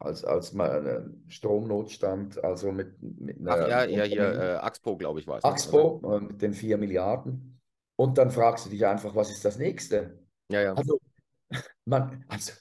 als, 0.00 0.24
als 0.24 0.52
mal 0.52 0.86
äh, 0.86 1.30
Stromnotstand, 1.30 2.42
also 2.42 2.72
mit, 2.72 3.00
mit 3.00 3.38
einer. 3.38 3.52
Ach 3.52 3.68
ja, 3.68 3.84
ja, 3.84 4.04
hier, 4.04 4.34
äh, 4.34 4.54
Axpo, 4.56 4.96
glaube 4.96 5.20
ich, 5.20 5.28
war 5.28 5.38
es. 5.38 5.44
Axpo 5.44 6.00
äh, 6.16 6.20
mit 6.20 6.42
den 6.42 6.52
4 6.52 6.78
Milliarden. 6.78 7.60
Und 7.96 8.18
dann 8.18 8.30
fragst 8.30 8.66
du 8.66 8.70
dich 8.70 8.84
einfach, 8.86 9.14
was 9.14 9.30
ist 9.30 9.44
das 9.44 9.58
nächste? 9.58 10.18
Ja, 10.50 10.62
ja. 10.62 10.74
Also, 10.74 10.98
man, 11.84 12.24
also, 12.28 12.52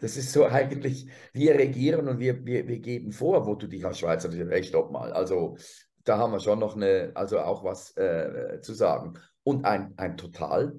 das 0.00 0.16
ist 0.16 0.32
so 0.32 0.46
eigentlich, 0.46 1.08
wir 1.32 1.54
regieren 1.54 2.08
und 2.08 2.18
wir, 2.18 2.44
wir, 2.44 2.66
wir 2.68 2.78
geben 2.78 3.12
vor, 3.12 3.46
wo 3.46 3.54
du 3.54 3.66
dich 3.66 3.84
als 3.84 3.98
Schweizer, 3.98 4.30
hey, 4.32 4.64
stopp 4.64 4.90
mal. 4.90 5.12
Also, 5.12 5.56
da 6.04 6.18
haben 6.18 6.32
wir 6.32 6.40
schon 6.40 6.58
noch 6.58 6.76
eine, 6.76 7.12
also 7.14 7.40
auch 7.40 7.64
was 7.64 7.96
äh, 7.96 8.60
zu 8.60 8.74
sagen 8.74 9.14
und 9.44 9.64
ein, 9.64 9.94
ein 9.96 10.16
total 10.16 10.74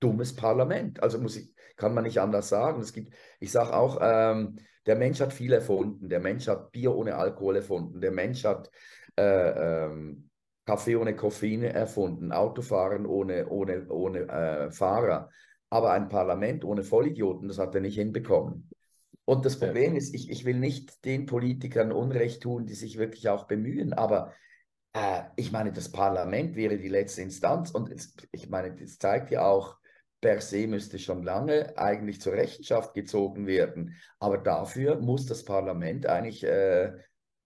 dummes 0.00 0.34
Parlament. 0.34 1.02
Also 1.02 1.18
muss 1.18 1.36
ich, 1.36 1.52
kann 1.76 1.94
man 1.94 2.04
nicht 2.04 2.20
anders 2.20 2.48
sagen. 2.48 2.80
Es 2.80 2.92
gibt, 2.92 3.14
ich 3.40 3.50
sage 3.50 3.74
auch, 3.74 3.98
ähm, 4.00 4.58
der 4.86 4.96
Mensch 4.96 5.20
hat 5.20 5.32
viel 5.32 5.52
erfunden. 5.52 6.08
Der 6.08 6.20
Mensch 6.20 6.48
hat 6.48 6.72
Bier 6.72 6.94
ohne 6.94 7.16
Alkohol 7.16 7.56
erfunden. 7.56 8.00
Der 8.00 8.12
Mensch 8.12 8.44
hat 8.44 8.70
äh, 9.16 9.86
ähm, 9.86 10.30
Kaffee 10.66 10.96
ohne 10.96 11.16
Koffein 11.16 11.62
erfunden, 11.62 12.32
Autofahren 12.32 13.06
ohne, 13.06 13.48
ohne, 13.48 13.86
ohne 13.88 14.20
äh, 14.28 14.70
Fahrer. 14.70 15.30
Aber 15.70 15.92
ein 15.92 16.08
Parlament 16.08 16.64
ohne 16.64 16.82
Vollidioten, 16.82 17.48
das 17.48 17.58
hat 17.58 17.74
er 17.74 17.80
nicht 17.80 17.96
hinbekommen. 17.96 18.70
Und 19.24 19.44
das 19.44 19.58
Problem 19.58 19.94
ist, 19.94 20.14
ich, 20.14 20.30
ich 20.30 20.44
will 20.44 20.58
nicht 20.58 21.04
den 21.04 21.26
Politikern 21.26 21.92
Unrecht 21.92 22.42
tun, 22.42 22.64
die 22.64 22.74
sich 22.74 22.96
wirklich 22.96 23.28
auch 23.28 23.46
bemühen, 23.46 23.92
aber 23.92 24.32
äh, 24.94 25.22
ich 25.36 25.52
meine, 25.52 25.72
das 25.72 25.92
Parlament 25.92 26.56
wäre 26.56 26.78
die 26.78 26.88
letzte 26.88 27.22
Instanz 27.22 27.70
und 27.70 27.90
es, 27.90 28.14
ich 28.32 28.48
meine, 28.48 28.74
das 28.74 28.98
zeigt 28.98 29.30
ja 29.30 29.46
auch, 29.46 29.76
per 30.20 30.40
se 30.40 30.66
müsste 30.66 30.98
schon 30.98 31.22
lange 31.22 31.76
eigentlich 31.78 32.20
zur 32.20 32.32
Rechenschaft 32.32 32.94
gezogen 32.94 33.46
werden. 33.46 33.94
Aber 34.18 34.38
dafür 34.38 35.00
muss 35.00 35.26
das 35.26 35.44
Parlament 35.44 36.06
eigentlich 36.06 36.42
äh, 36.44 36.92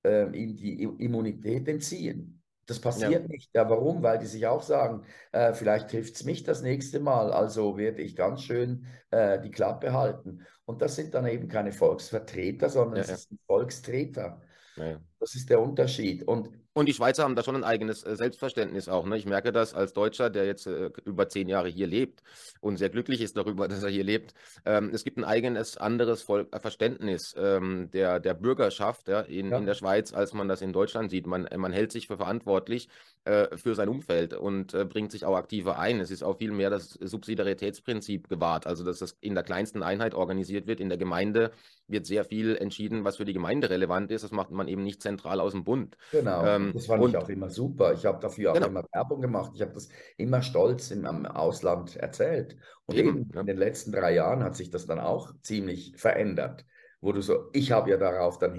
äh, 0.04 0.36
ihm 0.36 0.56
die 0.56 0.82
Immunität 0.82 1.68
entziehen. 1.68 2.31
Das 2.66 2.80
passiert 2.80 3.10
ja. 3.12 3.18
nicht. 3.20 3.50
Ja, 3.54 3.68
warum? 3.68 4.02
Weil 4.02 4.18
die 4.18 4.26
sich 4.26 4.46
auch 4.46 4.62
sagen, 4.62 5.04
äh, 5.32 5.52
vielleicht 5.52 5.90
trifft 5.90 6.14
es 6.14 6.24
mich 6.24 6.44
das 6.44 6.62
nächste 6.62 7.00
Mal, 7.00 7.32
also 7.32 7.76
werde 7.76 8.02
ich 8.02 8.14
ganz 8.14 8.42
schön 8.42 8.86
äh, 9.10 9.40
die 9.40 9.50
Klappe 9.50 9.92
halten. 9.92 10.46
Und 10.64 10.80
das 10.80 10.94
sind 10.94 11.14
dann 11.14 11.26
eben 11.26 11.48
keine 11.48 11.72
Volksvertreter, 11.72 12.68
sondern 12.70 13.04
ja, 13.04 13.14
es 13.14 13.24
sind 13.24 13.40
Volkstreter. 13.46 14.40
Ja. 14.76 15.00
Das 15.22 15.36
ist 15.36 15.48
der 15.50 15.60
Unterschied. 15.60 16.24
Und 16.24 16.50
und 16.74 16.86
die 16.88 16.94
Schweizer 16.94 17.24
haben 17.24 17.36
da 17.36 17.42
schon 17.42 17.56
ein 17.56 17.64
eigenes 17.64 18.02
äh, 18.02 18.16
Selbstverständnis 18.16 18.88
auch. 18.88 19.04
Ne? 19.04 19.18
Ich 19.18 19.26
merke 19.26 19.52
das 19.52 19.74
als 19.74 19.92
Deutscher, 19.92 20.30
der 20.30 20.46
jetzt 20.46 20.66
äh, 20.66 20.90
über 21.04 21.28
zehn 21.28 21.48
Jahre 21.48 21.68
hier 21.68 21.86
lebt 21.86 22.22
und 22.60 22.78
sehr 22.78 22.88
glücklich 22.88 23.20
ist 23.20 23.36
darüber, 23.36 23.68
dass 23.68 23.82
er 23.82 23.90
hier 23.90 24.04
lebt. 24.04 24.32
Ähm, 24.64 24.90
es 24.92 25.04
gibt 25.04 25.18
ein 25.18 25.24
eigenes, 25.24 25.76
anderes 25.76 26.22
Vol 26.22 26.48
äh, 26.50 26.58
Verständnis 26.58 27.34
ähm, 27.36 27.90
der, 27.92 28.20
der 28.20 28.32
Bürgerschaft 28.32 29.08
ja, 29.08 29.20
in, 29.20 29.50
ja. 29.50 29.58
in 29.58 29.66
der 29.66 29.74
Schweiz, 29.74 30.14
als 30.14 30.32
man 30.32 30.48
das 30.48 30.62
in 30.62 30.72
Deutschland 30.72 31.10
sieht. 31.10 31.26
Man, 31.26 31.46
man 31.56 31.72
hält 31.72 31.92
sich 31.92 32.06
für 32.06 32.16
verantwortlich 32.16 32.88
äh, 33.24 33.54
für 33.58 33.74
sein 33.74 33.90
Umfeld 33.90 34.32
und 34.32 34.72
äh, 34.72 34.86
bringt 34.86 35.12
sich 35.12 35.26
auch 35.26 35.36
aktiver 35.36 35.78
ein. 35.78 36.00
Es 36.00 36.10
ist 36.10 36.22
auch 36.22 36.38
viel 36.38 36.52
mehr 36.52 36.70
das 36.70 36.98
Subsidiaritätsprinzip 37.00 38.28
gewahrt, 38.30 38.66
also 38.66 38.82
dass 38.82 39.00
das 39.00 39.14
in 39.20 39.34
der 39.34 39.44
kleinsten 39.44 39.82
Einheit 39.82 40.14
organisiert 40.14 40.66
wird. 40.66 40.80
In 40.80 40.88
der 40.88 40.98
Gemeinde 40.98 41.50
wird 41.86 42.06
sehr 42.06 42.24
viel 42.24 42.56
entschieden, 42.56 43.04
was 43.04 43.18
für 43.18 43.26
die 43.26 43.34
Gemeinde 43.34 43.68
relevant 43.68 44.10
ist. 44.10 44.24
Das 44.24 44.30
macht 44.30 44.50
man 44.50 44.68
eben 44.68 44.82
nicht 44.82 45.02
zentral 45.02 45.11
aus 45.20 45.52
dem 45.52 45.64
Bund. 45.64 45.96
Genau. 46.10 46.44
Ähm, 46.44 46.72
das 46.74 46.86
fand 46.86 47.02
und, 47.02 47.10
ich 47.10 47.16
auch 47.16 47.28
immer 47.28 47.50
super. 47.50 47.92
Ich 47.92 48.04
habe 48.04 48.20
dafür 48.20 48.50
auch 48.50 48.54
genau. 48.54 48.68
immer 48.68 48.84
Werbung 48.92 49.20
gemacht. 49.20 49.52
Ich 49.54 49.62
habe 49.62 49.72
das 49.72 49.88
immer 50.16 50.42
stolz 50.42 50.90
im, 50.90 51.04
im 51.04 51.26
Ausland 51.26 51.96
erzählt. 51.96 52.56
Und 52.86 52.96
eben, 52.96 53.08
eben 53.08 53.30
ja. 53.34 53.40
in 53.40 53.46
den 53.46 53.56
letzten 53.56 53.92
drei 53.92 54.14
Jahren 54.14 54.42
hat 54.42 54.56
sich 54.56 54.70
das 54.70 54.86
dann 54.86 55.00
auch 55.00 55.32
ziemlich 55.42 55.94
verändert. 55.96 56.64
Wo 57.00 57.12
du 57.12 57.20
so, 57.20 57.50
ich 57.52 57.72
habe 57.72 57.90
ja 57.90 57.96
darauf 57.96 58.38
dann 58.38 58.56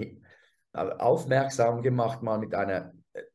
aufmerksam 0.72 1.82
gemacht, 1.82 2.22
mal 2.22 2.38
mit 2.38 2.54
einer, 2.54 2.92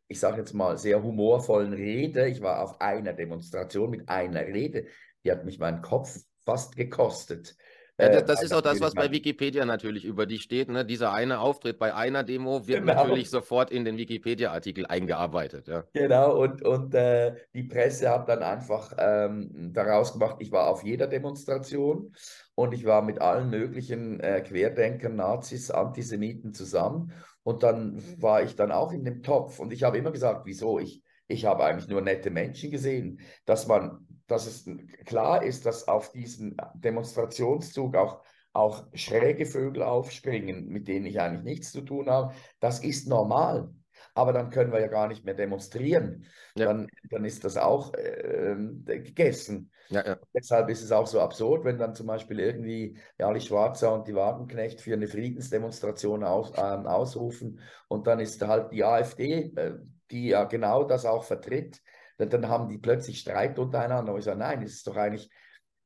ich 0.07 0.19
sage 0.19 0.37
jetzt 0.37 0.53
mal, 0.53 0.77
sehr 0.77 1.01
humorvollen 1.01 1.73
Rede. 1.73 2.27
Ich 2.27 2.41
war 2.41 2.61
auf 2.61 2.81
einer 2.81 3.13
Demonstration 3.13 3.89
mit 3.89 4.09
einer 4.09 4.41
Rede, 4.41 4.85
die 5.23 5.31
hat 5.31 5.45
mich 5.45 5.59
meinen 5.59 5.81
Kopf 5.81 6.19
fast 6.45 6.75
gekostet. 6.75 7.55
Ja, 7.99 8.09
das, 8.09 8.25
das 8.25 8.41
äh, 8.41 8.45
ist 8.45 8.53
auch 8.53 8.61
das, 8.61 8.79
was 8.79 8.93
bei 8.93 9.11
Wikipedia 9.11 9.65
natürlich 9.65 10.05
über 10.05 10.25
dich 10.25 10.41
steht. 10.41 10.69
Ne? 10.69 10.85
Dieser 10.85 11.11
eine 11.11 11.39
Auftritt 11.39 11.79
bei 11.79 11.93
einer 11.93 12.23
Demo 12.23 12.65
wird 12.65 12.81
genau. 12.81 12.93
natürlich 12.93 13.29
sofort 13.29 13.71
in 13.71 13.83
den 13.83 13.97
Wikipedia-Artikel 13.97 14.85
eingearbeitet. 14.85 15.67
Ja. 15.67 15.83
Genau, 15.93 16.41
und, 16.41 16.61
und 16.63 16.95
äh, 16.95 17.35
die 17.53 17.63
Presse 17.63 18.09
hat 18.09 18.29
dann 18.29 18.41
einfach 18.41 18.93
ähm, 18.97 19.71
daraus 19.73 20.13
gemacht, 20.13 20.37
ich 20.39 20.51
war 20.51 20.67
auf 20.69 20.83
jeder 20.83 21.07
Demonstration 21.07 22.13
und 22.55 22.73
ich 22.73 22.85
war 22.85 23.01
mit 23.01 23.19
allen 23.21 23.49
möglichen 23.49 24.19
äh, 24.21 24.41
Querdenkern, 24.41 25.15
Nazis, 25.15 25.69
Antisemiten 25.69 26.53
zusammen. 26.53 27.11
Und 27.43 27.63
dann 27.63 28.01
war 28.21 28.43
ich 28.43 28.55
dann 28.55 28.71
auch 28.71 28.93
in 28.93 29.03
dem 29.03 29.23
Topf. 29.23 29.59
Und 29.59 29.73
ich 29.73 29.83
habe 29.83 29.97
immer 29.97 30.11
gesagt, 30.11 30.41
wieso? 30.45 30.79
Ich, 30.79 31.01
ich 31.27 31.45
habe 31.45 31.63
eigentlich 31.63 31.87
nur 31.87 32.01
nette 32.01 32.29
Menschen 32.31 32.71
gesehen, 32.71 33.19
dass 33.45 33.67
man 33.67 34.05
dass 34.31 34.45
es 34.47 34.69
klar 35.05 35.43
ist, 35.43 35.65
dass 35.65 35.87
auf 35.87 36.11
diesen 36.11 36.57
Demonstrationszug 36.73 37.95
auch, 37.95 38.21
auch 38.53 38.85
schräge 38.93 39.45
Vögel 39.45 39.83
aufspringen, 39.83 40.67
mit 40.67 40.87
denen 40.87 41.05
ich 41.05 41.19
eigentlich 41.19 41.43
nichts 41.43 41.71
zu 41.71 41.81
tun 41.81 42.09
habe. 42.09 42.33
Das 42.59 42.79
ist 42.79 43.07
normal. 43.07 43.69
Aber 44.13 44.33
dann 44.33 44.49
können 44.49 44.71
wir 44.71 44.79
ja 44.79 44.87
gar 44.87 45.07
nicht 45.07 45.25
mehr 45.25 45.33
demonstrieren. 45.33 46.25
Ja. 46.55 46.65
Dann, 46.65 46.87
dann 47.09 47.25
ist 47.25 47.43
das 47.43 47.57
auch 47.57 47.93
äh, 47.93 48.55
gegessen. 48.85 49.71
Ja, 49.89 50.05
ja. 50.05 50.17
Deshalb 50.33 50.69
ist 50.69 50.83
es 50.83 50.91
auch 50.91 51.07
so 51.07 51.19
absurd, 51.19 51.65
wenn 51.65 51.77
dann 51.77 51.95
zum 51.95 52.07
Beispiel 52.07 52.39
irgendwie 52.39 52.97
Ali 53.17 53.41
Schwarzer 53.41 53.93
und 53.93 54.07
die 54.07 54.15
Wagenknecht 54.15 54.81
für 54.81 54.93
eine 54.93 55.07
Friedensdemonstration 55.07 56.23
aus, 56.23 56.51
äh, 56.51 56.61
ausrufen 56.61 57.59
und 57.87 58.07
dann 58.07 58.19
ist 58.19 58.41
halt 58.45 58.71
die 58.71 58.83
AfD, 58.83 59.51
äh, 59.55 59.79
die 60.11 60.27
ja 60.29 60.43
genau 60.43 60.83
das 60.83 61.05
auch 61.05 61.23
vertritt, 61.23 61.81
dann 62.27 62.47
haben 62.49 62.69
die 62.69 62.77
plötzlich 62.77 63.19
Streit 63.19 63.57
untereinander. 63.59 64.13
Und 64.13 64.19
ich 64.19 64.25
sage, 64.25 64.39
nein, 64.39 64.61
es 64.61 64.73
ist 64.75 64.87
doch 64.87 64.97
eigentlich 64.97 65.29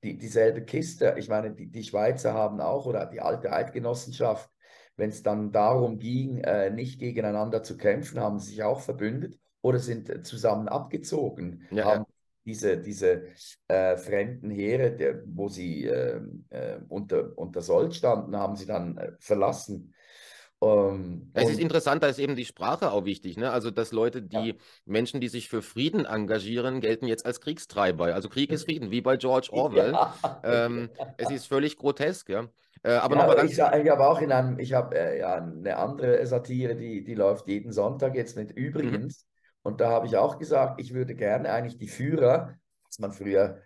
die, 0.04 0.18
dieselbe 0.18 0.64
Kiste. 0.64 1.16
Ich 1.18 1.30
meine, 1.30 1.54
die, 1.54 1.68
die 1.68 1.84
Schweizer 1.84 2.34
haben 2.34 2.60
auch, 2.60 2.86
oder 2.86 3.06
die 3.06 3.22
alte 3.22 3.54
Eidgenossenschaft, 3.54 4.50
wenn 4.96 5.10
es 5.10 5.24
dann 5.24 5.52
darum 5.52 6.00
ging, 6.00 6.40
äh, 6.40 6.70
nicht 6.70 7.00
gegeneinander 7.00 7.64
zu 7.64 7.78
kämpfen, 7.78 8.20
haben 8.20 8.40
sie 8.40 8.52
sich 8.52 8.64
auch 8.64 8.82
verbündet 8.82 9.40
oder 9.62 9.80
sind 9.80 10.26
zusammen 10.26 10.68
abgezogen, 10.68 11.68
ja, 11.72 11.86
haben 11.86 12.06
diese, 12.46 12.78
diese 12.78 13.24
äh, 13.68 13.96
fremden 13.98 14.52
Heere, 14.52 14.92
der, 14.92 15.24
wo 15.26 15.48
sie 15.48 15.86
äh, 15.86 16.22
äh 16.50 16.80
unter, 16.90 17.38
unter 17.38 17.62
Sold 17.62 17.96
standen, 17.96 18.36
haben 18.36 18.56
sie 18.56 18.66
dann 18.66 18.98
äh, 18.98 19.14
verlassen. 19.20 19.94
Ähm, 20.64 21.32
es 21.34 21.50
ist 21.50 21.60
interessant, 21.60 22.04
da 22.04 22.08
ist 22.08 22.20
eben 22.20 22.36
die 22.36 22.46
Sprache 22.46 22.92
auch 22.92 23.06
wichtig. 23.06 23.38
Ne? 23.38 23.52
Also, 23.52 23.72
dass 23.72 23.92
Leute, 23.92 24.22
die 24.22 24.50
ja. 24.50 24.54
Menschen, 24.86 25.22
die 25.22 25.28
sich 25.28 25.50
für 25.50 25.62
Frieden 25.62 26.06
engagieren, 26.06 26.82
gelten 26.82 27.08
jetzt 27.08 27.26
als 27.26 27.42
Kriegstreiber. 27.42 28.14
Also 28.14 28.30
Krieg 28.30 28.52
ist 28.52 28.66
Frieden, 28.66 28.92
wie 28.92 29.02
bei 29.02 29.18
George 29.18 29.50
Orwell. 29.52 29.92
Ja. 29.94 30.14
Ähm, 30.46 30.90
es 31.18 31.30
ist 31.32 31.46
völlig 31.46 31.78
grotesk, 31.78 32.28
ja. 32.30 32.48
Äh, 32.84 32.94
aber 32.94 33.16
ja, 33.16 33.34
ganz... 33.34 33.52
Ich, 33.52 33.58
ich 33.58 33.90
habe 33.90 34.08
auch 34.08 34.20
in 34.20 34.32
einem, 34.32 34.60
ich 34.60 34.74
habe 34.74 34.98
äh, 34.98 35.20
ja, 35.20 35.36
eine 35.36 35.78
andere 35.78 36.26
Satire, 36.28 36.76
die, 36.76 37.04
die 37.04 37.16
läuft 37.16 37.48
jeden 37.48 37.72
Sonntag 37.72 38.16
jetzt 38.16 38.36
mit 38.36 38.50
mhm. 38.50 38.64
übrigens. 38.64 39.24
Mhm. 39.24 39.30
Und 39.64 39.82
da 39.82 39.90
habe 39.90 40.06
ich 40.06 40.18
auch 40.18 40.38
gesagt, 40.38 40.82
ich 40.82 40.94
würde 40.94 41.16
gerne 41.16 41.52
eigentlich 41.52 41.78
die 41.78 41.88
Führer 41.88 42.56
was 42.94 43.00
man 43.00 43.12
früher, 43.12 43.58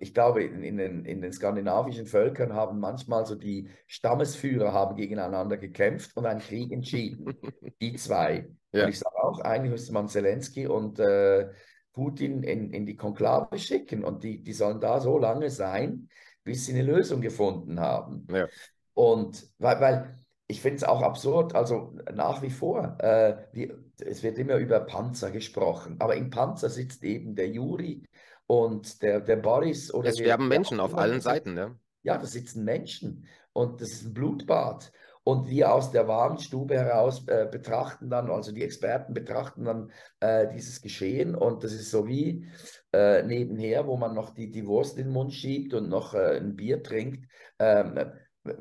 ich 0.00 0.12
glaube, 0.12 0.42
in, 0.42 0.76
den, 0.76 1.04
in 1.06 1.22
den 1.22 1.32
skandinavischen 1.32 2.04
Völkern 2.04 2.52
haben 2.52 2.78
manchmal 2.78 3.24
so 3.24 3.34
die 3.34 3.70
Stammesführer 3.86 4.74
haben 4.74 4.96
gegeneinander 4.96 5.56
gekämpft 5.56 6.14
und 6.14 6.26
einen 6.26 6.40
Krieg 6.40 6.70
entschieden. 6.72 7.34
die 7.80 7.96
zwei. 7.96 8.48
Ja. 8.72 8.84
Und 8.84 8.90
ich 8.90 9.00
sage 9.00 9.16
auch, 9.16 9.40
eigentlich 9.40 9.72
müsste 9.72 9.92
man 9.92 10.06
Zelensky 10.06 10.68
und 10.68 11.00
äh, 11.00 11.48
Putin 11.92 12.44
in, 12.44 12.72
in 12.72 12.86
die 12.86 12.94
Konklave 12.94 13.58
schicken 13.58 14.04
und 14.04 14.22
die, 14.22 14.44
die 14.44 14.52
sollen 14.52 14.80
da 14.80 15.00
so 15.00 15.18
lange 15.18 15.50
sein, 15.50 16.08
bis 16.44 16.66
sie 16.66 16.74
eine 16.74 16.82
Lösung 16.82 17.20
gefunden 17.20 17.80
haben. 17.80 18.28
Ja. 18.30 18.46
Und 18.94 19.44
weil, 19.58 19.80
weil 19.80 20.20
ich 20.46 20.60
finde 20.60 20.76
es 20.76 20.84
auch 20.84 21.02
absurd, 21.02 21.56
also 21.56 21.96
nach 22.14 22.42
wie 22.42 22.50
vor, 22.50 22.96
äh, 23.00 23.38
wie, 23.52 23.72
es 23.98 24.22
wird 24.22 24.38
immer 24.38 24.54
über 24.54 24.78
Panzer 24.78 25.32
gesprochen, 25.32 25.96
aber 25.98 26.14
im 26.14 26.30
Panzer 26.30 26.70
sitzt 26.70 27.02
eben 27.02 27.34
der 27.34 27.48
Juri 27.48 28.04
und 28.50 29.00
der, 29.02 29.20
der 29.20 29.36
Boris. 29.36 29.94
Oder 29.94 30.08
es 30.08 30.18
sterben 30.18 30.48
Menschen 30.48 30.80
auf 30.80 30.96
allen 30.96 31.20
Seiten, 31.20 31.56
ja. 31.56 31.70
Ja, 32.02 32.18
da 32.18 32.26
sitzen 32.26 32.64
Menschen 32.64 33.28
und 33.52 33.80
das 33.80 33.90
ist 33.92 34.06
ein 34.06 34.12
Blutbad. 34.12 34.90
Und 35.22 35.48
wir 35.48 35.72
aus 35.72 35.92
der 35.92 36.08
Warnstube 36.08 36.74
heraus 36.74 37.28
äh, 37.28 37.46
betrachten 37.48 38.10
dann, 38.10 38.28
also 38.28 38.50
die 38.50 38.64
Experten 38.64 39.14
betrachten 39.14 39.64
dann 39.64 39.92
äh, 40.18 40.48
dieses 40.52 40.80
Geschehen. 40.80 41.36
Und 41.36 41.62
das 41.62 41.72
ist 41.72 41.92
so 41.92 42.08
wie 42.08 42.48
äh, 42.92 43.22
nebenher, 43.22 43.86
wo 43.86 43.96
man 43.96 44.14
noch 44.14 44.30
die, 44.30 44.50
die 44.50 44.66
Wurst 44.66 44.98
in 44.98 45.04
den 45.04 45.12
Mund 45.12 45.32
schiebt 45.32 45.72
und 45.72 45.88
noch 45.88 46.14
äh, 46.14 46.38
ein 46.38 46.56
Bier 46.56 46.82
trinkt. 46.82 47.30
Ähm, 47.60 48.00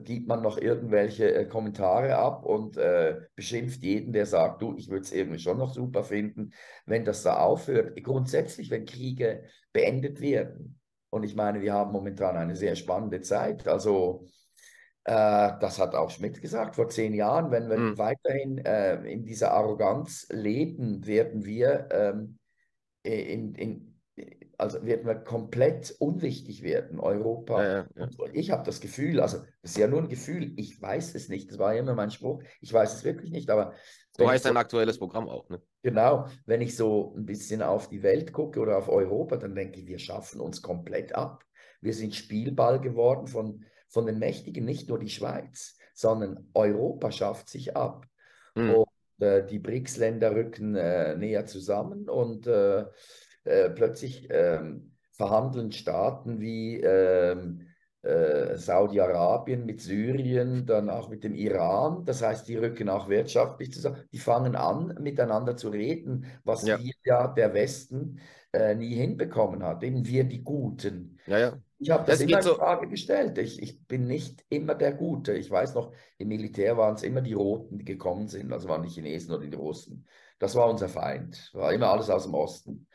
gibt 0.03 0.27
man 0.27 0.41
noch 0.41 0.57
irgendwelche 0.57 1.33
äh, 1.33 1.45
Kommentare 1.45 2.17
ab 2.17 2.45
und 2.45 2.77
äh, 2.77 3.21
beschimpft 3.35 3.81
jeden, 3.81 4.11
der 4.11 4.25
sagt, 4.25 4.61
du, 4.61 4.75
ich 4.75 4.89
würde 4.89 5.03
es 5.03 5.11
irgendwie 5.11 5.39
schon 5.39 5.57
noch 5.57 5.73
super 5.73 6.03
finden, 6.03 6.51
wenn 6.85 7.05
das 7.05 7.23
da 7.23 7.37
aufhört. 7.37 8.01
Grundsätzlich, 8.03 8.69
wenn 8.69 8.85
Kriege 8.85 9.43
beendet 9.71 10.19
werden. 10.19 10.79
Und 11.09 11.23
ich 11.23 11.35
meine, 11.35 11.61
wir 11.61 11.73
haben 11.73 11.91
momentan 11.91 12.35
eine 12.35 12.55
sehr 12.55 12.75
spannende 12.75 13.21
Zeit. 13.21 13.67
Also 13.67 14.27
äh, 15.05 15.53
das 15.59 15.79
hat 15.79 15.95
auch 15.95 16.09
Schmidt 16.09 16.41
gesagt 16.41 16.75
vor 16.75 16.89
zehn 16.89 17.13
Jahren, 17.13 17.49
wenn 17.51 17.69
wir 17.69 17.77
mhm. 17.77 17.97
weiterhin 17.97 18.57
äh, 18.59 19.01
in 19.11 19.23
dieser 19.23 19.53
Arroganz 19.53 20.27
leben, 20.29 21.05
werden 21.05 21.45
wir 21.45 21.87
ähm, 21.91 22.37
in, 23.03 23.55
in, 23.55 23.88
also 24.59 24.85
werden 24.85 25.07
wir 25.07 25.15
komplett 25.15 25.95
unwichtig 25.99 26.63
werden, 26.63 26.99
Europa. 26.99 27.63
Ja, 27.63 27.87
ja, 27.95 28.09
ich 28.33 28.51
habe 28.51 28.63
das 28.63 28.81
Gefühl, 28.81 29.21
also 29.21 29.37
das 29.61 29.71
ist 29.71 29.77
ja 29.77 29.87
nur 29.87 30.01
ein 30.01 30.09
Gefühl, 30.09 30.53
ich 30.57 30.81
weiß 30.81 31.15
es 31.15 31.29
nicht, 31.29 31.49
das 31.49 31.57
war 31.57 31.73
ja 31.73 31.79
immer 31.79 31.95
mein 31.95 32.11
Spruch, 32.11 32.43
ich 32.59 32.73
weiß 32.73 32.93
es 32.93 33.03
wirklich 33.03 33.31
nicht, 33.31 33.49
aber... 33.49 33.73
So 34.17 34.29
heißt 34.29 34.45
dein 34.45 34.53
so, 34.53 34.59
aktuelles 34.59 34.99
Programm 34.99 35.29
auch, 35.29 35.49
ne? 35.49 35.61
Genau, 35.81 36.27
wenn 36.45 36.59
ich 36.59 36.75
so 36.75 37.15
ein 37.15 37.25
bisschen 37.25 37.61
auf 37.61 37.87
die 37.87 38.03
Welt 38.03 38.33
gucke 38.33 38.59
oder 38.59 38.77
auf 38.77 38.89
Europa, 38.89 39.37
dann 39.37 39.55
denke 39.55 39.79
ich, 39.79 39.87
wir 39.87 39.99
schaffen 39.99 40.41
uns 40.41 40.61
komplett 40.61 41.15
ab. 41.15 41.45
Wir 41.79 41.93
sind 41.93 42.13
Spielball 42.13 42.81
geworden 42.81 43.27
von, 43.27 43.63
von 43.87 44.05
den 44.05 44.19
Mächtigen, 44.19 44.65
nicht 44.65 44.89
nur 44.89 44.99
die 44.99 45.09
Schweiz, 45.09 45.77
sondern 45.93 46.49
Europa 46.53 47.11
schafft 47.13 47.47
sich 47.47 47.77
ab. 47.77 48.05
Mhm. 48.55 48.71
Und 48.71 49.25
äh, 49.25 49.45
die 49.45 49.59
BRICS-Länder 49.59 50.35
rücken 50.35 50.75
äh, 50.75 51.15
näher 51.15 51.45
zusammen 51.45 52.09
und 52.09 52.45
äh, 52.45 52.85
äh, 53.49 53.69
plötzlich 53.69 54.27
ähm, 54.29 54.91
verhandeln 55.11 55.71
Staaten 55.71 56.39
wie 56.39 56.79
ähm, 56.79 57.65
äh, 58.01 58.55
Saudi-Arabien 58.55 59.65
mit 59.65 59.81
Syrien, 59.81 60.65
dann 60.65 60.89
auch 60.89 61.09
mit 61.09 61.23
dem 61.23 61.35
Iran. 61.35 62.05
Das 62.05 62.21
heißt, 62.21 62.47
die 62.47 62.55
rücken 62.55 62.89
auch 62.89 63.09
wirtschaftlich 63.09 63.73
zusammen. 63.73 63.97
Die 64.13 64.19
fangen 64.19 64.55
an, 64.55 64.95
miteinander 65.01 65.57
zu 65.57 65.69
reden, 65.69 66.25
was 66.43 66.65
ja. 66.65 66.79
wir 66.79 66.93
ja 67.03 67.27
der 67.27 67.53
Westen 67.53 68.19
äh, 68.53 68.75
nie 68.75 68.95
hinbekommen 68.95 69.63
hat. 69.63 69.83
Eben 69.83 70.05
wir 70.05 70.23
die 70.23 70.43
Guten. 70.43 71.19
Ja, 71.27 71.39
ja. 71.39 71.57
Ich 71.81 71.89
habe 71.89 72.03
das, 72.05 72.19
das 72.19 72.27
immer 72.27 72.37
in 72.37 72.43
so 72.43 72.55
Frage 72.55 72.87
gestellt. 72.87 73.37
Ich, 73.37 73.61
ich 73.61 73.85
bin 73.87 74.05
nicht 74.05 74.45
immer 74.49 74.75
der 74.75 74.93
Gute. 74.93 75.33
Ich 75.33 75.49
weiß 75.49 75.75
noch, 75.75 75.93
im 76.17 76.27
Militär 76.27 76.77
waren 76.77 76.95
es 76.95 77.03
immer 77.03 77.21
die 77.21 77.33
Roten, 77.33 77.79
die 77.79 77.85
gekommen 77.85 78.27
sind. 78.27 78.51
Also 78.51 78.67
waren 78.67 78.83
die 78.83 78.89
Chinesen 78.89 79.33
oder 79.33 79.47
die 79.47 79.55
Russen. 79.55 80.05
Das 80.39 80.55
war 80.55 80.69
unser 80.69 80.89
Feind. 80.89 81.49
War 81.53 81.73
immer 81.73 81.89
alles 81.89 82.09
aus 82.09 82.23
dem 82.23 82.33
Osten. 82.33 82.87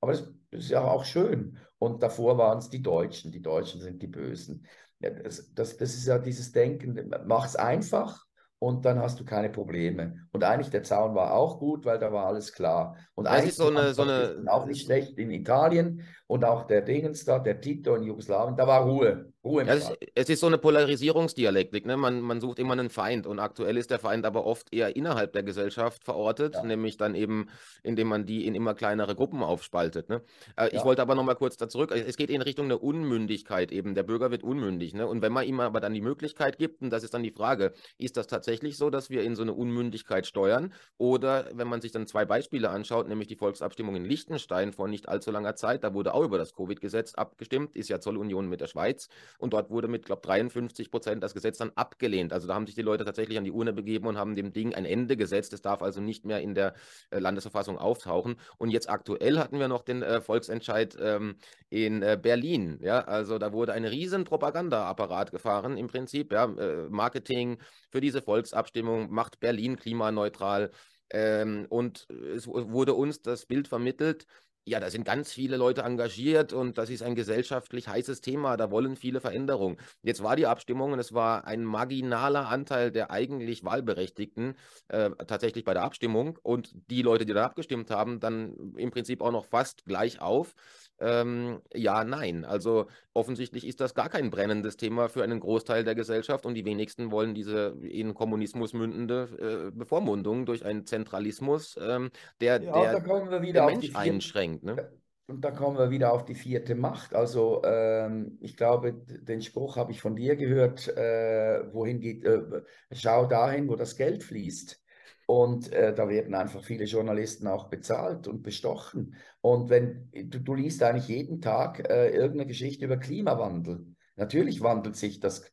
Aber 0.00 0.12
das, 0.12 0.28
ist 0.50 0.70
ja 0.70 0.82
auch 0.82 1.04
schön. 1.04 1.58
Und 1.78 2.02
davor 2.02 2.38
waren 2.38 2.58
es 2.58 2.70
die 2.70 2.82
Deutschen. 2.82 3.32
Die 3.32 3.42
Deutschen 3.42 3.80
sind 3.80 4.02
die 4.02 4.06
Bösen. 4.06 4.66
Ja, 5.00 5.10
das, 5.10 5.52
das, 5.54 5.76
das 5.76 5.94
ist 5.94 6.06
ja 6.06 6.18
dieses 6.18 6.52
Denken, 6.52 7.12
mach 7.26 7.46
es 7.46 7.54
einfach 7.54 8.24
und 8.58 8.84
dann 8.84 8.98
hast 8.98 9.20
du 9.20 9.24
keine 9.24 9.50
Probleme. 9.50 10.26
Und 10.32 10.42
eigentlich 10.42 10.70
der 10.70 10.82
Zaun 10.82 11.14
war 11.14 11.34
auch 11.34 11.58
gut, 11.58 11.84
weil 11.84 11.98
da 11.98 12.12
war 12.12 12.26
alles 12.26 12.52
klar. 12.52 12.96
Und 13.14 13.26
das 13.26 13.34
eigentlich 13.34 13.50
ist 13.50 13.56
so 13.56 13.68
eine, 13.68 13.94
so 13.94 14.02
eine 14.02 14.42
auch 14.46 14.66
nicht 14.66 14.84
schlecht 14.84 15.18
in 15.18 15.30
Italien 15.30 16.02
und 16.28 16.44
auch 16.44 16.66
der 16.66 16.82
Dingens 16.82 17.24
da, 17.24 17.38
der 17.38 17.60
Tito 17.60 17.94
in 17.96 18.04
Jugoslawien, 18.04 18.54
da 18.54 18.66
war 18.66 18.82
Ruhe. 18.82 19.32
Ruhe 19.42 19.64
ja, 19.64 19.74
es, 19.74 19.90
es, 20.14 20.28
ist 20.28 20.40
so 20.40 20.46
eine 20.46 20.58
Polarisierungsdialektik, 20.58 21.86
ne? 21.86 21.96
Man, 21.96 22.20
man 22.20 22.40
sucht 22.40 22.58
immer 22.58 22.74
einen 22.74 22.90
Feind 22.90 23.26
und 23.26 23.38
aktuell 23.38 23.78
ist 23.78 23.90
der 23.90 23.98
Feind 23.98 24.26
aber 24.26 24.44
oft 24.44 24.72
eher 24.74 24.94
innerhalb 24.94 25.32
der 25.32 25.42
Gesellschaft 25.42 26.04
verortet, 26.04 26.54
ja. 26.54 26.62
nämlich 26.64 26.98
dann 26.98 27.14
eben, 27.14 27.48
indem 27.82 28.08
man 28.08 28.26
die 28.26 28.46
in 28.46 28.54
immer 28.54 28.74
kleinere 28.74 29.14
Gruppen 29.14 29.42
aufspaltet. 29.42 30.10
Ne? 30.10 30.20
Äh, 30.56 30.64
ja. 30.64 30.68
Ich 30.74 30.84
wollte 30.84 31.00
aber 31.00 31.14
nochmal 31.14 31.36
kurz 31.36 31.56
da 31.56 31.66
zurück. 31.66 31.92
Es 31.92 32.18
geht 32.18 32.28
in 32.28 32.42
Richtung 32.42 32.68
der 32.68 32.82
Unmündigkeit 32.82 33.72
eben. 33.72 33.94
Der 33.94 34.02
Bürger 34.02 34.30
wird 34.30 34.42
unmündig. 34.42 34.92
Ne? 34.92 35.06
Und 35.06 35.22
wenn 35.22 35.32
man 35.32 35.46
ihm 35.46 35.60
aber 35.60 35.80
dann 35.80 35.94
die 35.94 36.02
Möglichkeit 36.02 36.58
gibt, 36.58 36.82
und 36.82 36.90
das 36.90 37.04
ist 37.04 37.14
dann 37.14 37.22
die 37.22 37.30
Frage, 37.30 37.72
ist 37.96 38.18
das 38.18 38.26
tatsächlich 38.26 38.76
so, 38.76 38.90
dass 38.90 39.08
wir 39.08 39.22
in 39.22 39.34
so 39.34 39.42
eine 39.42 39.54
Unmündigkeit 39.54 40.26
steuern? 40.26 40.74
Oder 40.98 41.46
wenn 41.54 41.68
man 41.68 41.80
sich 41.80 41.92
dann 41.92 42.06
zwei 42.06 42.26
Beispiele 42.26 42.68
anschaut, 42.68 43.08
nämlich 43.08 43.28
die 43.28 43.36
Volksabstimmung 43.36 43.96
in 43.96 44.04
Liechtenstein 44.04 44.74
vor 44.74 44.88
nicht 44.88 45.08
allzu 45.08 45.30
langer 45.30 45.56
Zeit, 45.56 45.84
da 45.84 45.94
wurde 45.94 46.12
auch 46.12 46.17
über 46.24 46.38
das 46.38 46.54
Covid-Gesetz 46.54 47.14
abgestimmt, 47.14 47.76
ist 47.76 47.88
ja 47.88 48.00
Zollunion 48.00 48.48
mit 48.48 48.60
der 48.60 48.66
Schweiz. 48.66 49.08
Und 49.38 49.52
dort 49.52 49.70
wurde 49.70 49.88
mit, 49.88 50.06
glaube 50.06 50.20
ich, 50.22 50.28
53 50.28 50.90
Prozent 50.90 51.22
das 51.22 51.34
Gesetz 51.34 51.58
dann 51.58 51.72
abgelehnt. 51.74 52.32
Also 52.32 52.46
da 52.48 52.54
haben 52.54 52.66
sich 52.66 52.74
die 52.74 52.82
Leute 52.82 53.04
tatsächlich 53.04 53.38
an 53.38 53.44
die 53.44 53.50
Urne 53.50 53.72
begeben 53.72 54.06
und 54.06 54.18
haben 54.18 54.34
dem 54.34 54.52
Ding 54.52 54.74
ein 54.74 54.84
Ende 54.84 55.16
gesetzt. 55.16 55.52
Es 55.52 55.62
darf 55.62 55.82
also 55.82 56.00
nicht 56.00 56.24
mehr 56.24 56.40
in 56.40 56.54
der 56.54 56.74
äh, 57.10 57.18
Landesverfassung 57.18 57.78
auftauchen. 57.78 58.36
Und 58.58 58.70
jetzt 58.70 58.88
aktuell 58.88 59.38
hatten 59.38 59.58
wir 59.58 59.68
noch 59.68 59.82
den 59.82 60.02
äh, 60.02 60.20
Volksentscheid 60.20 60.96
ähm, 61.00 61.36
in 61.70 62.02
äh, 62.02 62.18
Berlin. 62.20 62.78
Ja, 62.82 63.00
also 63.00 63.38
da 63.38 63.52
wurde 63.52 63.72
ein 63.72 63.84
riesen 63.84 64.24
Propagandaapparat 64.24 65.30
gefahren 65.30 65.76
im 65.76 65.86
Prinzip. 65.86 66.32
Ja, 66.32 66.44
äh, 66.44 66.88
Marketing 66.88 67.58
für 67.90 68.00
diese 68.00 68.22
Volksabstimmung 68.22 69.10
macht 69.10 69.40
Berlin 69.40 69.76
klimaneutral. 69.76 70.70
Ähm, 71.10 71.66
und 71.70 72.06
es 72.10 72.46
wurde 72.46 72.94
uns 72.94 73.22
das 73.22 73.46
Bild 73.46 73.68
vermittelt, 73.68 74.26
ja, 74.68 74.80
da 74.80 74.90
sind 74.90 75.04
ganz 75.04 75.32
viele 75.32 75.56
Leute 75.56 75.82
engagiert 75.82 76.52
und 76.52 76.78
das 76.78 76.90
ist 76.90 77.02
ein 77.02 77.14
gesellschaftlich 77.14 77.88
heißes 77.88 78.20
Thema. 78.20 78.56
Da 78.56 78.70
wollen 78.70 78.96
viele 78.96 79.20
Veränderungen. 79.20 79.78
Jetzt 80.02 80.22
war 80.22 80.36
die 80.36 80.46
Abstimmung 80.46 80.92
und 80.92 80.98
es 80.98 81.14
war 81.14 81.46
ein 81.46 81.64
marginaler 81.64 82.48
Anteil 82.48 82.90
der 82.90 83.10
eigentlich 83.10 83.64
Wahlberechtigten 83.64 84.56
äh, 84.88 85.10
tatsächlich 85.26 85.64
bei 85.64 85.74
der 85.74 85.82
Abstimmung 85.82 86.38
und 86.42 86.74
die 86.90 87.02
Leute, 87.02 87.24
die 87.24 87.32
da 87.32 87.44
abgestimmt 87.44 87.90
haben, 87.90 88.20
dann 88.20 88.74
im 88.76 88.90
Prinzip 88.90 89.22
auch 89.22 89.32
noch 89.32 89.46
fast 89.46 89.86
gleich 89.86 90.20
auf. 90.20 90.54
Ähm, 91.00 91.60
ja, 91.74 92.02
nein. 92.02 92.44
Also 92.44 92.86
offensichtlich 93.14 93.66
ist 93.66 93.80
das 93.80 93.94
gar 93.94 94.08
kein 94.08 94.30
brennendes 94.30 94.76
Thema 94.76 95.08
für 95.08 95.22
einen 95.22 95.38
Großteil 95.38 95.84
der 95.84 95.94
Gesellschaft 95.94 96.44
und 96.44 96.54
die 96.54 96.64
wenigsten 96.64 97.12
wollen 97.12 97.34
diese 97.34 97.76
in 97.82 98.14
Kommunismus 98.14 98.72
mündende 98.72 99.68
äh, 99.68 99.70
Bevormundung 99.70 100.44
durch 100.44 100.64
einen 100.64 100.86
Zentralismus, 100.86 101.76
ähm, 101.80 102.10
der, 102.40 102.62
ja, 102.62 103.00
der, 103.00 103.30
der 103.52 103.66
Mensch 103.66 103.94
einschränkt. 103.94 104.57
Ne? 104.62 104.90
Und 105.26 105.42
da 105.42 105.50
kommen 105.50 105.76
wir 105.76 105.90
wieder 105.90 106.12
auf 106.12 106.24
die 106.24 106.34
vierte 106.34 106.74
Macht. 106.74 107.14
Also 107.14 107.62
ähm, 107.62 108.38
ich 108.40 108.56
glaube, 108.56 108.94
den 108.94 109.42
Spruch 109.42 109.76
habe 109.76 109.92
ich 109.92 110.00
von 110.00 110.16
dir 110.16 110.36
gehört, 110.36 110.88
äh, 110.88 111.72
wohin 111.72 112.00
geht, 112.00 112.24
äh, 112.24 112.62
schau 112.92 113.26
dahin, 113.26 113.68
wo 113.68 113.76
das 113.76 113.96
Geld 113.96 114.24
fließt. 114.24 114.82
Und 115.26 115.70
äh, 115.74 115.94
da 115.94 116.08
werden 116.08 116.34
einfach 116.34 116.64
viele 116.64 116.84
Journalisten 116.84 117.46
auch 117.46 117.68
bezahlt 117.68 118.26
und 118.26 118.42
bestochen. 118.42 119.14
Und 119.42 119.68
wenn 119.68 120.08
du, 120.12 120.40
du 120.40 120.54
liest 120.54 120.82
eigentlich 120.82 121.08
jeden 121.08 121.42
Tag 121.42 121.86
äh, 121.90 122.08
irgendeine 122.08 122.46
Geschichte 122.46 122.86
über 122.86 122.96
Klimawandel. 122.96 123.94
Natürlich 124.16 124.62
wandelt 124.62 124.96
sich 124.96 125.20
das, 125.20 125.44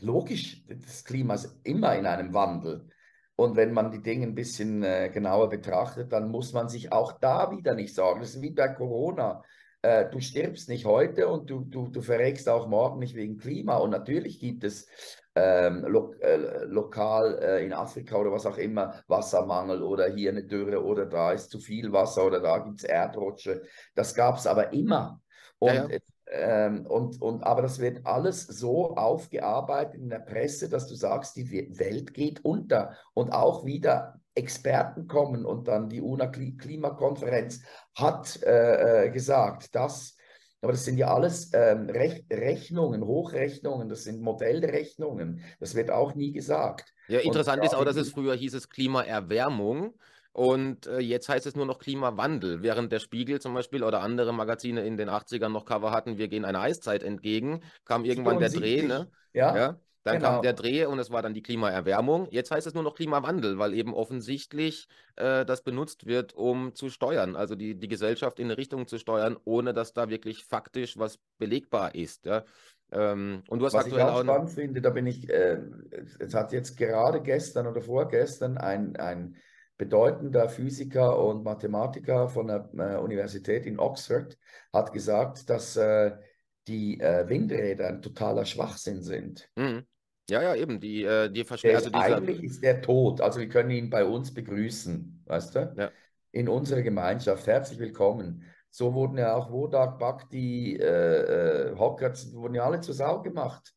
logisch, 0.00 0.64
das 0.66 1.04
Klima 1.04 1.34
ist 1.34 1.60
immer 1.64 1.94
in 1.96 2.06
einem 2.06 2.32
Wandel. 2.32 2.88
Und 3.40 3.56
wenn 3.56 3.72
man 3.72 3.90
die 3.90 4.02
Dinge 4.02 4.26
ein 4.26 4.34
bisschen 4.34 4.82
äh, 4.82 5.08
genauer 5.08 5.48
betrachtet, 5.48 6.12
dann 6.12 6.30
muss 6.30 6.52
man 6.52 6.68
sich 6.68 6.92
auch 6.92 7.12
da 7.12 7.50
wieder 7.50 7.74
nicht 7.74 7.94
sorgen. 7.94 8.20
Das 8.20 8.34
ist 8.34 8.42
wie 8.42 8.50
bei 8.50 8.68
Corona. 8.68 9.42
Äh, 9.80 10.10
du 10.10 10.20
stirbst 10.20 10.68
nicht 10.68 10.84
heute 10.84 11.26
und 11.26 11.48
du, 11.48 11.64
du, 11.64 11.88
du 11.88 12.02
verreckst 12.02 12.50
auch 12.50 12.66
morgen 12.66 12.98
nicht 12.98 13.14
wegen 13.14 13.38
Klima. 13.38 13.78
Und 13.78 13.92
natürlich 13.92 14.40
gibt 14.40 14.62
es 14.62 14.88
ähm, 15.34 15.86
lo 15.86 16.12
äh, 16.20 16.64
lokal 16.66 17.38
äh, 17.42 17.64
in 17.64 17.72
Afrika 17.72 18.16
oder 18.16 18.30
was 18.30 18.44
auch 18.44 18.58
immer 18.58 19.02
Wassermangel 19.06 19.82
oder 19.82 20.10
hier 20.10 20.32
eine 20.32 20.44
Dürre 20.44 20.84
oder 20.84 21.06
da 21.06 21.32
ist 21.32 21.50
zu 21.50 21.60
viel 21.60 21.92
Wasser 21.92 22.26
oder 22.26 22.40
da 22.40 22.58
gibt 22.58 22.80
es 22.80 22.84
Erdrutsche. 22.84 23.62
Das 23.94 24.14
gab 24.14 24.36
es 24.36 24.46
aber 24.46 24.74
immer. 24.74 25.22
Und, 25.58 25.74
ja, 25.74 25.88
ja. 25.88 25.98
Ähm, 26.32 26.86
und, 26.86 27.20
und, 27.20 27.42
aber 27.42 27.62
das 27.62 27.80
wird 27.80 28.06
alles 28.06 28.46
so 28.46 28.94
aufgearbeitet 28.96 30.00
in 30.00 30.08
der 30.08 30.20
Presse, 30.20 30.68
dass 30.68 30.86
du 30.86 30.94
sagst, 30.94 31.36
die 31.36 31.78
Welt 31.78 32.14
geht 32.14 32.44
unter 32.44 32.96
und 33.14 33.32
auch 33.32 33.64
wieder 33.64 34.20
Experten 34.34 35.08
kommen 35.08 35.44
und 35.44 35.66
dann 35.66 35.88
die 35.88 36.00
UNA-Klimakonferenz 36.00 37.62
hat 37.94 38.42
äh, 38.44 39.06
äh, 39.06 39.10
gesagt, 39.10 39.74
dass 39.74 40.16
aber 40.62 40.72
das 40.72 40.84
sind 40.84 40.98
ja 40.98 41.12
alles 41.12 41.52
ähm, 41.54 41.88
Rech 41.88 42.24
Rechnungen, 42.30 43.02
Hochrechnungen, 43.04 43.88
das 43.88 44.04
sind 44.04 44.20
Modellrechnungen. 44.20 45.42
Das 45.58 45.74
wird 45.74 45.90
auch 45.90 46.14
nie 46.14 46.32
gesagt. 46.32 46.92
Ja, 47.08 47.20
interessant 47.20 47.64
ist 47.64 47.74
auch, 47.74 47.84
dass 47.84 47.96
es 47.96 48.10
früher 48.10 48.34
hieß 48.34 48.52
es 48.54 48.68
Klimaerwärmung. 48.68 49.94
Und 50.32 50.86
äh, 50.86 51.00
jetzt 51.00 51.28
heißt 51.28 51.46
es 51.46 51.56
nur 51.56 51.66
noch 51.66 51.78
Klimawandel, 51.78 52.62
während 52.62 52.92
der 52.92 53.00
Spiegel 53.00 53.40
zum 53.40 53.54
Beispiel 53.54 53.82
oder 53.82 54.00
andere 54.00 54.32
Magazine 54.32 54.84
in 54.84 54.96
den 54.96 55.08
80ern 55.08 55.48
noch 55.48 55.64
Cover 55.64 55.90
hatten, 55.90 56.18
wir 56.18 56.28
gehen 56.28 56.44
einer 56.44 56.60
Eiszeit 56.60 57.02
entgegen, 57.02 57.62
kam 57.84 58.04
irgendwann 58.04 58.38
der 58.38 58.50
Dreh, 58.50 58.82
ne? 58.82 59.10
Ja. 59.32 59.56
ja. 59.56 59.80
Dann 60.02 60.16
genau. 60.16 60.30
kam 60.30 60.42
der 60.42 60.54
Dreh 60.54 60.86
und 60.86 60.98
es 60.98 61.10
war 61.10 61.20
dann 61.20 61.34
die 61.34 61.42
Klimaerwärmung. 61.42 62.28
Jetzt 62.30 62.50
heißt 62.50 62.66
es 62.66 62.72
nur 62.72 62.82
noch 62.82 62.94
Klimawandel, 62.94 63.58
weil 63.58 63.74
eben 63.74 63.92
offensichtlich 63.92 64.88
äh, 65.16 65.44
das 65.44 65.62
benutzt 65.62 66.06
wird, 66.06 66.32
um 66.32 66.74
zu 66.74 66.88
steuern, 66.88 67.36
also 67.36 67.54
die, 67.54 67.74
die 67.74 67.88
Gesellschaft 67.88 68.38
in 68.38 68.46
eine 68.46 68.56
Richtung 68.56 68.86
zu 68.86 68.98
steuern, 68.98 69.36
ohne 69.44 69.74
dass 69.74 69.92
da 69.92 70.08
wirklich 70.08 70.44
faktisch 70.44 70.96
was 70.96 71.18
belegbar 71.36 71.94
ist. 71.94 72.24
Ja? 72.24 72.44
Ähm, 72.92 73.42
und 73.48 73.58
du 73.58 73.66
hast 73.66 73.74
was 73.74 73.84
aktuell 73.84 74.06
ich 74.06 74.10
auch 74.10 74.22
spannend 74.22 74.50
finde, 74.50 74.80
da 74.80 74.88
bin 74.88 75.06
ich, 75.06 75.28
äh, 75.28 75.58
es 76.18 76.32
hat 76.32 76.52
jetzt 76.52 76.78
gerade 76.78 77.20
gestern 77.20 77.66
oder 77.66 77.82
vorgestern 77.82 78.56
ein, 78.56 78.96
ein 78.96 79.36
bedeutender 79.80 80.50
Physiker 80.50 81.18
und 81.18 81.42
Mathematiker 81.42 82.28
von 82.28 82.48
der 82.48 82.68
äh, 82.76 82.98
Universität 82.98 83.64
in 83.64 83.78
Oxford 83.78 84.36
hat 84.74 84.92
gesagt, 84.92 85.48
dass 85.48 85.74
äh, 85.78 86.12
die 86.68 87.00
äh, 87.00 87.26
Windräder 87.26 87.88
ein 87.88 88.02
totaler 88.02 88.44
Schwachsinn 88.44 89.02
sind. 89.02 89.48
Mhm. 89.56 89.86
Ja, 90.28 90.42
ja, 90.42 90.54
eben. 90.54 90.80
Die, 90.80 91.02
äh, 91.02 91.30
die 91.30 91.44
Verschwörung. 91.44 91.76
Also 91.76 91.88
dieser... 91.88 92.16
Eigentlich 92.16 92.42
ist 92.42 92.62
der 92.62 92.82
tot. 92.82 93.22
Also 93.22 93.40
wir 93.40 93.48
können 93.48 93.70
ihn 93.70 93.88
bei 93.88 94.04
uns 94.04 94.34
begrüßen, 94.34 95.24
weißt 95.24 95.54
du? 95.54 95.74
Ja. 95.78 95.90
In 96.30 96.50
unserer 96.50 96.82
Gemeinschaft. 96.82 97.46
Herzlich 97.46 97.78
willkommen. 97.78 98.44
So 98.68 98.92
wurden 98.92 99.16
ja 99.16 99.34
auch 99.34 99.50
Wodak, 99.50 99.98
Bhakti, 99.98 100.76
äh, 100.76 101.70
äh, 101.70 101.74
Hockerts, 101.74 102.34
wurden 102.34 102.54
ja 102.54 102.64
alle 102.64 102.82
zur 102.82 102.94
Sau 102.94 103.22
gemacht. 103.22 103.72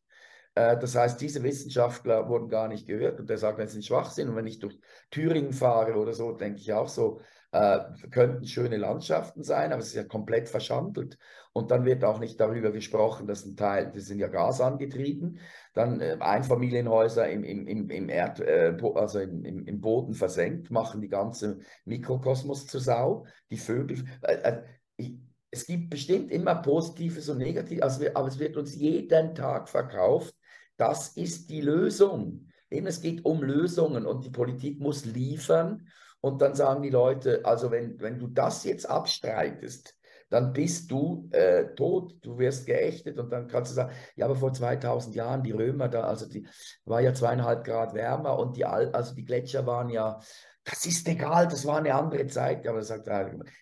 Äh, 0.56 0.78
das 0.78 0.96
heißt, 0.96 1.20
diese 1.20 1.44
Wissenschaftler 1.44 2.30
wurden 2.30 2.50
gar 2.50 2.68
nicht 2.68 2.88
gehört 2.88 3.20
und 3.20 3.30
der 3.30 3.38
sagt, 3.38 3.60
das 3.60 3.72
ist 3.72 3.78
ein 3.78 3.84
Schwachsinn. 3.84 4.30
Und 4.30 4.36
wenn 4.36 4.48
ich 4.48 4.60
durch 4.60 4.80
Thüringen 5.10 5.54
fahre 5.54 5.96
oder 5.96 6.14
so, 6.14 6.32
denke 6.34 6.60
ich 6.60 6.74
auch 6.74 6.88
so, 6.88 7.22
äh, 7.52 7.80
könnten 8.10 8.46
schöne 8.48 8.78
Landschaften 8.78 9.44
sein, 9.44 9.72
aber 9.72 9.82
es 9.82 9.90
ist 9.90 9.96
ja 9.96 10.04
komplett 10.04 10.50
verschandelt. 10.50 11.18
Und 11.54 11.70
dann 11.70 11.86
wird 11.86 12.04
auch 12.04 12.20
nicht 12.20 12.40
darüber 12.40 12.72
gesprochen, 12.72 13.28
dass 13.28 13.46
ein 13.46 13.56
Teil, 13.56 13.92
das 13.94 14.06
sind 14.06 14.18
ja 14.18 14.28
gasangetrieben, 14.28 15.40
dann 15.74 16.02
äh, 16.02 16.18
Einfamilienhäuser 16.20 17.30
im, 17.30 17.44
im, 17.44 17.68
im, 17.68 17.90
im, 17.92 18.10
Erd, 18.10 18.40
äh, 18.40 18.76
also 18.96 19.20
im, 19.20 19.46
im, 19.46 19.66
im 19.68 19.82
Boden 19.82 20.16
versenkt, 20.16 20.72
machen 20.72 21.02
die 21.02 21.10
ganze 21.10 21.60
Mikrokosmos 21.86 22.66
zur 22.66 22.82
Sau, 22.82 23.26
die 23.52 23.58
Vögel. 23.58 24.04
Äh, 24.24 24.34
äh 24.34 24.64
ich, 24.98 25.20
es 25.52 25.68
gibt 25.68 25.92
bestimmt 25.92 26.32
immer 26.32 26.56
Positives 26.56 27.30
und 27.30 27.38
Negatives, 27.38 27.84
also 27.84 28.06
aber 28.16 28.28
es 28.28 28.40
wird 28.40 28.58
uns 28.58 28.76
jeden 28.76 29.36
Tag 29.36 29.70
verkauft, 29.70 30.36
das 30.78 31.10
ist 31.10 31.50
die 31.50 31.62
Lösung. 31.62 32.48
Eben, 32.70 32.88
es 32.88 33.02
geht 33.02 33.24
um 33.26 33.44
Lösungen 33.44 34.06
und 34.06 34.26
die 34.26 34.32
Politik 34.32 34.80
muss 34.80 35.06
liefern. 35.06 35.88
Und 36.22 36.42
dann 36.42 36.56
sagen 36.56 36.82
die 36.82 36.90
Leute, 36.90 37.42
also 37.44 37.70
wenn, 37.70 38.00
wenn 38.00 38.18
du 38.18 38.28
das 38.28 38.64
jetzt 38.64 38.90
abstreitest, 38.90 39.96
dann 40.30 40.52
bist 40.52 40.90
du 40.90 41.30
äh, 41.32 41.76
tot, 41.76 42.16
du 42.22 42.40
wirst 42.40 42.66
geächtet 42.66 43.20
und 43.20 43.30
dann 43.30 43.48
kannst 43.48 43.72
du 43.72 43.76
sagen, 43.76 43.94
ja, 44.16 44.26
aber 44.26 44.36
vor 44.36 44.52
2000 44.52 45.16
Jahren, 45.16 45.44
die 45.44 45.52
Römer 45.52 45.90
da, 45.90 46.06
also 46.06 46.28
die 46.28 46.48
war 46.86 47.02
ja 47.02 47.14
zweieinhalb 47.14 47.64
Grad 47.64 47.94
wärmer 47.94 48.40
und 48.40 48.58
die, 48.58 48.66
also 48.66 49.14
die 49.14 49.26
Gletscher 49.26 49.68
waren 49.68 49.90
ja 49.90 50.20
das 50.66 50.86
ist 50.86 51.08
egal, 51.10 51.48
das 51.50 51.66
war 51.66 51.78
eine 51.78 51.94
andere 51.94 52.26
Zeit. 52.28 52.66
Aber 52.68 52.80
es 52.80 52.94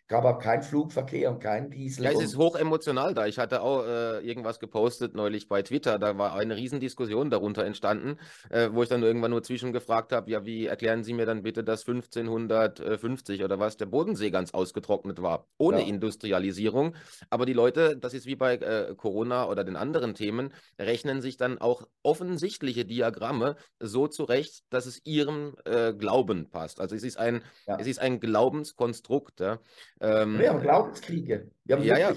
gab 0.07 0.23
auch 0.23 0.37
keinen 0.37 0.61
Flugverkehr 0.61 1.31
und 1.31 1.39
keinen 1.39 1.71
Diesel. 1.71 2.05
Ja, 2.05 2.11
es 2.11 2.21
ist 2.21 2.37
hoch 2.37 2.55
emotional 2.55 3.15
da. 3.15 3.25
Ich 3.25 3.39
hatte 3.39 3.63
auch 3.63 3.83
äh, 3.83 4.19
irgendwas 4.19 4.59
gepostet 4.59 5.15
neulich 5.15 5.47
bei 5.47 5.63
Twitter. 5.63 5.97
Da 5.97 6.19
war 6.19 6.35
eine 6.35 6.55
Riesendiskussion 6.55 7.31
darunter 7.31 7.65
entstanden, 7.65 8.19
äh, 8.51 8.69
wo 8.71 8.83
ich 8.83 8.89
dann 8.89 9.01
irgendwann 9.01 9.31
nur 9.31 9.41
zwischen 9.41 9.73
gefragt 9.73 10.11
habe, 10.11 10.29
ja, 10.29 10.45
wie 10.45 10.67
erklären 10.67 11.03
Sie 11.03 11.13
mir 11.13 11.25
dann 11.25 11.41
bitte, 11.41 11.63
dass 11.63 11.87
1550 11.87 13.43
oder 13.43 13.57
was 13.57 13.77
der 13.77 13.87
Bodensee 13.87 14.29
ganz 14.29 14.53
ausgetrocknet 14.53 15.23
war, 15.23 15.47
ohne 15.57 15.81
ja. 15.81 15.87
Industrialisierung. 15.87 16.95
Aber 17.31 17.47
die 17.47 17.53
Leute, 17.53 17.97
das 17.97 18.13
ist 18.13 18.27
wie 18.27 18.35
bei 18.35 18.55
äh, 18.57 18.93
Corona 18.95 19.47
oder 19.47 19.63
den 19.63 19.75
anderen 19.75 20.13
Themen, 20.13 20.53
rechnen 20.77 21.21
sich 21.21 21.37
dann 21.37 21.57
auch 21.57 21.87
offensichtliche 22.03 22.85
Diagramme 22.85 23.55
so 23.79 24.07
zurecht, 24.07 24.65
dass 24.69 24.85
es 24.85 25.01
ihrem 25.03 25.55
äh, 25.65 25.93
Glauben 25.93 26.49
passt. 26.51 26.79
Also 26.79 26.90
also 26.91 26.95
es 26.95 27.03
ist 27.03 27.17
ein, 27.17 27.41
ja. 27.67 27.77
es 27.79 27.87
ist 27.87 27.99
ein 27.99 28.19
Glaubenskonstrukt. 28.19 29.39
Ja. 29.39 29.59
Ähm, 29.99 30.39
wir 30.39 30.49
haben 30.49 30.61
Glaubenskriege. 30.61 31.49
Wir 31.63 31.75
haben, 31.77 31.83
ja, 31.83 31.97
ja. 31.97 32.15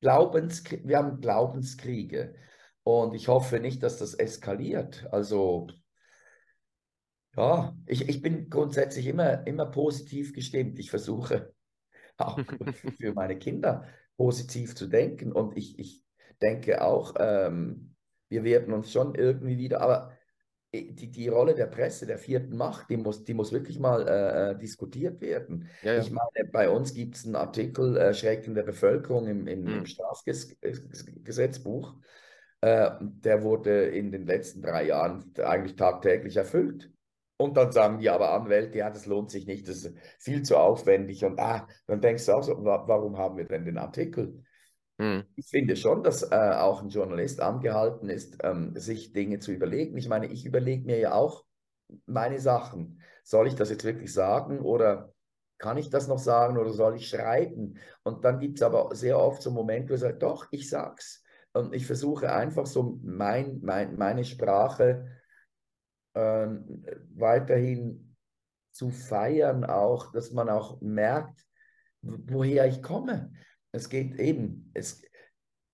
Glaubens, 0.00 0.64
wir 0.84 0.98
haben 0.98 1.20
Glaubenskriege. 1.20 2.34
Und 2.82 3.14
ich 3.14 3.28
hoffe 3.28 3.60
nicht, 3.60 3.82
dass 3.82 3.98
das 3.98 4.14
eskaliert. 4.14 5.06
Also, 5.10 5.68
ja, 7.36 7.76
ich, 7.86 8.08
ich 8.08 8.22
bin 8.22 8.48
grundsätzlich 8.48 9.06
immer, 9.06 9.46
immer 9.46 9.66
positiv 9.66 10.32
gestimmt. 10.32 10.78
Ich 10.78 10.90
versuche 10.90 11.52
auch 12.16 12.38
für 12.98 13.12
meine 13.12 13.38
Kinder 13.38 13.86
positiv 14.16 14.74
zu 14.74 14.88
denken. 14.88 15.32
Und 15.32 15.56
ich, 15.56 15.78
ich 15.78 16.04
denke 16.42 16.82
auch, 16.82 17.14
ähm, 17.18 17.94
wir 18.28 18.42
werden 18.42 18.74
uns 18.74 18.90
schon 18.90 19.14
irgendwie 19.14 19.58
wieder, 19.58 19.80
aber 19.80 20.15
die, 20.84 21.10
die 21.10 21.28
Rolle 21.28 21.54
der 21.54 21.66
Presse, 21.66 22.06
der 22.06 22.18
vierten 22.18 22.56
Macht, 22.56 22.90
die 22.90 22.96
muss, 22.96 23.24
die 23.24 23.34
muss 23.34 23.52
wirklich 23.52 23.78
mal 23.78 24.06
äh, 24.06 24.52
äh 24.52 24.58
diskutiert 24.58 25.20
werden. 25.20 25.68
Ja, 25.82 25.94
ja. 25.94 26.00
Ich 26.00 26.10
meine, 26.10 26.48
bei 26.50 26.68
uns 26.68 26.94
gibt 26.94 27.16
es 27.16 27.24
einen 27.24 27.36
Artikel 27.36 27.96
äh, 27.96 28.14
Schrecken 28.14 28.54
der 28.54 28.64
Bevölkerung 28.64 29.26
im, 29.26 29.46
im, 29.46 29.66
hm. 29.66 29.78
im 29.78 29.86
Strafgesetzbuch. 29.86 31.94
Äh, 32.60 32.90
der 33.00 33.42
wurde 33.42 33.86
in 33.86 34.12
den 34.12 34.26
letzten 34.26 34.62
drei 34.62 34.86
Jahren 34.86 35.32
eigentlich 35.42 35.76
tagtäglich 35.76 36.36
erfüllt. 36.36 36.90
Und 37.38 37.56
dann 37.56 37.70
sagen 37.70 37.98
die 37.98 38.08
aber 38.08 38.32
Anwälte, 38.32 38.78
ja, 38.78 38.88
das 38.88 39.06
lohnt 39.06 39.30
sich 39.30 39.46
nicht, 39.46 39.68
das 39.68 39.84
ist 39.84 39.96
viel 40.18 40.42
zu 40.42 40.56
aufwendig. 40.56 41.24
Und 41.24 41.38
ah, 41.38 41.68
dann 41.86 42.00
denkst 42.00 42.24
du 42.26 42.32
auch 42.32 42.42
so, 42.42 42.56
warum 42.64 43.18
haben 43.18 43.36
wir 43.36 43.44
denn 43.44 43.66
den 43.66 43.76
Artikel? 43.76 44.42
Hm. 44.98 45.24
Ich 45.36 45.46
finde 45.48 45.76
schon, 45.76 46.02
dass 46.02 46.22
äh, 46.22 46.34
auch 46.34 46.82
ein 46.82 46.88
Journalist 46.88 47.40
angehalten 47.40 48.08
ist, 48.08 48.38
ähm, 48.42 48.74
sich 48.76 49.12
Dinge 49.12 49.38
zu 49.40 49.52
überlegen. 49.52 49.96
Ich 49.98 50.08
meine, 50.08 50.26
ich 50.26 50.46
überlege 50.46 50.86
mir 50.86 50.98
ja 50.98 51.12
auch 51.12 51.44
meine 52.06 52.40
Sachen. 52.40 53.02
Soll 53.24 53.48
ich 53.48 53.54
das 53.54 53.70
jetzt 53.70 53.84
wirklich 53.84 54.12
sagen 54.12 54.60
oder 54.60 55.12
kann 55.58 55.78
ich 55.78 55.90
das 55.90 56.08
noch 56.08 56.18
sagen 56.18 56.58
oder 56.58 56.72
soll 56.72 56.96
ich 56.96 57.08
schreiben? 57.08 57.78
Und 58.04 58.24
dann 58.24 58.38
gibt 58.38 58.58
es 58.58 58.62
aber 58.62 58.94
sehr 58.94 59.18
oft 59.18 59.42
so 59.42 59.50
Momente, 59.50 59.90
wo 59.90 59.94
ich 59.94 60.00
sage, 60.00 60.18
doch, 60.18 60.46
ich 60.50 60.68
sag's. 60.68 61.22
Und 61.52 61.74
ich 61.74 61.86
versuche 61.86 62.32
einfach 62.32 62.66
so 62.66 62.98
mein, 63.02 63.60
mein, 63.62 63.96
meine 63.96 64.24
Sprache 64.24 65.06
äh, 66.14 66.46
weiterhin 67.14 68.16
zu 68.72 68.90
feiern, 68.90 69.64
auch, 69.64 70.12
dass 70.12 70.32
man 70.32 70.48
auch 70.50 70.80
merkt, 70.80 71.46
woher 72.02 72.66
ich 72.66 72.82
komme. 72.82 73.32
Es 73.72 73.88
geht 73.88 74.18
eben, 74.18 74.70
es, 74.74 75.02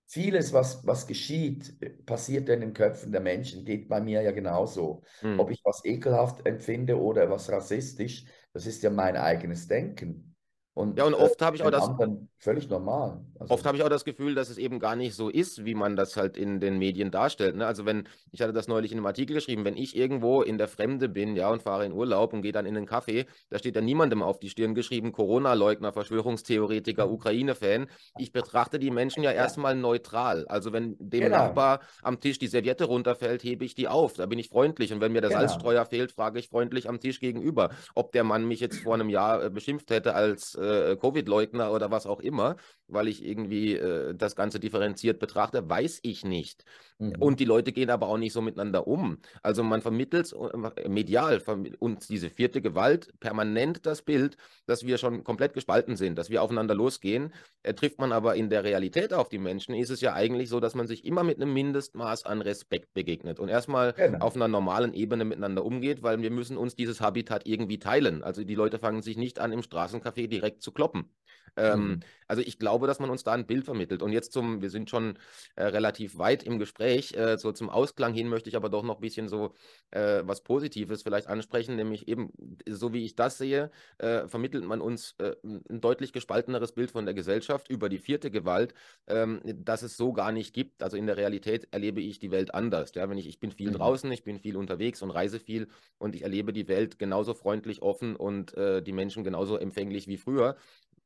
vieles, 0.07 0.53
was, 0.53 0.87
was 0.87 1.07
geschieht, 1.07 1.75
passiert 2.05 2.49
in 2.51 2.61
den 2.61 2.75
Köpfen 2.75 3.13
der 3.13 3.23
Menschen, 3.23 3.65
geht 3.65 3.89
bei 3.89 4.01
mir 4.01 4.21
ja 4.21 4.33
genauso. 4.33 5.03
Hm. 5.21 5.41
Ob 5.41 5.51
ich 5.51 5.61
was 5.65 5.85
ekelhaft 5.85 6.47
empfinde 6.47 7.01
oder 7.01 7.31
was 7.31 7.51
rassistisch, 7.51 8.27
das 8.53 8.67
ist 8.67 8.83
ja 8.83 8.91
mein 8.91 9.17
eigenes 9.17 9.69
Denken. 9.69 10.32
Und, 10.75 10.99
ja, 10.99 11.05
und 11.05 11.15
oft 11.15 11.41
äh, 11.41 11.45
habe 11.45 11.57
ich 11.57 11.63
auch 11.63 11.71
das. 11.71 11.91
Völlig 12.39 12.69
normal. 12.69 13.21
Also, 13.39 13.53
oft 13.53 13.67
habe 13.67 13.77
ich 13.77 13.85
auch 13.85 13.91
das 13.91 14.05
Gefühl, 14.05 14.35
dass 14.35 14.49
es 14.49 14.57
eben 14.57 14.79
gar 14.79 14.97
nicht 14.97 15.15
so 15.15 15.29
ist, 15.29 15.65
wie 15.67 15.75
man 15.75 15.97
das 15.97 16.17
halt 16.17 16.37
in 16.37 16.61
den 16.61 16.79
Medien 16.79 17.11
darstellt. 17.11 17.57
Ne? 17.57 17.67
Also, 17.67 17.85
wenn, 17.85 18.09
ich 18.31 18.41
hatte 18.41 18.55
das 18.55 18.69
neulich 18.69 18.91
in 18.91 18.99
einem 18.99 19.07
Artikel 19.07 19.35
geschrieben, 19.35 19.67
wenn 19.67 19.77
ich 19.77 19.95
irgendwo 19.95 20.41
in 20.41 20.57
der 20.57 20.69
Fremde 20.69 21.11
bin, 21.11 21.37
ja, 21.37 21.51
und 21.51 21.63
fahre 21.63 21.85
in 21.85 21.93
Urlaub 21.93 22.33
und 22.33 22.41
gehe 22.41 22.53
dann 22.53 22.65
in 22.65 22.77
einen 22.77 22.89
Café, 22.89 23.27
da 23.51 23.59
steht 23.59 23.77
ja 23.77 23.83
niemandem 23.83 24.23
auf 24.23 24.41
die 24.41 24.49
Stirn 24.49 24.75
geschrieben, 24.75 25.13
Corona-Leugner, 25.13 25.93
Verschwörungstheoretiker, 25.93 27.11
Ukraine-Fan. 27.11 27.87
Ich 28.17 28.33
betrachte 28.33 28.79
die 28.79 28.91
Menschen 28.91 29.23
ja 29.23 29.31
erstmal 29.31 29.75
neutral. 29.77 30.47
Also, 30.49 30.73
wenn 30.73 30.97
dem 30.99 31.25
genau. 31.25 31.37
Nachbar 31.37 31.81
am 32.03 32.19
Tisch 32.19 32.39
die 32.39 32.49
Serviette 32.49 32.85
runterfällt, 32.85 33.45
hebe 33.45 33.67
ich 33.67 33.75
die 33.75 33.89
auf. 33.89 34.15
Da 34.15 34.25
bin 34.25 34.39
ich 34.39 34.49
freundlich. 34.49 34.93
Und 34.93 35.03
wenn 35.03 35.13
mir 35.13 35.21
das 35.21 35.33
genau. 35.33 35.47
Salzstreuer 35.47 35.85
fehlt, 35.85 36.13
frage 36.13 36.39
ich 36.39 36.49
freundlich 36.49 36.89
am 36.89 36.99
Tisch 36.99 37.21
gegenüber, 37.21 37.71
ob 37.95 38.13
der 38.13 38.25
Mann 38.25 38.49
mich 38.49 38.61
jetzt 38.61 38.81
vor 38.81 38.95
einem 38.95 39.11
Jahr 39.11 39.45
äh, 39.45 39.51
beschimpft 39.51 39.91
hätte 39.91 40.15
als 40.15 40.57
äh, 40.63 40.97
Covid-Leugner 40.97 41.73
oder 41.73 41.91
was 41.91 42.07
auch 42.07 42.21
immer, 42.21 42.57
weil 42.89 43.09
ich 43.09 43.25
irgendwie 43.25 43.75
äh, 43.75 44.15
das 44.15 44.37
Ganze 44.37 44.61
differenziert 44.61 45.19
betrachte, 45.19 45.69
weiß 45.69 46.01
ich 46.03 46.25
nicht. 46.25 46.65
Mhm. 46.99 47.15
Und 47.19 47.41
die 47.41 47.45
Leute 47.45 47.73
gehen 47.73 47.91
aber 47.91 48.09
auch 48.09 48.19
nicht 48.19 48.33
so 48.33 48.41
miteinander 48.41 48.87
um. 48.87 49.19
Also 49.43 49.63
man 49.63 49.83
vermittelt 49.83 50.33
äh, 50.33 50.89
medial 50.89 51.41
vermittelt 51.41 51.81
uns 51.81 52.07
diese 52.07 52.31
vierte 52.31 52.61
Gewalt 52.61 53.13
permanent 53.21 53.87
das 53.87 54.03
Bild, 54.03 54.37
dass 54.67 54.87
wir 54.87 54.99
schon 54.99 55.25
komplett 55.25 55.55
gespalten 55.55 55.97
sind, 55.97 56.17
dass 56.17 56.31
wir 56.31 56.43
aufeinander 56.43 56.75
losgehen. 56.75 57.33
Äh, 57.63 57.75
trifft 57.75 57.99
man 57.99 58.13
aber 58.13 58.37
in 58.37 58.51
der 58.51 58.65
Realität 58.65 59.13
auf 59.13 59.29
die 59.29 59.39
Menschen, 59.39 59.75
ist 59.75 59.91
es 59.91 60.01
ja 60.01 60.13
eigentlich 60.13 60.49
so, 60.49 60.61
dass 60.61 60.75
man 60.75 60.87
sich 60.87 61.05
immer 61.05 61.25
mit 61.25 61.37
einem 61.37 61.53
Mindestmaß 61.53 62.25
an 62.25 62.41
Respekt 62.43 62.95
begegnet 62.95 63.41
und 63.41 63.49
erstmal 63.49 63.93
genau. 63.95 64.25
auf 64.25 64.37
einer 64.37 64.49
normalen 64.49 64.95
Ebene 64.95 65.25
miteinander 65.25 65.65
umgeht, 65.65 66.03
weil 66.03 66.21
wir 66.23 66.31
müssen 66.31 66.57
uns 66.57 66.77
dieses 66.77 67.01
Habitat 67.01 67.47
irgendwie 67.47 67.79
teilen. 67.79 68.23
Also 68.23 68.45
die 68.45 68.55
Leute 68.55 68.79
fangen 68.79 69.03
sich 69.03 69.17
nicht 69.17 69.39
an, 69.39 69.53
im 69.53 69.61
Straßencafé 69.61 70.29
direkt 70.29 70.52
zu 70.59 70.73
kloppen. 70.73 71.15
Ähm, 71.57 71.89
mhm. 71.89 72.01
Also 72.29 72.43
ich 72.43 72.59
glaube, 72.59 72.87
dass 72.87 72.99
man 72.99 73.11
uns 73.11 73.25
da 73.25 73.33
ein 73.33 73.47
Bild 73.47 73.67
vermittelt. 73.67 74.03
Und 74.03 74.13
jetzt 74.13 74.33
zum, 74.33 74.63
wir 74.63 74.71
sind 74.71 74.89
schon 74.89 75.19
äh, 75.55 75.65
relativ 75.65 76.17
weit 76.17 76.43
im 76.45 76.59
Gespräch, 76.59 77.13
äh, 77.15 77.37
so 77.37 77.53
zum 77.53 77.69
Ausklang 77.69 78.15
hin 78.15 78.29
möchte 78.29 78.49
ich 78.49 78.57
aber 78.57 78.71
doch 78.71 78.83
noch 78.83 78.97
ein 78.97 79.01
bisschen 79.03 79.29
so 79.29 79.53
äh, 79.91 80.23
was 80.25 80.43
Positives 80.43 81.03
vielleicht 81.03 81.27
ansprechen, 81.27 81.77
nämlich 81.77 82.09
eben, 82.09 82.33
so 82.67 82.95
wie 82.95 83.05
ich 83.05 83.17
das 83.17 83.37
sehe, 83.37 83.71
äh, 83.99 84.27
vermittelt 84.29 84.65
man 84.65 84.81
uns 84.81 85.15
äh, 85.19 85.35
ein 85.43 85.81
deutlich 85.83 86.15
gespalteneres 86.15 86.73
Bild 86.73 86.91
von 86.91 87.05
der 87.05 87.13
Gesellschaft 87.13 87.69
über 87.69 87.91
die 87.91 87.99
vierte 87.99 88.31
Gewalt, 88.31 88.73
ähm, 89.09 89.43
dass 89.45 89.83
es 89.83 89.99
so 89.99 90.15
gar 90.15 90.33
nicht 90.33 90.55
gibt. 90.55 90.83
Also 90.83 90.97
in 90.97 91.07
der 91.07 91.19
Realität 91.19 91.69
erlebe 91.71 92.01
ich 92.01 92.19
die 92.19 92.31
Welt 92.31 92.55
anders. 92.55 92.93
Ja, 92.95 93.11
wenn 93.11 93.19
ich, 93.19 93.29
ich 93.29 93.41
bin 93.41 93.51
viel 93.51 93.69
mhm. 93.71 93.75
draußen, 93.75 94.11
ich 94.11 94.25
bin 94.25 94.39
viel 94.39 94.57
unterwegs 94.57 95.03
und 95.03 95.11
reise 95.11 95.39
viel 95.39 95.69
und 95.99 96.15
ich 96.15 96.23
erlebe 96.23 96.55
die 96.55 96.69
Welt 96.69 96.99
genauso 96.99 97.35
freundlich, 97.35 97.83
offen 97.83 98.17
und 98.17 98.55
äh, 98.57 98.83
die 98.83 98.93
Menschen 98.93 99.23
genauso 99.23 99.59
empfänglich 99.59 100.09
wie 100.09 100.17
früher 100.17 100.57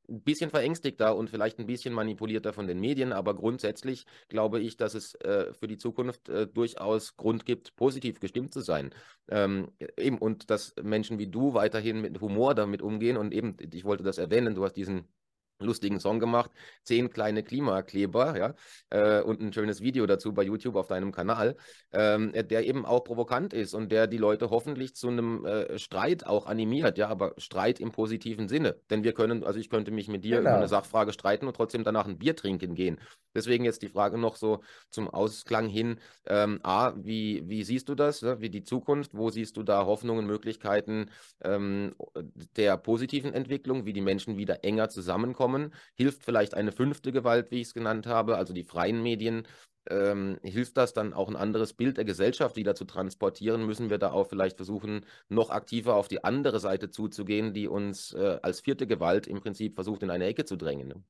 ein 0.09 0.23
bisschen 0.23 0.51
verängstigter 0.51 1.17
und 1.17 1.31
vielleicht 1.31 1.59
ein 1.59 1.67
bisschen 1.67 1.95
manipulierter 1.95 2.53
von 2.53 2.67
den 2.67 2.81
Medien, 2.81 3.13
aber 3.13 3.35
grundsätzlich 3.35 4.07
glaube 4.29 4.61
ich, 4.61 4.77
dass 4.77 4.95
es 4.95 5.15
äh, 5.17 5.53
für 5.55 5.67
die 5.67 5.79
Zukunft 5.79 6.29
äh, 6.29 6.47
durchaus 6.47 7.17
Grund 7.17 7.45
gibt, 7.47 7.77
positiv 7.77 8.21
gestimmt 8.21 8.53
zu 8.53 8.61
sein. 8.61 8.91
Ähm, 9.29 9.73
eben, 9.97 10.19
und 10.19 10.51
dass 10.51 10.75
Menschen 10.83 11.19
wie 11.19 11.29
du 11.29 11.55
weiterhin 11.55 12.01
mit 12.01 12.21
Humor 12.21 12.55
damit 12.55 12.83
umgehen 12.83 13.17
und 13.17 13.33
eben, 13.33 13.57
ich 13.73 13.85
wollte 13.85 14.05
das 14.05 14.19
erwähnen, 14.19 14.55
du 14.55 14.65
hast 14.65 14.75
diesen 14.75 15.09
lustigen 15.59 16.01
Song 16.01 16.21
gemacht, 16.21 16.51
zehn 16.83 17.11
kleine 17.11 17.43
Klimakleber, 17.43 18.37
ja, 18.37 18.55
äh, 18.91 19.23
und 19.23 19.41
ein 19.41 19.53
schönes 19.53 19.81
Video 19.81 20.07
dazu 20.07 20.33
bei 20.33 20.43
YouTube 20.43 20.77
auf 20.77 20.89
deinem 20.89 21.13
Kanal, 21.13 21.57
ähm, 21.93 22.33
der 22.33 22.67
eben 22.67 22.85
auch 22.85 23.05
provokant 23.05 23.53
ist 23.53 23.75
und 23.75 23.91
der 23.91 24.07
die 24.07 24.19
Leute 24.19 24.51
hoffentlich 24.51 24.95
zu 24.95 25.09
einem 25.09 25.45
äh, 25.45 25.79
Streit 25.79 26.27
auch 26.27 26.47
animiert, 26.47 26.99
ja, 26.99 27.09
aber 27.09 27.35
Streit 27.39 27.81
im 27.81 27.93
positiven 27.93 28.49
Sinne. 28.49 28.77
Denn 28.91 29.03
wir 29.03 29.13
können, 29.13 29.45
also 29.45 29.59
ich 29.59 29.71
könnte 29.71 29.91
mich 29.91 30.09
mit 30.09 30.25
dir 30.25 30.39
genau. 30.39 30.51
über 30.51 30.59
eine 30.59 30.69
Sachfrage 30.69 31.13
streiten 31.13 31.47
und 31.47 31.57
trotzdem 31.57 31.85
danach 31.85 32.07
ein 32.07 32.19
Bier 32.19 32.37
trinken 32.37 32.75
gehen. 32.75 33.01
Deswegen 33.35 33.65
jetzt 33.65 33.83
die 33.83 33.89
Frage 33.89 34.19
noch 34.19 34.37
so 34.37 34.63
zum 34.91 35.09
Ausklang 35.09 35.69
hin, 35.69 36.01
ähm, 36.27 36.61
A, 36.63 36.95
wie, 36.97 37.43
wie 37.47 37.65
siehst 37.65 37.89
du 37.89 37.95
das, 37.95 38.21
ja, 38.21 38.41
wie 38.41 38.51
die 38.51 38.63
Zukunft, 38.63 39.15
wo 39.15 39.31
siehst 39.31 39.57
du 39.57 39.63
da 39.63 39.87
Hoffnungen, 39.87 40.27
Möglichkeiten 40.27 41.11
ähm, 41.43 41.95
der 42.57 42.77
positiven 42.77 43.33
Entwicklung, 43.33 43.85
wie 43.85 43.93
die 43.93 44.01
Menschen 44.01 44.37
wieder 44.37 44.65
enger 44.65 44.89
zusammenkommen? 44.89 45.46
Kommen. 45.47 45.73
Hilft 45.95 46.25
vielleicht 46.25 46.55
eine 46.55 46.73
fünfte 46.73 47.13
Gewalt, 47.13 47.53
wie 47.53 47.61
ich 47.61 47.69
es 47.69 47.75
genannt 47.75 48.07
habe, 48.07 48.37
also 48.37 48.53
die 48.53 48.65
freien 48.65 49.01
Medien. 49.01 49.47
Ähm, 49.89 50.39
hilft 50.43 50.77
das 50.77 50.93
dann 50.93 51.13
auch 51.13 51.29
ein 51.29 51.37
anderes 51.37 51.73
Bild 51.73 51.99
der 51.99 52.05
Gesellschaft 52.05 52.57
wieder 52.57 52.75
zu 52.75 52.85
transportieren? 52.85 53.65
Müssen 53.65 53.89
wir 53.89 53.99
da 53.99 54.11
auch 54.11 54.29
vielleicht 54.29 54.57
versuchen, 54.57 55.07
noch 55.29 55.51
aktiver 55.51 55.95
auf 55.95 56.09
die 56.09 56.25
andere 56.25 56.59
Seite 56.59 56.91
zuzugehen, 56.91 57.55
die 57.55 57.69
uns 57.69 58.13
äh, 58.13 58.41
als 58.43 58.61
vierte 58.61 58.89
Gewalt 58.89 59.29
im 59.29 59.41
Prinzip 59.41 59.77
versucht, 59.77 60.03
in 60.03 60.11
eine 60.11 60.27
Ecke 60.27 60.45
zu 60.45 60.57
drängen? 60.57 60.89
Ne? 60.89 61.05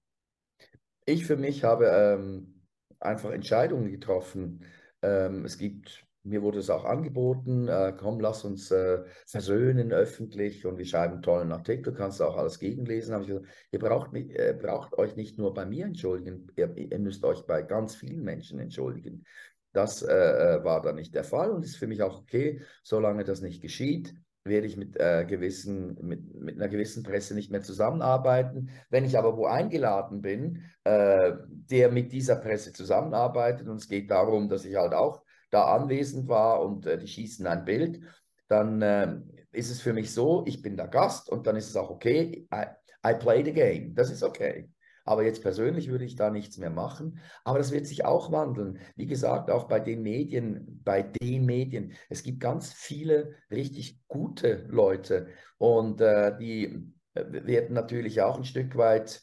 Ich 1.07 1.25
für 1.25 1.39
mich 1.39 1.65
habe 1.65 1.87
ähm, 1.87 2.67
einfach 3.01 3.31
Entscheidungen 3.31 3.91
getroffen. 3.91 4.67
Ähm, 5.01 5.47
es 5.47 5.57
gibt 5.57 6.06
mir 6.27 6.43
wurde 6.43 6.59
es 6.59 6.71
auch 6.71 6.85
angeboten, 6.85 7.69
äh, 7.69 7.95
komm, 7.97 8.21
lass 8.21 8.45
uns 8.45 8.71
äh, 8.71 9.05
versöhnen 9.27 9.93
öffentlich 9.93 10.67
und 10.67 10.77
wir 10.79 10.85
schreiben 10.85 11.15
einen 11.15 11.23
tollen 11.23 11.53
Artikel, 11.53 11.95
kannst 11.95 12.21
du 12.21 12.25
auch 12.25 12.37
alles 12.37 12.59
gegenlesen. 12.59 13.15
Habe 13.15 13.25
ich 13.25 13.29
gesagt, 13.29 13.47
ihr 13.71 13.79
braucht, 13.79 14.15
äh, 14.15 14.57
braucht 14.61 14.99
euch 14.99 15.17
nicht 15.17 15.39
nur 15.39 15.55
bei 15.55 15.65
mir 15.65 15.87
entschuldigen, 15.87 16.49
ihr, 16.57 16.77
ihr, 16.77 16.99
müsst 16.99 17.25
euch 17.25 17.47
bei 17.47 17.63
ganz 17.63 17.95
vielen 17.95 18.23
Menschen 18.23 18.59
entschuldigen. 18.59 19.25
Das 19.73 20.03
äh, 20.03 20.15
äh, 20.15 20.65
war 20.65 20.83
dann 20.83 20.97
nicht 20.97 21.15
der 21.15 21.25
Fall 21.25 21.51
und 21.51 21.65
ist 21.65 21.77
für 21.77 21.87
mich 21.87 22.03
auch 22.03 22.21
okay, 22.21 22.63
solange 22.83 23.25
das 23.25 23.41
nicht 23.41 23.63
geschieht 23.63 24.15
werde 24.47 24.67
ich 24.67 24.77
mit, 24.77 24.97
äh, 24.99 25.25
gewissen, 25.27 25.99
mit, 26.01 26.35
mit 26.35 26.57
einer 26.57 26.69
gewissen 26.69 27.03
Presse 27.03 27.35
nicht 27.35 27.51
mehr 27.51 27.63
zusammenarbeiten. 27.63 28.71
Wenn 28.91 29.05
ich 29.05 29.19
aber 29.19 29.37
wo 29.37 29.47
eingeladen 29.47 30.23
bin, 30.23 30.63
äh, 30.85 31.33
der 31.49 31.91
mit 31.91 32.13
dieser 32.13 32.37
Presse 32.37 32.73
zusammenarbeitet 32.73 33.69
und 33.69 33.77
es 33.77 33.89
geht 33.89 34.11
darum, 34.11 34.49
dass 34.49 34.65
ich 34.65 34.77
halt 34.77 34.95
auch 34.95 35.23
da 35.51 35.75
anwesend 35.75 36.29
war 36.29 36.63
und 36.63 36.87
äh, 36.87 36.99
die 36.99 37.09
schießen 37.09 37.47
ein 37.47 37.65
Bild, 37.65 38.01
dann 38.49 38.83
äh, 38.83 39.17
ist 39.53 39.71
es 39.71 39.81
für 39.81 39.93
mich 39.93 40.13
so, 40.13 40.45
ich 40.47 40.63
bin 40.63 40.77
der 40.77 40.89
Gast 40.89 41.29
und 41.31 41.47
dann 41.47 41.57
ist 41.57 41.69
es 41.69 41.77
auch 41.77 41.91
okay, 41.91 42.47
I, 42.53 42.67
I 43.07 43.15
play 43.15 43.45
the 43.45 43.53
game, 43.53 43.95
das 43.95 44.11
ist 44.11 44.23
okay. 44.23 44.69
Aber 45.07 45.23
jetzt 45.23 45.41
persönlich 45.41 45.89
würde 45.89 46.05
ich 46.05 46.17
da 46.17 46.31
nichts 46.31 46.59
mehr 46.59 46.71
machen. 46.71 47.21
Aber 47.45 47.59
das 47.59 47.71
wird 47.71 47.87
sich 47.87 48.05
auch 48.05 48.33
wandeln. 48.33 48.81
Wie 48.97 49.07
gesagt, 49.07 49.53
auch 49.53 49.69
bei 49.69 49.79
den 49.79 50.03
Medien, 50.03 50.83
bei 50.85 51.03
den 51.03 51.47
Medien. 51.47 51.93
Es 52.09 52.25
gibt 52.25 52.41
ganz 52.41 52.73
viele 52.73 53.37
richtig 53.49 54.01
gute 54.09 54.67
Leute 54.69 55.29
und 55.59 56.01
äh, 56.01 56.37
die 56.37 56.93
äh, 57.15 57.25
werden 57.47 57.75
natürlich 57.75 58.21
auch 58.21 58.37
ein 58.37 58.45
Stück 58.45 58.77
weit 58.77 59.23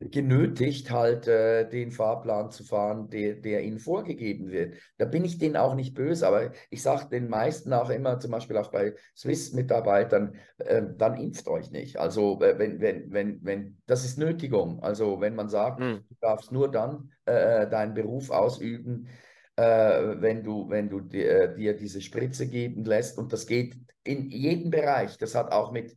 genötigt, 0.00 0.90
halt 0.90 1.28
äh, 1.28 1.68
den 1.68 1.90
Fahrplan 1.90 2.50
zu 2.50 2.64
fahren, 2.64 3.08
der, 3.10 3.34
der 3.34 3.62
ihnen 3.62 3.78
vorgegeben 3.78 4.50
wird. 4.50 4.74
Da 4.98 5.04
bin 5.04 5.24
ich 5.24 5.38
denen 5.38 5.56
auch 5.56 5.74
nicht 5.74 5.94
böse, 5.94 6.26
aber 6.26 6.52
ich 6.70 6.82
sage 6.82 7.08
den 7.10 7.28
meisten 7.28 7.72
auch 7.72 7.90
immer, 7.90 8.18
zum 8.18 8.32
Beispiel 8.32 8.56
auch 8.56 8.70
bei 8.70 8.94
Swiss-Mitarbeitern, 9.16 10.34
äh, 10.58 10.82
dann 10.96 11.16
impft 11.16 11.48
euch 11.48 11.70
nicht. 11.70 11.98
Also 11.98 12.40
äh, 12.42 12.58
wenn, 12.58 12.80
wenn, 12.80 13.12
wenn, 13.12 13.44
wenn, 13.44 13.78
das 13.86 14.04
ist 14.04 14.18
Nötigung. 14.18 14.82
Also 14.82 15.20
wenn 15.20 15.34
man 15.34 15.48
sagt, 15.48 15.80
mhm. 15.80 16.04
du 16.08 16.14
darfst 16.20 16.52
nur 16.52 16.70
dann 16.70 17.10
äh, 17.26 17.62
äh, 17.62 17.70
deinen 17.70 17.94
Beruf 17.94 18.30
ausüben, 18.30 19.08
äh, 19.56 19.62
wenn 19.62 20.42
du, 20.42 20.68
wenn 20.68 20.90
du 20.90 21.00
dir, 21.00 21.48
dir, 21.48 21.76
diese 21.76 22.00
Spritze 22.00 22.48
geben 22.48 22.84
lässt. 22.84 23.16
Und 23.16 23.32
das 23.32 23.46
geht 23.46 23.76
in 24.02 24.28
jedem 24.28 24.70
Bereich. 24.70 25.16
Das 25.18 25.34
hat 25.34 25.52
auch 25.52 25.72
mit, 25.72 25.96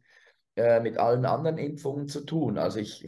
mit 0.55 0.97
allen 0.97 1.25
anderen 1.25 1.59
Impfungen 1.59 2.07
zu 2.07 2.21
tun. 2.21 2.57
Also 2.57 2.79
ich 2.79 3.05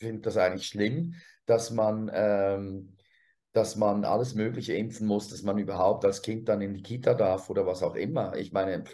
finde 0.00 0.22
das 0.22 0.36
eigentlich 0.36 0.66
schlimm, 0.66 1.14
dass 1.46 1.70
man, 1.70 2.10
ähm, 2.12 2.96
dass 3.52 3.76
man 3.76 4.04
alles 4.04 4.34
Mögliche 4.34 4.74
impfen 4.74 5.06
muss, 5.06 5.28
dass 5.28 5.42
man 5.42 5.58
überhaupt 5.58 6.04
als 6.04 6.22
Kind 6.22 6.48
dann 6.48 6.60
in 6.60 6.74
die 6.74 6.82
Kita 6.82 7.14
darf 7.14 7.50
oder 7.50 7.66
was 7.66 7.82
auch 7.82 7.94
immer. 7.94 8.36
Ich 8.36 8.52
meine, 8.52 8.84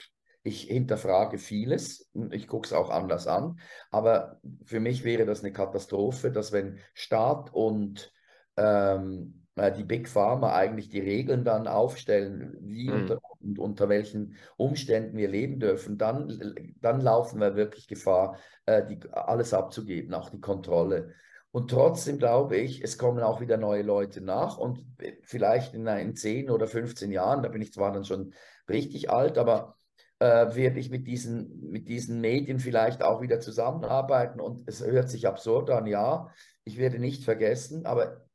ich 0.43 0.63
hinterfrage 0.63 1.39
vieles, 1.39 2.11
ich 2.31 2.47
gucke 2.47 2.67
es 2.67 2.73
auch 2.73 2.91
anders 2.91 3.27
an, 3.27 3.59
aber 3.91 4.41
für 4.65 4.81
mich 4.81 5.05
wäre 5.05 5.27
das 5.27 5.41
eine 5.41 5.53
Katastrophe, 5.53 6.31
dass 6.31 6.53
wenn 6.53 6.79
Staat 6.95 7.53
und 7.53 8.13
ähm, 8.57 9.43
äh, 9.43 9.46
die 9.57 9.85
Big 9.85 10.09
Pharma 10.09 10.55
eigentlich 10.55 10.89
die 10.91 11.01
Regeln 11.01 11.45
dann 11.45 11.67
aufstellen, 11.67 12.57
wie 12.61 12.91
mhm. 12.91 12.95
unter, 12.95 13.21
und 13.41 13.59
unter 13.59 13.89
welchen 13.89 14.37
Umständen 14.57 15.17
wir 15.17 15.29
leben 15.29 15.59
dürfen, 15.59 15.97
dann, 15.97 16.55
dann 16.81 17.01
laufen 17.01 17.41
wir 17.41 17.57
wirklich 17.57 17.89
Gefahr, 17.89 18.39
äh, 18.67 18.85
die, 18.85 19.01
alles 19.13 19.55
abzugeben, 19.55 20.13
auch 20.15 20.31
die 20.31 20.41
Kontrolle. 20.41 21.15
Und 21.53 21.71
trotzdem 21.71 22.19
glaube 22.19 22.57
ich, 22.57 22.85
es 22.85 22.99
kommen 22.99 23.23
auch 23.23 23.41
wieder 23.41 23.57
neue 23.57 23.83
Leute 23.83 24.21
nach 24.21 24.59
und 24.59 24.85
vielleicht 25.23 25.73
in, 25.73 25.87
in 25.87 26.15
10 26.15 26.51
oder 26.51 26.67
15 26.67 27.11
Jahren, 27.11 27.43
da 27.43 27.49
bin 27.49 27.63
ich 27.63 27.73
zwar 27.73 27.93
dann 27.93 28.05
schon 28.05 28.35
richtig 28.69 29.09
alt, 29.09 29.39
aber 29.39 29.77
äh, 30.19 30.55
werde 30.55 30.79
ich 30.81 30.91
mit 30.91 31.07
diesen, 31.07 31.71
mit 31.71 31.89
diesen 31.89 32.21
Medien 32.21 32.59
vielleicht 32.59 33.03
auch 33.03 33.23
wieder 33.23 33.41
zusammenarbeiten. 33.41 34.41
Und 34.41 34.65
es 34.67 34.85
hört 34.85 35.09
sich 35.09 35.27
absurd 35.27 35.71
an, 35.71 35.87
ja, 35.87 36.31
ich 36.65 36.77
werde 36.79 36.99
nicht 36.99 37.25
vergessen, 37.25 37.87
aber 37.87 38.26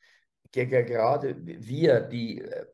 gerade 0.52 1.36
wir, 1.42 2.02
die, 2.02 2.42
äh, 2.42 2.66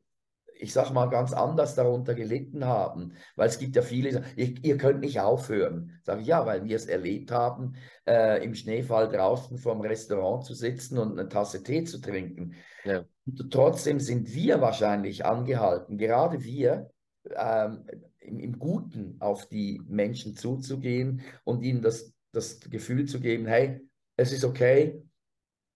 ich 0.59 0.73
sag 0.73 0.91
mal, 0.91 1.07
ganz 1.07 1.33
anders 1.33 1.75
darunter 1.75 2.15
gelitten 2.15 2.65
haben, 2.65 3.13
weil 3.35 3.47
es 3.47 3.59
gibt 3.59 3.75
ja 3.75 3.81
viele, 3.81 4.23
ihr, 4.35 4.55
ihr 4.63 4.77
könnt 4.77 5.01
nicht 5.01 5.19
aufhören. 5.19 5.99
Sage 6.03 6.21
ich, 6.21 6.27
ja, 6.27 6.45
weil 6.45 6.63
wir 6.63 6.75
es 6.75 6.87
erlebt 6.87 7.31
haben, 7.31 7.75
äh, 8.07 8.43
im 8.43 8.55
Schneefall 8.55 9.09
draußen 9.09 9.57
vorm 9.57 9.81
Restaurant 9.81 10.43
zu 10.45 10.53
sitzen 10.53 10.97
und 10.97 11.19
eine 11.19 11.29
Tasse 11.29 11.63
Tee 11.63 11.83
zu 11.83 11.99
trinken. 11.99 12.55
Ja. 12.85 13.05
Trotzdem 13.49 13.99
sind 13.99 14.33
wir 14.33 14.61
wahrscheinlich 14.61 15.25
angehalten, 15.25 15.97
gerade 15.97 16.43
wir, 16.43 16.89
ähm, 17.35 17.85
im, 18.19 18.39
im 18.39 18.59
Guten 18.59 19.17
auf 19.19 19.47
die 19.47 19.81
Menschen 19.87 20.35
zuzugehen 20.35 21.21
und 21.43 21.63
ihnen 21.63 21.81
das, 21.81 22.13
das 22.31 22.59
Gefühl 22.59 23.05
zu 23.05 23.19
geben, 23.19 23.45
hey, 23.45 23.81
es 24.15 24.31
ist 24.31 24.43
okay, 24.43 25.03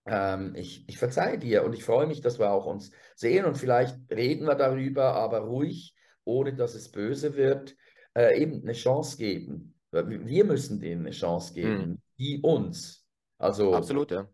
ähm, 0.06 0.56
ich, 0.56 0.88
ich 0.88 0.98
verzeihe 0.98 1.38
dir 1.38 1.64
und 1.64 1.74
ich 1.74 1.84
freue 1.84 2.08
mich, 2.08 2.22
dass 2.22 2.40
wir 2.40 2.52
auch 2.52 2.66
uns 2.66 2.92
sehen 3.16 3.46
und 3.46 3.58
vielleicht 3.58 3.98
reden 4.10 4.48
wir 4.48 4.56
darüber, 4.56 5.14
aber 5.14 5.40
ruhig, 5.40 5.96
ohne 6.24 6.54
dass 6.54 6.76
es 6.76 6.92
böse 6.92 7.36
wird, 7.36 7.76
äh, 8.16 8.40
eben 8.42 8.62
eine 8.62 8.74
Chance 8.74 9.18
geben. 9.18 9.76
Wir 9.92 10.46
müssen 10.46 10.80
denen 10.80 11.06
eine 11.06 11.12
Chance 11.12 11.54
geben, 11.54 11.82
hm. 11.82 12.02
die 12.18 12.40
uns. 12.42 13.06
Also, 13.38 13.74
Absolut, 13.74 14.12
ja. 14.12 14.28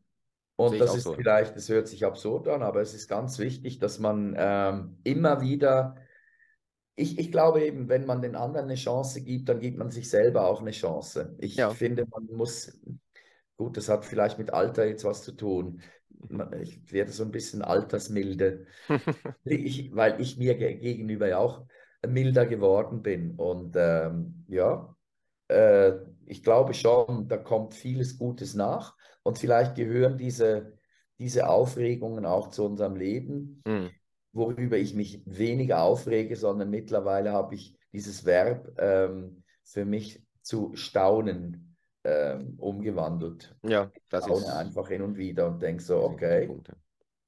Und 0.55 0.79
das 0.79 0.95
ist 0.95 1.03
so. 1.03 1.13
vielleicht, 1.13 1.55
das 1.55 1.69
hört 1.69 1.87
sich 1.87 2.03
absurd 2.03 2.47
an, 2.47 2.63
aber 2.63 2.81
es 2.81 2.95
ist 2.95 3.07
ganz 3.07 3.37
wichtig, 3.37 3.77
dass 3.77 3.99
man 3.99 4.35
ähm, 4.37 4.97
immer 5.03 5.39
wieder, 5.39 5.95
ich, 6.95 7.19
ich 7.19 7.31
glaube 7.31 7.63
eben, 7.63 7.89
wenn 7.89 8.07
man 8.07 8.23
den 8.23 8.35
anderen 8.35 8.65
eine 8.65 8.75
Chance 8.75 9.21
gibt, 9.21 9.49
dann 9.49 9.59
gibt 9.59 9.77
man 9.77 9.91
sich 9.91 10.09
selber 10.09 10.47
auch 10.47 10.61
eine 10.61 10.71
Chance. 10.71 11.35
Ich 11.37 11.57
ja. 11.57 11.69
finde, 11.69 12.07
man 12.07 12.25
muss 12.35 12.79
Gut, 13.57 13.75
das 13.75 13.89
hat 13.89 14.05
vielleicht 14.05 14.37
mit 14.37 14.53
Alter 14.53 14.85
jetzt 14.85 15.03
was 15.03 15.23
zu 15.23 15.31
tun. 15.31 15.81
Ich 16.61 16.91
werde 16.91 17.11
so 17.11 17.23
ein 17.23 17.31
bisschen 17.31 17.61
altersmilde, 17.63 18.65
ich, 19.43 19.95
weil 19.95 20.21
ich 20.21 20.37
mir 20.37 20.55
gegenüber 20.55 21.27
ja 21.27 21.39
auch 21.39 21.65
milder 22.07 22.45
geworden 22.45 23.01
bin. 23.01 23.35
Und 23.35 23.75
ähm, 23.75 24.45
ja, 24.47 24.95
äh, 25.47 25.93
ich 26.25 26.43
glaube 26.43 26.73
schon, 26.73 27.27
da 27.27 27.37
kommt 27.37 27.73
vieles 27.73 28.17
Gutes 28.17 28.53
nach 28.53 28.95
und 29.23 29.39
vielleicht 29.39 29.75
gehören 29.75 30.17
diese, 30.17 30.77
diese 31.17 31.49
Aufregungen 31.49 32.25
auch 32.25 32.49
zu 32.49 32.63
unserem 32.63 32.95
Leben, 32.95 33.63
mhm. 33.65 33.89
worüber 34.33 34.77
ich 34.77 34.93
mich 34.93 35.23
weniger 35.25 35.81
aufrege, 35.81 36.35
sondern 36.35 36.69
mittlerweile 36.69 37.31
habe 37.31 37.55
ich 37.55 37.75
dieses 37.91 38.25
Verb 38.25 38.71
ähm, 38.77 39.43
für 39.63 39.85
mich 39.85 40.21
zu 40.41 40.75
staunen 40.75 41.66
ähm, 42.07 42.55
umgewandelt. 42.57 43.53
Ja, 43.63 43.91
das 44.09 44.27
ist 44.27 44.45
einfach 44.45 44.87
hin 44.87 45.01
und 45.01 45.17
wieder 45.17 45.47
und 45.47 45.61
denke 45.61 45.83
so, 45.83 46.01
okay, 46.01 46.49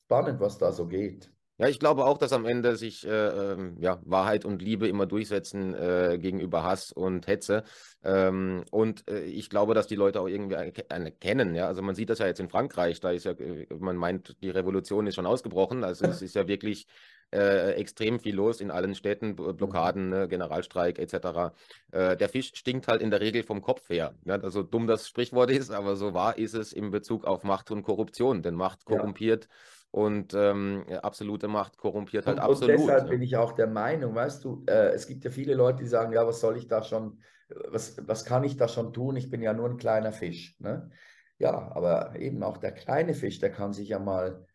spannend, 0.06 0.40
was 0.40 0.58
da 0.58 0.72
so 0.72 0.88
geht. 0.88 1.30
Ja, 1.58 1.68
ich 1.68 1.78
glaube 1.78 2.06
auch, 2.06 2.18
dass 2.18 2.32
am 2.32 2.46
Ende 2.46 2.78
sich 2.78 3.06
äh, 3.06 3.10
ähm, 3.10 3.76
ja, 3.82 4.00
Wahrheit 4.06 4.46
und 4.46 4.62
Liebe 4.62 4.88
immer 4.88 5.06
durchsetzen 5.06 5.76
äh, 5.76 6.18
gegenüber 6.18 6.64
Hass 6.64 6.94
und 6.94 7.28
Hetze. 7.28 7.66
Ähm, 8.02 8.64
und 8.72 9.06
äh, 9.10 9.26
ich 9.26 9.50
glaube, 9.50 9.74
dass 9.74 9.86
die 9.86 9.96
Leute 9.96 10.22
auch 10.22 10.30
irgendwie 10.30 10.56
erkennen. 10.56 11.56
Ja? 11.56 11.68
Also 11.68 11.82
man 11.82 11.96
sieht 11.96 12.10
das 12.10 12.20
ja 12.20 12.28
jetzt 12.28 12.40
in 12.40 12.48
Frankreich, 12.48 13.02
da 13.02 13.12
ist 13.12 13.26
ja, 13.26 13.34
äh, 13.34 13.68
man 13.78 13.98
meint, 13.98 14.38
die 14.42 14.50
Revolution 14.52 15.06
ist 15.06 15.16
schon 15.16 15.26
ausgebrochen. 15.26 15.84
Also 15.84 16.06
es 16.06 16.22
ist 16.22 16.34
ja 16.34 16.48
wirklich 16.48 16.88
äh, 17.32 17.74
extrem 17.74 18.20
viel 18.20 18.36
los 18.36 18.62
in 18.62 18.72
allen 18.72 18.96
Städten, 18.96 19.36
Blockaden, 19.36 20.10
ne, 20.10 20.28
Generalstreik 20.28 21.00
etc. 21.00 21.54
Äh, 21.92 22.18
der 22.18 22.30
Fisch 22.30 22.52
stinkt 22.56 22.88
halt 22.88 23.02
in 23.02 23.12
der 23.12 23.22
Regel 23.22 23.44
vom 23.44 23.62
Kopf 23.62 23.90
her. 23.90 24.14
Ja? 24.26 24.36
Also 24.36 24.64
dumm 24.64 24.88
das 24.88 25.08
Sprichwort 25.08 25.52
ist, 25.52 25.72
aber 25.72 25.96
so 25.96 26.14
wahr 26.14 26.38
ist 26.38 26.54
es 26.54 26.74
in 26.74 26.92
Bezug 26.92 27.26
auf 27.26 27.44
Macht 27.44 27.72
und 27.72 27.84
Korruption. 27.84 28.42
Denn 28.42 28.56
Macht 28.56 28.86
korrumpiert. 28.86 29.46
Ja 29.46 29.50
und 29.92 30.34
ähm, 30.36 30.86
absolute 31.02 31.48
Macht 31.48 31.78
korrumpiert 31.78 32.28
halt 32.28 32.38
und, 32.38 32.44
absolut. 32.44 32.76
Und 32.76 32.82
deshalb 32.82 33.04
ja. 33.06 33.10
bin 33.10 33.22
ich 33.22 33.38
auch 33.38 33.54
der 33.54 33.68
Meinung, 33.68 34.14
weißt 34.14 34.44
du, 34.44 34.64
äh, 34.68 34.90
es 34.90 35.08
gibt 35.08 35.24
ja 35.26 35.32
viele 35.32 35.56
Leute, 35.56 35.84
die 35.84 35.90
sagen, 35.90 36.14
ja, 36.14 36.28
was 36.28 36.42
soll 36.42 36.58
ich 36.58 36.68
da 36.68 36.84
schon, 36.84 37.20
was, 37.70 37.96
was 38.08 38.26
kann 38.26 38.44
ich 38.44 38.56
da 38.56 38.68
schon 38.68 38.94
tun? 38.94 39.16
Ich 39.16 39.30
bin 39.30 39.42
ja 39.42 39.54
nur 39.54 39.68
ein 39.68 39.78
kleiner 39.78 40.12
Fisch. 40.12 40.56
Ne? 40.60 40.92
Ja, 41.40 41.72
aber 41.74 42.16
eben 42.20 42.44
auch 42.44 42.58
der 42.58 42.72
kleine 42.72 43.14
Fisch, 43.14 43.40
der 43.40 43.52
kann 43.52 43.74
sich 43.74 43.90
ja 43.90 44.00
mal, 44.00 44.46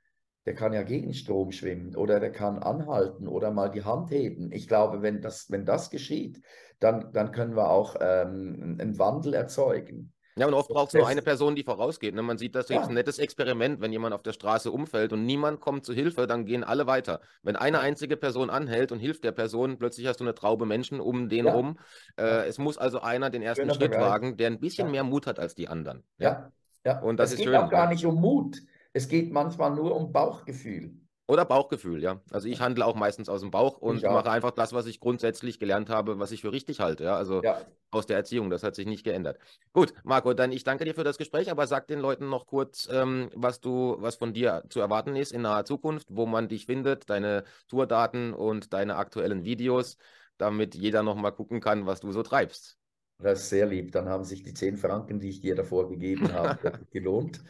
der 0.47 0.55
kann 0.55 0.73
ja 0.73 0.83
gegen 0.83 1.15
Strom 1.15 1.53
schwimmen 1.53 1.97
oder 1.97 2.21
der 2.21 2.33
kann 2.33 2.59
anhalten 2.59 3.29
oder 3.29 3.51
mal 3.51 3.71
die 3.71 3.85
Hand 3.85 4.11
heben. 4.11 4.53
Ich 4.53 4.69
glaube, 4.69 5.03
wenn 5.03 5.23
das, 5.23 5.51
wenn 5.51 5.65
das 5.65 5.91
geschieht, 5.91 6.43
dann, 6.81 7.13
dann 7.13 7.33
können 7.33 7.57
wir 7.57 7.71
auch 7.71 7.97
ähm, 8.01 8.77
einen 8.79 8.99
Wandel 8.99 9.35
erzeugen. 9.35 10.13
Ja, 10.37 10.49
und 10.49 10.55
oft 10.55 10.69
braucht 10.69 10.89
es 10.89 10.95
nur 10.95 11.07
eine 11.07 11.23
Person, 11.23 11.55
die 11.55 11.63
vorausgeht. 11.63 12.15
Ne? 12.15 12.23
Man 12.23 12.39
sieht 12.39 12.57
das 12.57 12.69
ja. 12.69 12.77
jetzt 12.77 12.89
ein 12.89 12.95
nettes 12.95 13.21
Experiment, 13.21 13.81
wenn 13.81 13.93
jemand 13.93 14.15
auf 14.15 14.23
der 14.23 14.33
Straße 14.33 14.71
umfällt 14.71 15.13
und 15.13 15.25
niemand 15.25 15.61
kommt 15.61 15.85
zu 15.85 15.95
Hilfe, 15.95 16.27
dann 16.27 16.45
gehen 16.45 16.65
alle 16.65 16.89
weiter. 16.89 17.21
Wenn 17.43 17.55
eine 17.55 17.79
einzige 17.79 18.17
Person 18.17 18.51
anhält 18.51 18.91
und 18.91 18.99
hilft 18.99 19.23
der 19.23 19.31
Person, 19.31 19.79
plötzlich 19.79 20.09
hast 20.09 20.19
du 20.19 20.25
eine 20.25 20.35
Traube 20.35 20.67
Menschen 20.67 21.01
um 21.01 21.29
den 21.29 21.47
ja. 21.47 21.55
rum. 21.55 21.79
Äh, 22.17 22.49
es 22.49 22.59
muss 22.59 22.79
also 22.79 23.01
einer 23.01 23.31
den 23.31 23.43
ersten 23.43 23.73
Schritt 23.73 23.93
wagen, 23.93 24.37
der 24.37 24.49
ein 24.49 24.59
bisschen 24.59 24.91
mehr 24.91 25.05
Mut 25.05 25.29
hat 25.29 25.39
als 25.39 25.55
die 25.55 25.69
anderen. 25.69 26.03
Ja, 26.19 26.51
ja. 26.85 27.01
Und 27.01 27.19
das 27.19 27.29
es 27.29 27.35
ist 27.35 27.39
geht 27.39 27.47
schön. 27.47 27.57
auch 27.57 27.71
gar 27.71 27.89
nicht 27.89 28.05
um 28.05 28.21
Mut. 28.21 28.59
Es 28.95 29.09
geht 29.09 29.33
manchmal 29.33 29.75
nur 29.75 29.95
um 29.95 30.13
Bauchgefühl. 30.13 30.95
Oder 31.27 31.45
Bauchgefühl, 31.45 32.03
ja. 32.03 32.21
Also 32.31 32.49
ich 32.49 32.61
handle 32.61 32.85
auch 32.85 32.95
meistens 32.95 33.29
aus 33.29 33.41
dem 33.41 33.51
Bauch 33.51 33.79
und 33.79 34.03
mache 34.03 34.31
einfach 34.31 34.51
das, 34.51 34.73
was 34.73 34.87
ich 34.87 35.01
grundsätzlich 35.01 35.59
gelernt 35.59 35.89
habe, 35.89 36.19
was 36.19 36.33
ich 36.33 36.43
für 36.43 36.53
richtig 36.53 36.81
halte. 36.81 37.05
Ja, 37.05 37.17
also 37.17 37.43
ja. 37.43 37.61
aus 37.91 38.07
der 38.07 38.19
Erziehung, 38.19 38.51
das 38.51 38.63
hat 38.63 38.75
sich 38.75 38.87
nicht 38.87 39.05
geändert. 39.05 39.39
Gut, 39.73 39.95
Marco, 40.05 40.35
dann 40.35 40.53
ich 40.53 40.65
danke 40.65 40.85
dir 40.85 40.95
für 40.95 41.03
das 41.03 41.17
Gespräch, 41.17 41.51
aber 41.51 41.67
sag 41.67 41.89
den 41.89 41.99
Leuten 41.99 42.29
noch 42.29 42.47
kurz, 42.47 42.89
ähm, 42.93 43.31
was 43.35 43.61
du, 43.61 43.97
was 43.99 44.17
von 44.17 44.35
dir 44.35 44.65
zu 44.69 44.81
erwarten 44.81 45.17
ist 45.17 45.33
in 45.33 45.43
naher 45.43 45.65
Zukunft, 45.65 46.09
wo 46.11 46.27
man 46.27 46.49
dich 46.49 46.67
findet, 46.67 47.09
deine 47.09 47.45
Tourdaten 47.69 48.35
und 48.35 48.75
deine 48.75 48.97
aktuellen 48.97 49.45
Videos, 49.45 49.97
damit 50.37 50.75
jeder 50.75 51.03
noch 51.03 51.17
mal 51.17 51.33
gucken 51.33 51.61
kann, 51.61 51.87
was 51.87 52.01
du 52.01 52.13
so 52.13 52.23
treibst. 52.23 52.79
Das 53.19 53.41
ist 53.41 53.49
sehr 53.49 53.67
lieb. 53.67 53.93
Dann 53.93 54.09
haben 54.09 54.25
sich 54.25 54.43
die 54.43 54.55
10 54.55 54.77
Franken, 54.77 55.21
die 55.21 55.31
ich 55.31 55.41
dir 55.41 55.55
davor 55.55 55.89
gegeben 55.89 56.33
habe, 56.33 56.81
gelohnt. 56.91 57.43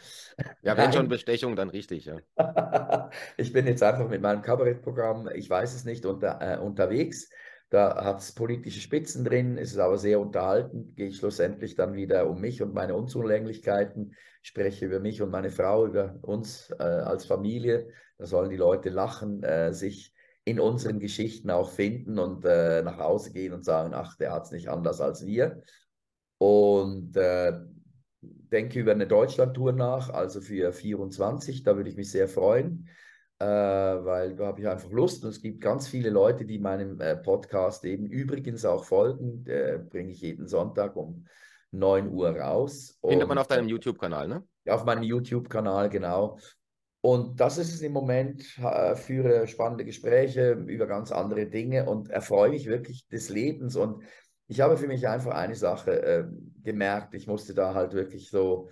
Ja, 0.62 0.77
wenn 0.77 0.85
Nein. 0.85 0.93
schon 0.93 1.09
Bestechung, 1.09 1.57
dann 1.57 1.71
richtig, 1.71 2.07
ja. 2.07 2.21
ich 3.37 3.53
bin 3.53 3.67
jetzt 3.67 3.83
einfach 3.83 4.09
mit 4.09 4.23
meinem 4.23 4.43
Kabarettprogramm, 4.43 5.29
ich 5.35 5.49
weiß 5.49 5.75
es 5.75 5.85
nicht, 5.85 6.07
unter, 6.07 6.39
äh, 6.41 6.59
unterwegs. 6.59 7.31
Da 7.71 8.05
hat 8.05 8.21
es 8.21 8.33
politische 8.33 8.81
Spitzen 8.81 9.25
drin, 9.25 9.59
ist 9.59 9.73
es 9.73 9.79
aber 9.79 9.99
sehr 9.99 10.21
unterhalten. 10.21 10.95
Gehe 10.95 11.09
ich 11.09 11.17
schlussendlich 11.17 11.75
dann 11.75 11.95
wieder 11.95 12.29
um 12.29 12.41
mich 12.41 12.62
und 12.62 12.73
meine 12.73 12.95
Unzulänglichkeiten, 12.95 14.15
spreche 14.43 14.87
über 14.87 15.01
mich 15.01 15.23
und 15.23 15.31
meine 15.31 15.51
Frau, 15.51 15.87
über 15.87 16.17
uns 16.23 16.71
äh, 16.79 16.85
als 16.85 17.25
Familie. 17.25 17.89
Da 18.19 18.27
sollen 18.27 18.51
die 18.51 18.57
Leute 18.57 18.91
lachen, 18.91 19.43
äh, 19.43 19.73
sich 19.73 20.14
in 20.45 20.61
unseren 20.61 21.01
Geschichten 21.01 21.51
auch 21.51 21.70
finden 21.70 22.18
und 22.18 22.45
äh, 22.45 22.82
nach 22.82 22.99
Hause 22.99 23.32
gehen 23.32 23.53
und 23.53 23.64
sagen, 23.64 23.95
ach, 23.95 24.16
der 24.16 24.32
hat 24.32 24.45
es 24.45 24.51
nicht 24.51 24.68
anders 24.68 25.01
als 25.01 25.24
wir. 25.24 25.62
Und 26.38 27.16
äh, 27.16 27.53
denke 28.20 28.80
über 28.80 28.92
eine 28.92 29.07
Deutschlandtour 29.07 29.72
nach, 29.72 30.11
also 30.11 30.40
für 30.40 30.72
24, 30.72 31.62
da 31.62 31.76
würde 31.76 31.88
ich 31.88 31.97
mich 31.97 32.11
sehr 32.11 32.28
freuen, 32.28 32.88
äh, 33.38 33.47
weil 33.47 34.36
da 34.36 34.47
habe 34.47 34.61
ich 34.61 34.68
einfach 34.68 34.90
Lust 34.90 35.24
und 35.24 35.30
es 35.30 35.40
gibt 35.40 35.62
ganz 35.62 35.88
viele 35.88 36.11
Leute, 36.11 36.45
die 36.45 36.59
meinem 36.59 37.01
äh, 37.01 37.16
Podcast 37.16 37.84
eben 37.84 38.07
übrigens 38.07 38.64
auch 38.66 38.84
folgen, 38.84 39.45
bringe 39.45 40.12
ich 40.12 40.20
jeden 40.20 40.47
Sonntag 40.47 40.95
um 40.97 41.26
9 41.70 42.11
Uhr 42.11 42.36
raus. 42.38 42.99
Findet 43.07 43.28
man 43.28 43.38
auf 43.38 43.49
deinem 43.49 43.68
YouTube-Kanal, 43.68 44.28
ne? 44.28 44.45
Ja, 44.64 44.74
auf 44.74 44.84
meinem 44.84 45.03
YouTube-Kanal, 45.03 45.88
genau. 45.90 46.38
Und 47.05 47.39
das 47.39 47.59
ist 47.59 47.75
es 47.75 47.83
im 47.83 47.93
Moment, 47.93 48.43
führe 48.95 49.47
spannende 49.47 49.85
Gespräche 49.85 50.53
über 50.53 50.87
ganz 50.87 51.13
andere 51.13 51.45
Dinge 51.45 51.85
und 51.85 52.09
erfreue 52.09 52.49
mich 52.49 52.65
wirklich 52.65 53.07
des 53.09 53.29
Lebens. 53.29 53.77
Und 53.77 54.03
ich 54.47 54.63
habe 54.63 54.79
für 54.79 54.87
mich 54.87 55.07
einfach 55.07 55.35
eine 55.35 55.55
Sache 55.55 56.03
äh, 56.03 56.25
gemerkt. 56.63 57.13
Ich 57.15 57.27
musste 57.27 57.53
da 57.53 57.75
halt 57.75 57.93
wirklich 57.93 58.31
so, 58.31 58.71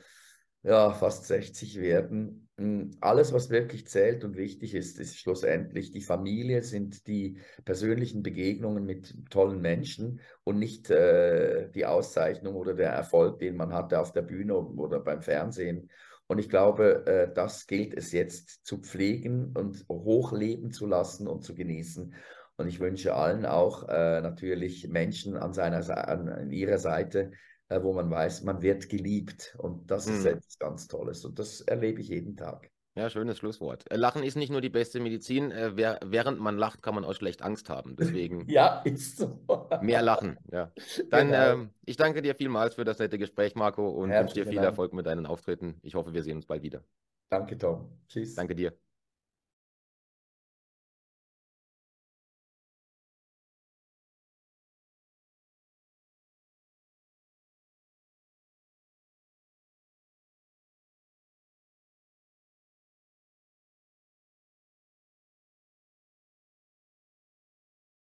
ja, 0.62 0.92
fast 0.92 1.26
60 1.26 1.78
werden. 1.78 2.48
Hm, 2.56 2.92
alles, 3.02 3.34
was 3.34 3.50
wirklich 3.50 3.86
zählt 3.86 4.24
und 4.24 4.38
wichtig 4.38 4.74
ist, 4.74 4.98
ist 4.98 5.18
schlussendlich 5.18 5.90
die 5.90 6.00
Familie, 6.00 6.62
sind 6.62 7.06
die 7.06 7.36
persönlichen 7.66 8.22
Begegnungen 8.22 8.86
mit 8.86 9.14
tollen 9.28 9.60
Menschen 9.60 10.20
und 10.42 10.58
nicht 10.58 10.88
äh, 10.88 11.68
die 11.72 11.84
Auszeichnung 11.84 12.54
oder 12.54 12.72
der 12.72 12.92
Erfolg, 12.92 13.40
den 13.40 13.56
man 13.56 13.74
hatte 13.74 14.00
auf 14.00 14.12
der 14.12 14.22
Bühne 14.22 14.56
oder 14.56 15.00
beim 15.00 15.20
Fernsehen. 15.20 15.90
Und 16.32 16.38
ich 16.38 16.48
glaube, 16.48 17.04
äh, 17.04 17.34
das 17.34 17.66
gilt 17.66 17.92
es 17.92 18.10
jetzt 18.10 18.64
zu 18.64 18.78
pflegen 18.78 19.52
und 19.54 19.84
hochleben 19.90 20.70
zu 20.70 20.86
lassen 20.86 21.28
und 21.28 21.44
zu 21.44 21.54
genießen. 21.54 22.14
Und 22.56 22.68
ich 22.68 22.80
wünsche 22.80 23.14
allen 23.14 23.44
auch 23.44 23.86
äh, 23.90 24.22
natürlich 24.22 24.88
Menschen 24.88 25.36
an, 25.36 25.52
seiner, 25.52 26.08
an 26.08 26.50
ihrer 26.50 26.78
Seite, 26.78 27.32
äh, 27.68 27.82
wo 27.82 27.92
man 27.92 28.10
weiß, 28.10 28.44
man 28.44 28.62
wird 28.62 28.88
geliebt. 28.88 29.54
Und 29.58 29.90
das 29.90 30.06
mhm. 30.06 30.14
ist 30.14 30.24
etwas 30.24 30.58
ganz 30.58 30.88
Tolles. 30.88 31.22
Und 31.26 31.38
das 31.38 31.60
erlebe 31.60 32.00
ich 32.00 32.08
jeden 32.08 32.34
Tag. 32.34 32.71
Ja, 32.94 33.08
schönes 33.08 33.38
Schlusswort. 33.38 33.90
Äh, 33.90 33.96
lachen 33.96 34.22
ist 34.22 34.36
nicht 34.36 34.50
nur 34.50 34.60
die 34.60 34.68
beste 34.68 35.00
Medizin. 35.00 35.50
Äh, 35.50 35.76
während 36.04 36.40
man 36.40 36.58
lacht, 36.58 36.82
kann 36.82 36.94
man 36.94 37.04
auch 37.04 37.14
schlecht 37.14 37.42
Angst 37.42 37.70
haben. 37.70 37.96
Deswegen. 37.98 38.48
ja, 38.48 38.82
ist 38.84 39.16
so. 39.16 39.40
mehr 39.80 40.02
lachen. 40.02 40.38
Ja. 40.50 40.70
Dann, 41.10 41.28
genau. 41.28 41.52
ähm, 41.52 41.70
ich 41.86 41.96
danke 41.96 42.20
dir 42.20 42.34
vielmals 42.34 42.74
für 42.74 42.84
das 42.84 42.98
nette 42.98 43.18
Gespräch, 43.18 43.54
Marco, 43.54 43.88
und 43.88 44.10
wünsche 44.10 44.34
dir 44.34 44.46
viel 44.46 44.56
Dank. 44.56 44.66
Erfolg 44.66 44.92
mit 44.92 45.06
deinen 45.06 45.26
Auftritten. 45.26 45.78
Ich 45.82 45.94
hoffe, 45.94 46.12
wir 46.12 46.22
sehen 46.22 46.36
uns 46.36 46.46
bald 46.46 46.62
wieder. 46.62 46.84
Danke, 47.30 47.56
Tom. 47.56 47.88
Tschüss. 48.08 48.34
Danke 48.34 48.54
dir. 48.54 48.74